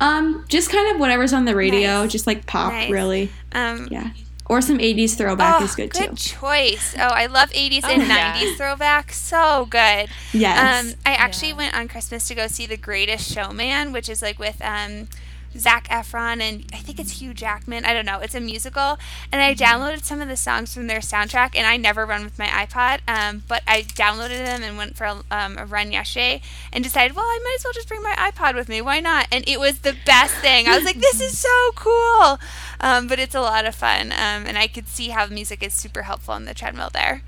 Um, 0.00 0.44
just 0.48 0.70
kind 0.70 0.94
of 0.94 1.00
whatever's 1.00 1.32
on 1.32 1.44
the 1.44 1.56
radio, 1.56 2.02
nice. 2.02 2.12
just 2.12 2.26
like 2.26 2.46
pop, 2.46 2.72
nice. 2.72 2.90
really. 2.90 3.30
Um, 3.52 3.88
yeah. 3.90 4.10
Or 4.46 4.62
some 4.62 4.78
80s 4.78 5.16
throwback 5.16 5.60
oh, 5.60 5.64
is 5.64 5.74
good, 5.74 5.92
good 5.92 6.02
too. 6.02 6.08
Good 6.08 6.16
choice. 6.16 6.94
Oh, 6.96 7.02
I 7.02 7.26
love 7.26 7.50
80s 7.50 7.80
oh, 7.84 7.88
and 7.90 8.02
yeah. 8.06 8.34
90s 8.34 8.56
throwback. 8.56 9.12
So 9.12 9.66
good. 9.66 10.08
Yes. 10.32 10.86
Um, 10.86 10.94
I 11.04 11.14
actually 11.14 11.50
yeah. 11.50 11.56
went 11.56 11.76
on 11.76 11.88
Christmas 11.88 12.26
to 12.28 12.34
go 12.34 12.46
see 12.46 12.64
The 12.64 12.78
Greatest 12.78 13.30
Showman, 13.30 13.92
which 13.92 14.08
is 14.08 14.22
like 14.22 14.38
with 14.38 14.62
um, 14.62 15.08
Zac 15.56 15.88
Efron 15.88 16.40
and 16.40 16.64
I 16.72 16.78
think 16.78 17.00
it's 17.00 17.20
Hugh 17.20 17.34
Jackman. 17.34 17.84
I 17.84 17.92
don't 17.92 18.04
know. 18.04 18.20
It's 18.20 18.34
a 18.34 18.40
musical, 18.40 18.98
and 19.32 19.40
I 19.40 19.54
downloaded 19.54 20.04
some 20.04 20.20
of 20.20 20.28
the 20.28 20.36
songs 20.36 20.74
from 20.74 20.86
their 20.86 21.00
soundtrack. 21.00 21.56
And 21.56 21.66
I 21.66 21.76
never 21.76 22.04
run 22.04 22.24
with 22.24 22.38
my 22.38 22.46
iPod, 22.46 23.00
um, 23.08 23.42
but 23.48 23.62
I 23.66 23.82
downloaded 23.82 24.44
them 24.44 24.62
and 24.62 24.76
went 24.76 24.96
for 24.96 25.04
a, 25.04 25.22
um, 25.30 25.56
a, 25.58 25.64
run 25.64 25.92
yesterday, 25.92 26.42
and 26.72 26.84
decided, 26.84 27.16
well, 27.16 27.24
I 27.24 27.40
might 27.44 27.56
as 27.58 27.64
well 27.64 27.72
just 27.72 27.88
bring 27.88 28.02
my 28.02 28.14
iPod 28.14 28.54
with 28.54 28.68
me. 28.68 28.80
Why 28.80 29.00
not? 29.00 29.26
And 29.32 29.48
it 29.48 29.58
was 29.58 29.80
the 29.80 29.96
best 30.04 30.34
thing. 30.36 30.68
I 30.68 30.76
was 30.76 30.84
like, 30.84 31.00
this 31.00 31.20
is 31.20 31.38
so 31.38 31.70
cool. 31.74 32.38
Um, 32.80 33.06
but 33.06 33.18
it's 33.18 33.34
a 33.34 33.40
lot 33.40 33.64
of 33.64 33.74
fun, 33.74 34.12
um, 34.12 34.46
and 34.46 34.58
I 34.58 34.66
could 34.66 34.88
see 34.88 35.08
how 35.08 35.26
music 35.26 35.62
is 35.62 35.74
super 35.74 36.02
helpful 36.02 36.34
on 36.34 36.44
the 36.44 36.54
treadmill 36.54 36.90
there. 36.92 37.22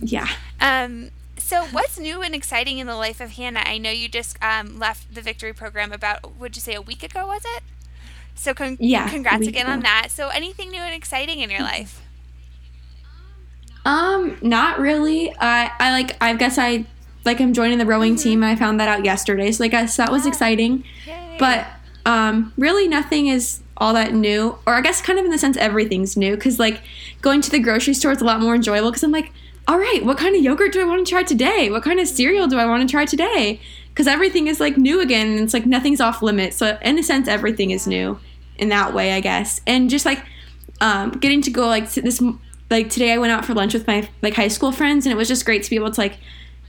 yeah. 0.00 0.28
Um, 0.64 1.10
so, 1.52 1.66
what's 1.66 1.98
new 1.98 2.22
and 2.22 2.34
exciting 2.34 2.78
in 2.78 2.86
the 2.86 2.96
life 2.96 3.20
of 3.20 3.32
Hannah? 3.32 3.62
I 3.66 3.76
know 3.76 3.90
you 3.90 4.08
just 4.08 4.42
um, 4.42 4.78
left 4.78 5.14
the 5.14 5.20
Victory 5.20 5.52
program 5.52 5.92
about, 5.92 6.38
would 6.38 6.56
you 6.56 6.62
say, 6.62 6.74
a 6.74 6.80
week 6.80 7.02
ago, 7.02 7.26
was 7.26 7.42
it? 7.56 7.62
So, 8.34 8.54
con- 8.54 8.78
yeah, 8.80 9.06
congrats 9.10 9.46
again 9.46 9.66
ago. 9.66 9.74
on 9.74 9.80
that. 9.80 10.08
So, 10.10 10.28
anything 10.28 10.70
new 10.70 10.80
and 10.80 10.94
exciting 10.94 11.40
in 11.40 11.50
your 11.50 11.60
life? 11.60 12.00
Um, 13.84 14.38
not 14.40 14.78
really. 14.78 15.30
I 15.38 15.70
I 15.78 15.92
like. 15.92 16.16
I 16.22 16.34
guess 16.34 16.56
I 16.56 16.86
like. 17.26 17.38
I'm 17.38 17.52
joining 17.52 17.76
the 17.76 17.84
rowing 17.84 18.14
mm-hmm. 18.14 18.22
team. 18.22 18.44
I 18.44 18.56
found 18.56 18.80
that 18.80 18.88
out 18.88 19.04
yesterday, 19.04 19.52
so 19.52 19.62
I 19.62 19.68
guess 19.68 19.98
that 19.98 20.10
was 20.10 20.24
exciting. 20.24 20.84
Yay. 21.06 21.36
But 21.38 21.66
um, 22.06 22.54
really, 22.56 22.88
nothing 22.88 23.26
is 23.26 23.60
all 23.76 23.92
that 23.92 24.14
new. 24.14 24.56
Or 24.66 24.74
I 24.74 24.80
guess 24.80 25.02
kind 25.02 25.18
of 25.18 25.26
in 25.26 25.30
the 25.30 25.38
sense 25.38 25.58
everything's 25.58 26.16
new 26.16 26.34
because 26.34 26.58
like 26.58 26.80
going 27.20 27.42
to 27.42 27.50
the 27.50 27.58
grocery 27.58 27.92
store 27.92 28.12
is 28.12 28.22
a 28.22 28.24
lot 28.24 28.40
more 28.40 28.54
enjoyable 28.54 28.90
because 28.90 29.02
I'm 29.02 29.12
like 29.12 29.32
all 29.68 29.78
right, 29.78 30.04
what 30.04 30.18
kind 30.18 30.34
of 30.34 30.42
yogurt 30.42 30.72
do 30.72 30.80
I 30.80 30.84
want 30.84 31.06
to 31.06 31.10
try 31.10 31.22
today? 31.22 31.70
What 31.70 31.82
kind 31.82 32.00
of 32.00 32.08
cereal 32.08 32.46
do 32.46 32.58
I 32.58 32.66
want 32.66 32.86
to 32.86 32.90
try 32.90 33.04
today? 33.04 33.60
Because 33.88 34.06
everything 34.06 34.46
is 34.48 34.58
like 34.58 34.76
new 34.76 35.00
again, 35.00 35.28
and 35.28 35.40
it's 35.40 35.54
like 35.54 35.66
nothing's 35.66 36.00
off 36.00 36.22
limits. 36.22 36.56
So 36.56 36.78
in 36.82 36.98
a 36.98 37.02
sense, 37.02 37.28
everything 37.28 37.70
is 37.70 37.86
new 37.86 38.18
in 38.56 38.70
that 38.70 38.92
way, 38.92 39.12
I 39.12 39.20
guess. 39.20 39.60
And 39.66 39.88
just 39.88 40.04
like 40.04 40.24
um, 40.80 41.10
getting 41.12 41.42
to 41.42 41.50
go 41.50 41.66
like 41.66 41.90
this, 41.92 42.22
like 42.70 42.90
today, 42.90 43.12
I 43.12 43.18
went 43.18 43.32
out 43.32 43.44
for 43.44 43.54
lunch 43.54 43.74
with 43.74 43.86
my 43.86 44.08
like 44.20 44.34
high 44.34 44.48
school 44.48 44.72
friends, 44.72 45.06
and 45.06 45.12
it 45.12 45.16
was 45.16 45.28
just 45.28 45.44
great 45.44 45.62
to 45.62 45.70
be 45.70 45.76
able 45.76 45.90
to 45.90 46.00
like 46.00 46.18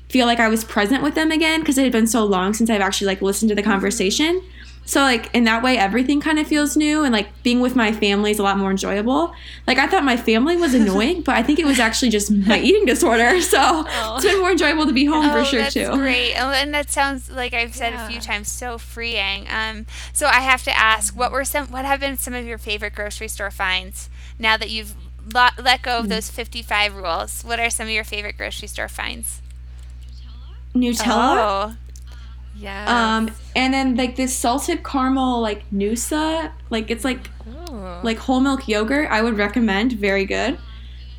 feel 0.09 0.27
like 0.27 0.39
I 0.39 0.47
was 0.47 0.63
present 0.63 1.01
with 1.01 1.15
them 1.15 1.31
again 1.31 1.61
because 1.61 1.77
it 1.77 1.83
had 1.83 1.91
been 1.91 2.05
so 2.05 2.23
long 2.23 2.53
since 2.53 2.69
I've 2.69 2.81
actually 2.81 3.07
like 3.07 3.21
listened 3.21 3.49
to 3.49 3.55
the 3.55 3.63
conversation. 3.63 4.43
So 4.85 5.01
like 5.01 5.33
in 5.33 5.45
that 5.45 5.63
way 5.63 5.77
everything 5.77 6.19
kind 6.19 6.39
of 6.39 6.47
feels 6.47 6.75
new 6.75 7.03
and 7.03 7.13
like 7.13 7.29
being 7.43 7.61
with 7.61 7.75
my 7.75 7.91
family 7.91 8.31
is 8.31 8.39
a 8.39 8.43
lot 8.43 8.57
more 8.57 8.71
enjoyable. 8.71 9.33
Like 9.65 9.77
I 9.77 9.87
thought 9.87 10.03
my 10.03 10.17
family 10.17 10.57
was 10.57 10.73
annoying, 10.73 11.21
but 11.21 11.35
I 11.35 11.43
think 11.43 11.59
it 11.59 11.65
was 11.65 11.79
actually 11.79 12.09
just 12.09 12.31
my 12.31 12.59
eating 12.63 12.85
disorder. 12.85 13.39
So 13.41 13.59
oh. 13.61 14.15
it's 14.15 14.25
been 14.25 14.39
more 14.39 14.51
enjoyable 14.51 14.85
to 14.85 14.93
be 14.93 15.05
home 15.05 15.25
oh, 15.25 15.31
for 15.31 15.45
sure 15.45 15.61
that's 15.61 15.73
too. 15.73 15.89
Great. 15.93 16.35
Oh, 16.35 16.51
and 16.51 16.73
that 16.73 16.89
sounds 16.89 17.31
like 17.31 17.53
I've 17.53 17.75
said 17.75 17.93
yeah. 17.93 18.05
a 18.05 18.09
few 18.09 18.19
times 18.19 18.49
so 18.49 18.77
freeing. 18.77 19.47
Um 19.49 19.85
so 20.11 20.27
I 20.27 20.41
have 20.41 20.63
to 20.63 20.77
ask 20.77 21.15
what 21.15 21.31
were 21.31 21.45
some 21.45 21.67
what 21.67 21.85
have 21.85 21.99
been 21.99 22.17
some 22.17 22.33
of 22.33 22.45
your 22.45 22.57
favorite 22.57 22.93
grocery 22.93 23.27
store 23.27 23.51
finds 23.51 24.09
now 24.37 24.57
that 24.57 24.69
you've 24.69 24.95
let, 25.33 25.63
let 25.63 25.81
go 25.81 25.99
of 25.99 26.05
mm. 26.05 26.09
those 26.09 26.29
55 26.29 26.95
rules? 26.95 27.43
What 27.43 27.59
are 27.59 27.69
some 27.69 27.87
of 27.87 27.93
your 27.93 28.03
favorite 28.03 28.37
grocery 28.37 28.67
store 28.67 28.89
finds? 28.89 29.41
Nutella. 30.75 31.71
Oh. 31.71 31.75
Yeah. 32.55 33.17
Um, 33.17 33.31
and 33.55 33.73
then 33.73 33.95
like 33.95 34.15
this 34.15 34.35
salted 34.35 34.83
caramel 34.83 35.41
like 35.41 35.69
Noosa, 35.71 36.51
like 36.69 36.91
it's 36.91 37.03
like 37.03 37.29
Ooh. 37.47 37.99
like 38.03 38.17
whole 38.17 38.39
milk 38.39 38.67
yogurt. 38.67 39.09
I 39.09 39.21
would 39.21 39.37
recommend. 39.37 39.93
Very 39.93 40.25
good. 40.25 40.57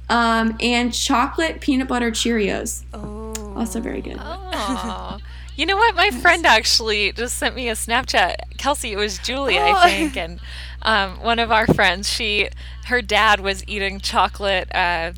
Um, 0.09 0.57
and 0.61 0.93
chocolate 0.93 1.61
peanut 1.61 1.89
butter 1.89 2.11
Cheerios. 2.11 2.85
Oh. 2.93 3.33
Also 3.57 3.81
very 3.81 4.01
good. 4.01 4.17
Oh. 4.21 5.19
you 5.57 5.67
know 5.67 5.77
what? 5.77 5.95
My 5.95 6.11
friend 6.11 6.45
actually 6.45 7.13
just 7.13 7.37
sent 7.37 7.55
me 7.55 7.69
a 7.69 7.73
Snapchat. 7.73 8.37
Kelsey, 8.59 8.93
it 8.93 8.97
was 8.97 9.19
Julie, 9.19 9.59
oh. 9.59 9.73
I 9.75 9.91
think, 9.91 10.17
and 10.17 10.41
um, 10.83 11.21
one 11.21 11.39
of 11.39 11.51
our 11.51 11.67
friends. 11.67 12.11
She, 12.11 12.49
her 12.87 13.01
dad 13.01 13.41
was 13.41 13.65
eating 13.67 14.01
chocolate. 14.01 14.69
Uh, 14.75 15.13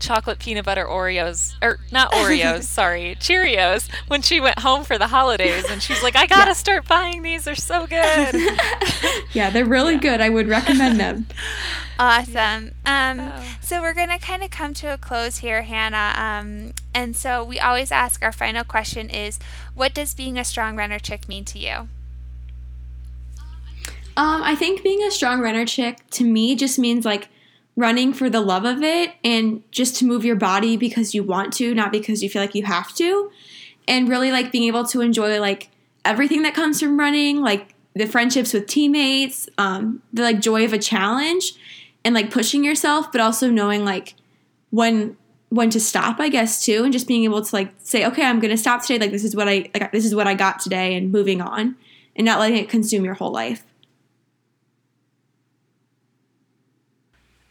chocolate 0.00 0.38
peanut 0.38 0.64
butter 0.64 0.84
Oreos, 0.84 1.54
or 1.62 1.78
not 1.92 2.10
Oreos, 2.12 2.64
sorry, 2.64 3.16
Cheerios, 3.20 3.88
when 4.08 4.22
she 4.22 4.40
went 4.40 4.58
home 4.58 4.84
for 4.84 4.98
the 4.98 5.06
holidays. 5.06 5.64
And 5.70 5.82
she's 5.82 6.02
like, 6.02 6.16
I 6.16 6.26
gotta 6.26 6.50
yeah. 6.50 6.54
start 6.54 6.88
buying 6.88 7.22
these. 7.22 7.44
They're 7.44 7.54
so 7.54 7.86
good. 7.86 8.34
yeah, 9.32 9.50
they're 9.50 9.64
really 9.64 9.94
yeah. 9.94 10.00
good. 10.00 10.20
I 10.20 10.28
would 10.28 10.48
recommend 10.48 10.98
them. 10.98 11.26
Awesome. 12.00 12.70
Um, 12.86 13.20
oh. 13.20 13.44
So 13.60 13.82
we're 13.82 13.92
going 13.92 14.08
to 14.08 14.18
kind 14.18 14.42
of 14.42 14.50
come 14.50 14.72
to 14.72 14.94
a 14.94 14.96
close 14.96 15.36
here, 15.36 15.60
Hannah. 15.60 16.14
Um, 16.16 16.72
and 16.94 17.14
so 17.14 17.44
we 17.44 17.60
always 17.60 17.92
ask 17.92 18.24
our 18.24 18.32
final 18.32 18.64
question 18.64 19.10
is, 19.10 19.38
what 19.74 19.92
does 19.92 20.14
being 20.14 20.38
a 20.38 20.44
strong 20.44 20.76
runner 20.76 20.98
chick 20.98 21.28
mean 21.28 21.44
to 21.44 21.58
you? 21.58 21.88
Um, 24.16 24.42
I 24.42 24.54
think 24.54 24.82
being 24.82 25.02
a 25.02 25.10
strong 25.10 25.40
runner 25.40 25.66
chick 25.66 25.98
to 26.12 26.24
me 26.24 26.56
just 26.56 26.78
means 26.78 27.04
like 27.04 27.28
running 27.76 28.12
for 28.12 28.28
the 28.28 28.40
love 28.40 28.64
of 28.64 28.82
it 28.82 29.14
and 29.24 29.62
just 29.70 29.96
to 29.96 30.04
move 30.04 30.24
your 30.24 30.36
body 30.36 30.76
because 30.76 31.14
you 31.14 31.22
want 31.22 31.52
to, 31.54 31.74
not 31.74 31.92
because 31.92 32.22
you 32.22 32.28
feel 32.28 32.42
like 32.42 32.54
you 32.54 32.64
have 32.64 32.94
to. 32.94 33.30
And 33.88 34.08
really 34.08 34.30
like 34.30 34.52
being 34.52 34.64
able 34.64 34.84
to 34.86 35.00
enjoy 35.00 35.40
like 35.40 35.70
everything 36.04 36.42
that 36.42 36.54
comes 36.54 36.80
from 36.80 36.98
running, 36.98 37.40
like 37.40 37.74
the 37.94 38.06
friendships 38.06 38.52
with 38.52 38.66
teammates, 38.66 39.48
um, 39.58 40.02
the 40.12 40.22
like 40.22 40.40
joy 40.40 40.64
of 40.64 40.72
a 40.72 40.78
challenge 40.78 41.54
and 42.04 42.14
like 42.14 42.30
pushing 42.30 42.64
yourself, 42.64 43.10
but 43.10 43.20
also 43.20 43.50
knowing 43.50 43.84
like 43.84 44.14
when 44.70 45.16
when 45.50 45.68
to 45.68 45.80
stop, 45.80 46.20
I 46.20 46.28
guess 46.28 46.64
too, 46.64 46.84
and 46.84 46.92
just 46.92 47.08
being 47.08 47.24
able 47.24 47.42
to 47.42 47.54
like 47.54 47.72
say, 47.78 48.06
okay, 48.06 48.24
I'm 48.24 48.38
gonna 48.38 48.56
stop 48.56 48.82
today. 48.82 48.98
Like 48.98 49.10
this 49.10 49.24
is 49.24 49.34
what 49.34 49.48
I 49.48 49.68
like. 49.74 49.90
This 49.92 50.04
is 50.04 50.14
what 50.14 50.28
I 50.28 50.34
got 50.34 50.60
today, 50.60 50.94
and 50.94 51.10
moving 51.10 51.40
on 51.40 51.76
and 52.14 52.24
not 52.24 52.38
letting 52.38 52.58
it 52.58 52.68
consume 52.68 53.04
your 53.04 53.14
whole 53.14 53.32
life. 53.32 53.64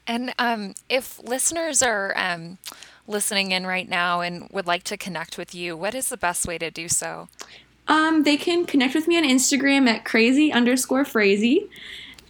And 0.09 0.33
um, 0.39 0.73
if 0.89 1.21
listeners 1.23 1.83
are 1.83 2.17
um, 2.17 2.57
listening 3.07 3.51
in 3.51 3.67
right 3.67 3.87
now 3.87 4.21
and 4.21 4.49
would 4.49 4.65
like 4.65 4.81
to 4.85 4.97
connect 4.97 5.37
with 5.37 5.53
you, 5.53 5.77
what 5.77 5.93
is 5.93 6.09
the 6.09 6.17
best 6.17 6.47
way 6.47 6.57
to 6.57 6.71
do 6.71 6.89
so? 6.89 7.27
Um, 7.87 8.23
they 8.23 8.35
can 8.35 8.65
connect 8.65 8.95
with 8.95 9.07
me 9.07 9.17
on 9.17 9.23
Instagram 9.23 9.87
at 9.87 10.05
crazy 10.05 10.51
underscore 10.51 11.05
frazee 11.05 11.69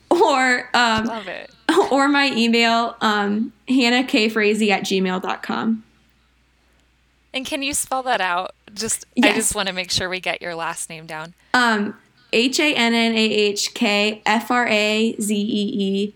or 0.10 0.70
um, 0.74 1.10
or 1.92 2.10
my 2.10 2.30
email, 2.36 2.98
um, 3.00 3.54
Hannah 3.70 4.04
K 4.04 4.28
Frazee 4.28 4.72
at 4.72 4.84
gmail.com. 4.84 5.84
And 7.34 7.46
can 7.46 7.64
you 7.64 7.74
spell 7.74 8.04
that 8.04 8.20
out? 8.20 8.56
Just 8.74 9.06
I 9.24 9.32
just 9.34 9.56
want 9.56 9.70
to 9.70 9.74
make 9.74 9.90
sure 9.90 10.10
we 10.10 10.20
get 10.20 10.42
your 10.42 10.54
last 10.54 10.90
name 10.90 11.06
down. 11.06 11.34
Um, 11.54 11.96
H 12.34 12.60
A 12.60 12.76
N 12.76 12.94
N 12.94 13.14
A 13.14 13.18
H 13.18 13.74
K 13.74 14.22
F 14.26 14.52
R 14.52 14.68
A 14.68 15.16
Z 15.18 15.34
E 15.34 15.44
E, 15.48 16.14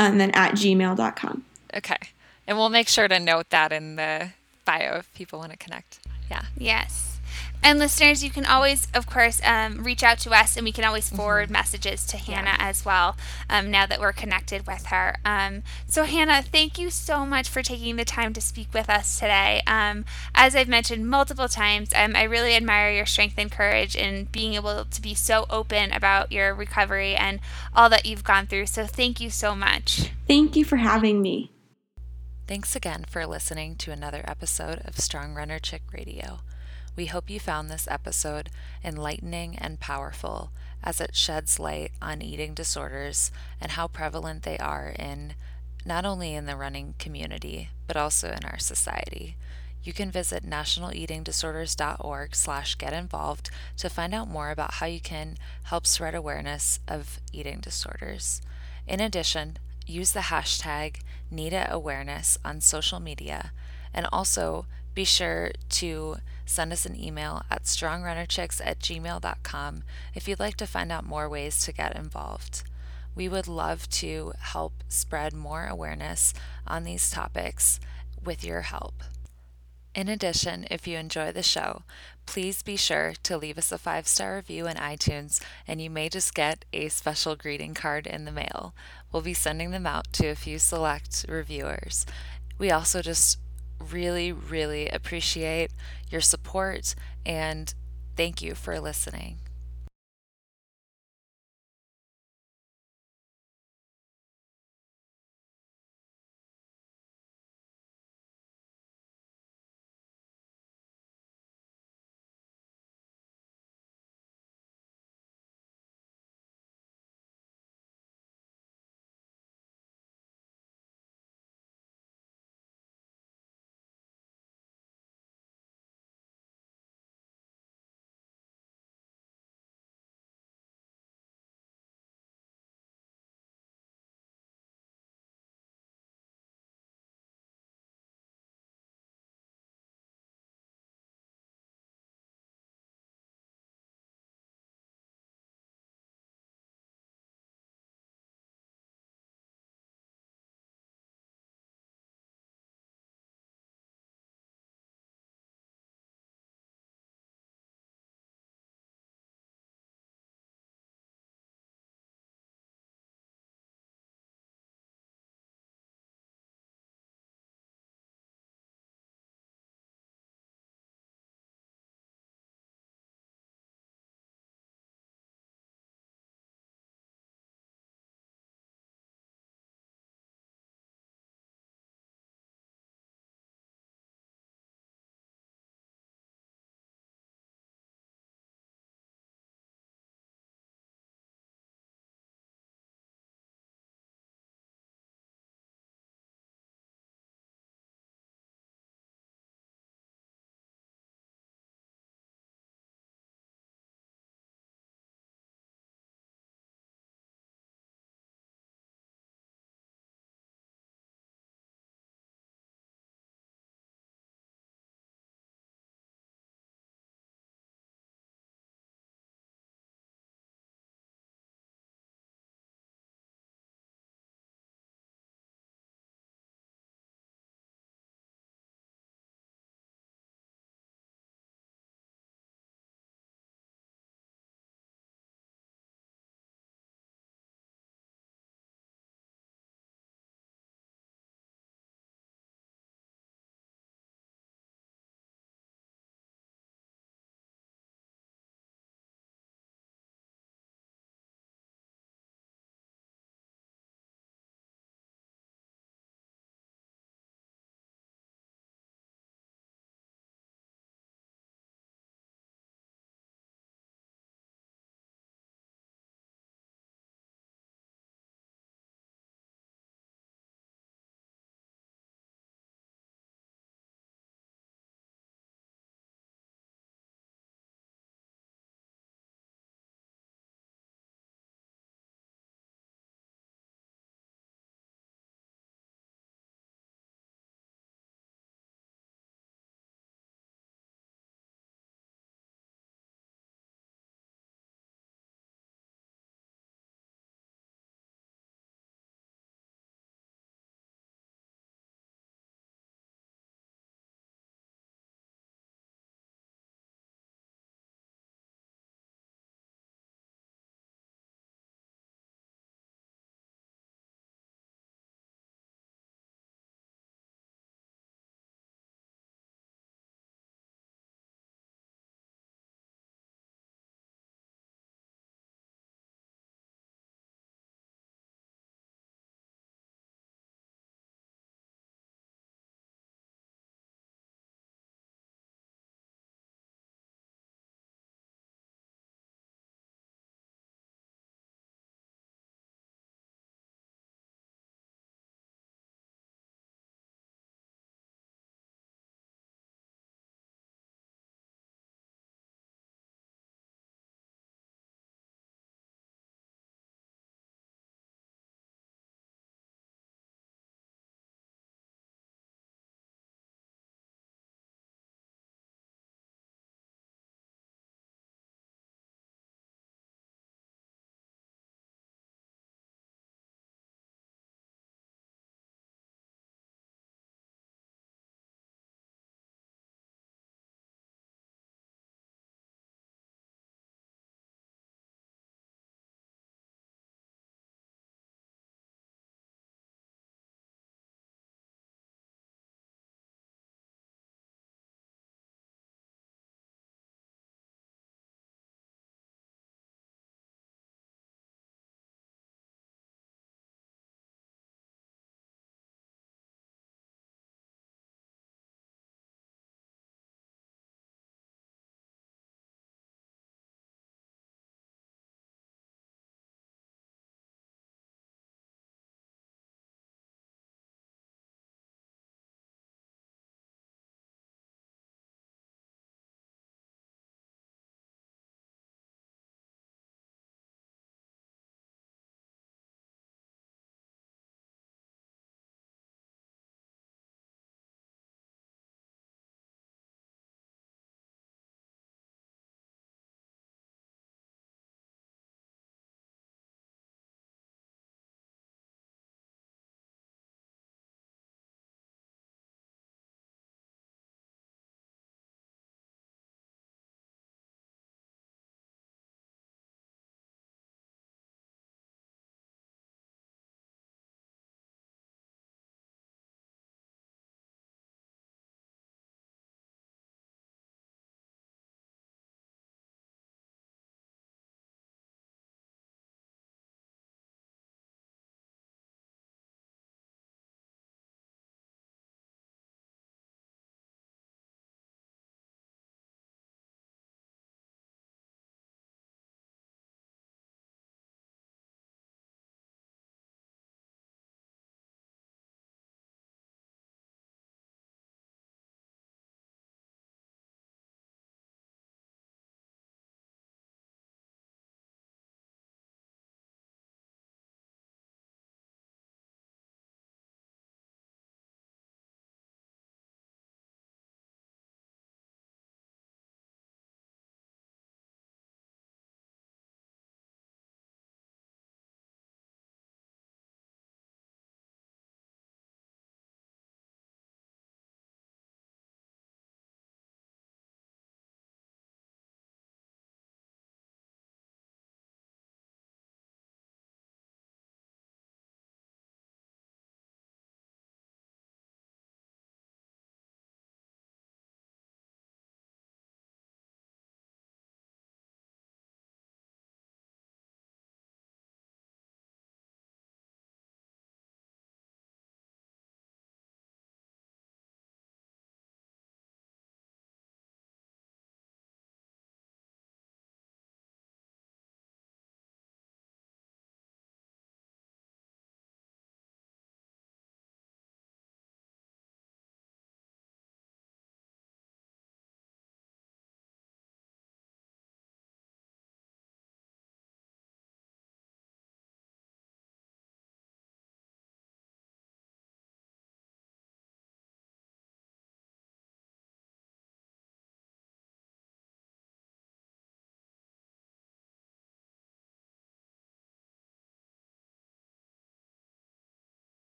and 0.00 0.20
then 0.20 0.30
at 0.32 0.52
gmail.com. 0.52 1.44
Okay. 1.76 1.98
And 2.46 2.58
we'll 2.58 2.70
make 2.70 2.88
sure 2.88 3.06
to 3.06 3.20
note 3.20 3.50
that 3.50 3.72
in 3.72 3.96
the 3.96 4.30
bio 4.64 4.96
if 4.96 5.14
people 5.14 5.38
want 5.38 5.52
to 5.52 5.58
connect. 5.58 6.00
Yeah. 6.30 6.42
Yes. 6.56 7.09
And 7.62 7.78
listeners, 7.78 8.24
you 8.24 8.30
can 8.30 8.46
always, 8.46 8.88
of 8.94 9.06
course, 9.06 9.40
um, 9.44 9.84
reach 9.84 10.02
out 10.02 10.18
to 10.20 10.30
us 10.30 10.56
and 10.56 10.64
we 10.64 10.72
can 10.72 10.84
always 10.84 11.10
forward 11.10 11.50
messages 11.50 12.06
to 12.06 12.16
Hannah 12.16 12.56
as 12.58 12.84
well 12.84 13.16
um, 13.50 13.70
now 13.70 13.84
that 13.86 14.00
we're 14.00 14.12
connected 14.12 14.66
with 14.66 14.86
her. 14.86 15.16
Um, 15.24 15.62
so, 15.86 16.04
Hannah, 16.04 16.42
thank 16.42 16.78
you 16.78 16.90
so 16.90 17.26
much 17.26 17.48
for 17.48 17.62
taking 17.62 17.96
the 17.96 18.04
time 18.04 18.32
to 18.32 18.40
speak 18.40 18.68
with 18.72 18.88
us 18.88 19.18
today. 19.18 19.60
Um, 19.66 20.06
as 20.34 20.56
I've 20.56 20.68
mentioned 20.68 21.08
multiple 21.08 21.48
times, 21.48 21.90
um, 21.94 22.16
I 22.16 22.22
really 22.22 22.54
admire 22.54 22.90
your 22.90 23.06
strength 23.06 23.34
and 23.36 23.52
courage 23.52 23.94
in 23.94 24.24
being 24.32 24.54
able 24.54 24.86
to 24.86 25.02
be 25.02 25.14
so 25.14 25.46
open 25.50 25.92
about 25.92 26.32
your 26.32 26.54
recovery 26.54 27.14
and 27.14 27.40
all 27.74 27.90
that 27.90 28.06
you've 28.06 28.24
gone 28.24 28.46
through. 28.46 28.66
So, 28.66 28.86
thank 28.86 29.20
you 29.20 29.28
so 29.28 29.54
much. 29.54 30.10
Thank 30.26 30.56
you 30.56 30.64
for 30.64 30.76
having 30.76 31.20
me. 31.20 31.52
Thanks 32.48 32.74
again 32.74 33.04
for 33.08 33.26
listening 33.26 33.76
to 33.76 33.92
another 33.92 34.24
episode 34.26 34.80
of 34.84 34.98
Strong 34.98 35.34
Runner 35.34 35.60
Chick 35.60 35.82
Radio. 35.92 36.40
We 37.00 37.06
hope 37.06 37.30
you 37.30 37.40
found 37.40 37.70
this 37.70 37.88
episode 37.90 38.50
enlightening 38.84 39.56
and 39.56 39.80
powerful 39.80 40.50
as 40.84 41.00
it 41.00 41.16
sheds 41.16 41.58
light 41.58 41.92
on 42.02 42.20
eating 42.20 42.52
disorders 42.52 43.30
and 43.58 43.72
how 43.72 43.88
prevalent 43.88 44.42
they 44.42 44.58
are 44.58 44.94
in 44.98 45.32
not 45.86 46.04
only 46.04 46.34
in 46.34 46.44
the 46.44 46.56
running 46.56 46.96
community 46.98 47.70
but 47.86 47.96
also 47.96 48.28
in 48.30 48.44
our 48.44 48.58
society. 48.58 49.38
You 49.82 49.94
can 49.94 50.10
visit 50.10 50.44
nationaleatingdisorders.org 50.44 52.36
slash 52.36 52.74
get 52.74 52.92
involved 52.92 53.48
to 53.78 53.88
find 53.88 54.12
out 54.12 54.28
more 54.28 54.50
about 54.50 54.74
how 54.74 54.84
you 54.84 55.00
can 55.00 55.38
help 55.62 55.86
spread 55.86 56.14
awareness 56.14 56.80
of 56.86 57.18
eating 57.32 57.60
disorders. 57.60 58.42
In 58.86 59.00
addition, 59.00 59.56
use 59.86 60.12
the 60.12 60.28
hashtag 60.28 60.96
NEDAawareness 61.32 62.36
on 62.44 62.60
social 62.60 63.00
media 63.00 63.52
and 63.94 64.06
also 64.12 64.66
be 64.94 65.04
sure 65.04 65.52
to 65.70 66.16
send 66.50 66.72
us 66.72 66.84
an 66.84 67.00
email 67.00 67.42
at 67.50 67.64
strongrunnerchicks 67.64 68.60
at 68.64 68.80
gmail.com 68.80 69.84
if 70.14 70.26
you'd 70.26 70.40
like 70.40 70.56
to 70.56 70.66
find 70.66 70.90
out 70.90 71.06
more 71.06 71.28
ways 71.28 71.60
to 71.60 71.72
get 71.72 71.96
involved. 71.96 72.64
We 73.14 73.28
would 73.28 73.48
love 73.48 73.88
to 73.90 74.32
help 74.38 74.84
spread 74.88 75.32
more 75.32 75.66
awareness 75.66 76.34
on 76.66 76.84
these 76.84 77.10
topics 77.10 77.80
with 78.22 78.44
your 78.44 78.62
help. 78.62 79.02
In 79.94 80.08
addition, 80.08 80.66
if 80.70 80.86
you 80.86 80.98
enjoy 80.98 81.32
the 81.32 81.42
show, 81.42 81.82
please 82.24 82.62
be 82.62 82.76
sure 82.76 83.14
to 83.24 83.36
leave 83.36 83.58
us 83.58 83.72
a 83.72 83.78
five 83.78 84.06
star 84.06 84.36
review 84.36 84.68
in 84.68 84.76
iTunes, 84.76 85.42
and 85.66 85.80
you 85.80 85.90
may 85.90 86.08
just 86.08 86.34
get 86.34 86.64
a 86.72 86.88
special 86.88 87.34
greeting 87.34 87.74
card 87.74 88.06
in 88.06 88.24
the 88.24 88.30
mail. 88.30 88.72
We'll 89.10 89.22
be 89.22 89.34
sending 89.34 89.72
them 89.72 89.86
out 89.86 90.12
to 90.14 90.28
a 90.28 90.36
few 90.36 90.60
select 90.60 91.26
reviewers. 91.28 92.06
We 92.56 92.70
also 92.70 93.02
just 93.02 93.38
really, 93.80 94.32
really 94.32 94.88
appreciate 94.88 95.70
your 96.10 96.20
support 96.20 96.94
and 97.26 97.74
thank 98.16 98.42
you 98.42 98.54
for 98.54 98.78
listening. 98.80 99.39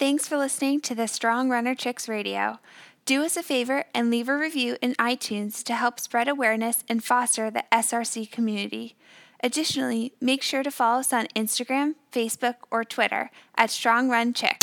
Thanks 0.00 0.26
for 0.26 0.38
listening 0.38 0.80
to 0.80 0.94
the 0.94 1.06
Strong 1.06 1.50
Runner 1.50 1.74
Chicks 1.74 2.08
Radio. 2.08 2.58
Do 3.04 3.22
us 3.22 3.36
a 3.36 3.42
favor 3.42 3.84
and 3.94 4.10
leave 4.10 4.30
a 4.30 4.34
review 4.34 4.78
in 4.80 4.94
iTunes 4.94 5.62
to 5.64 5.74
help 5.74 6.00
spread 6.00 6.26
awareness 6.26 6.84
and 6.88 7.04
foster 7.04 7.50
the 7.50 7.64
SRC 7.70 8.30
community. 8.30 8.96
Additionally, 9.44 10.14
make 10.18 10.42
sure 10.42 10.62
to 10.62 10.70
follow 10.70 11.00
us 11.00 11.12
on 11.12 11.26
Instagram, 11.36 11.96
Facebook, 12.10 12.54
or 12.70 12.82
Twitter 12.82 13.30
at 13.58 13.68
Strong 13.68 14.08
Run 14.08 14.32
Chick. 14.32 14.56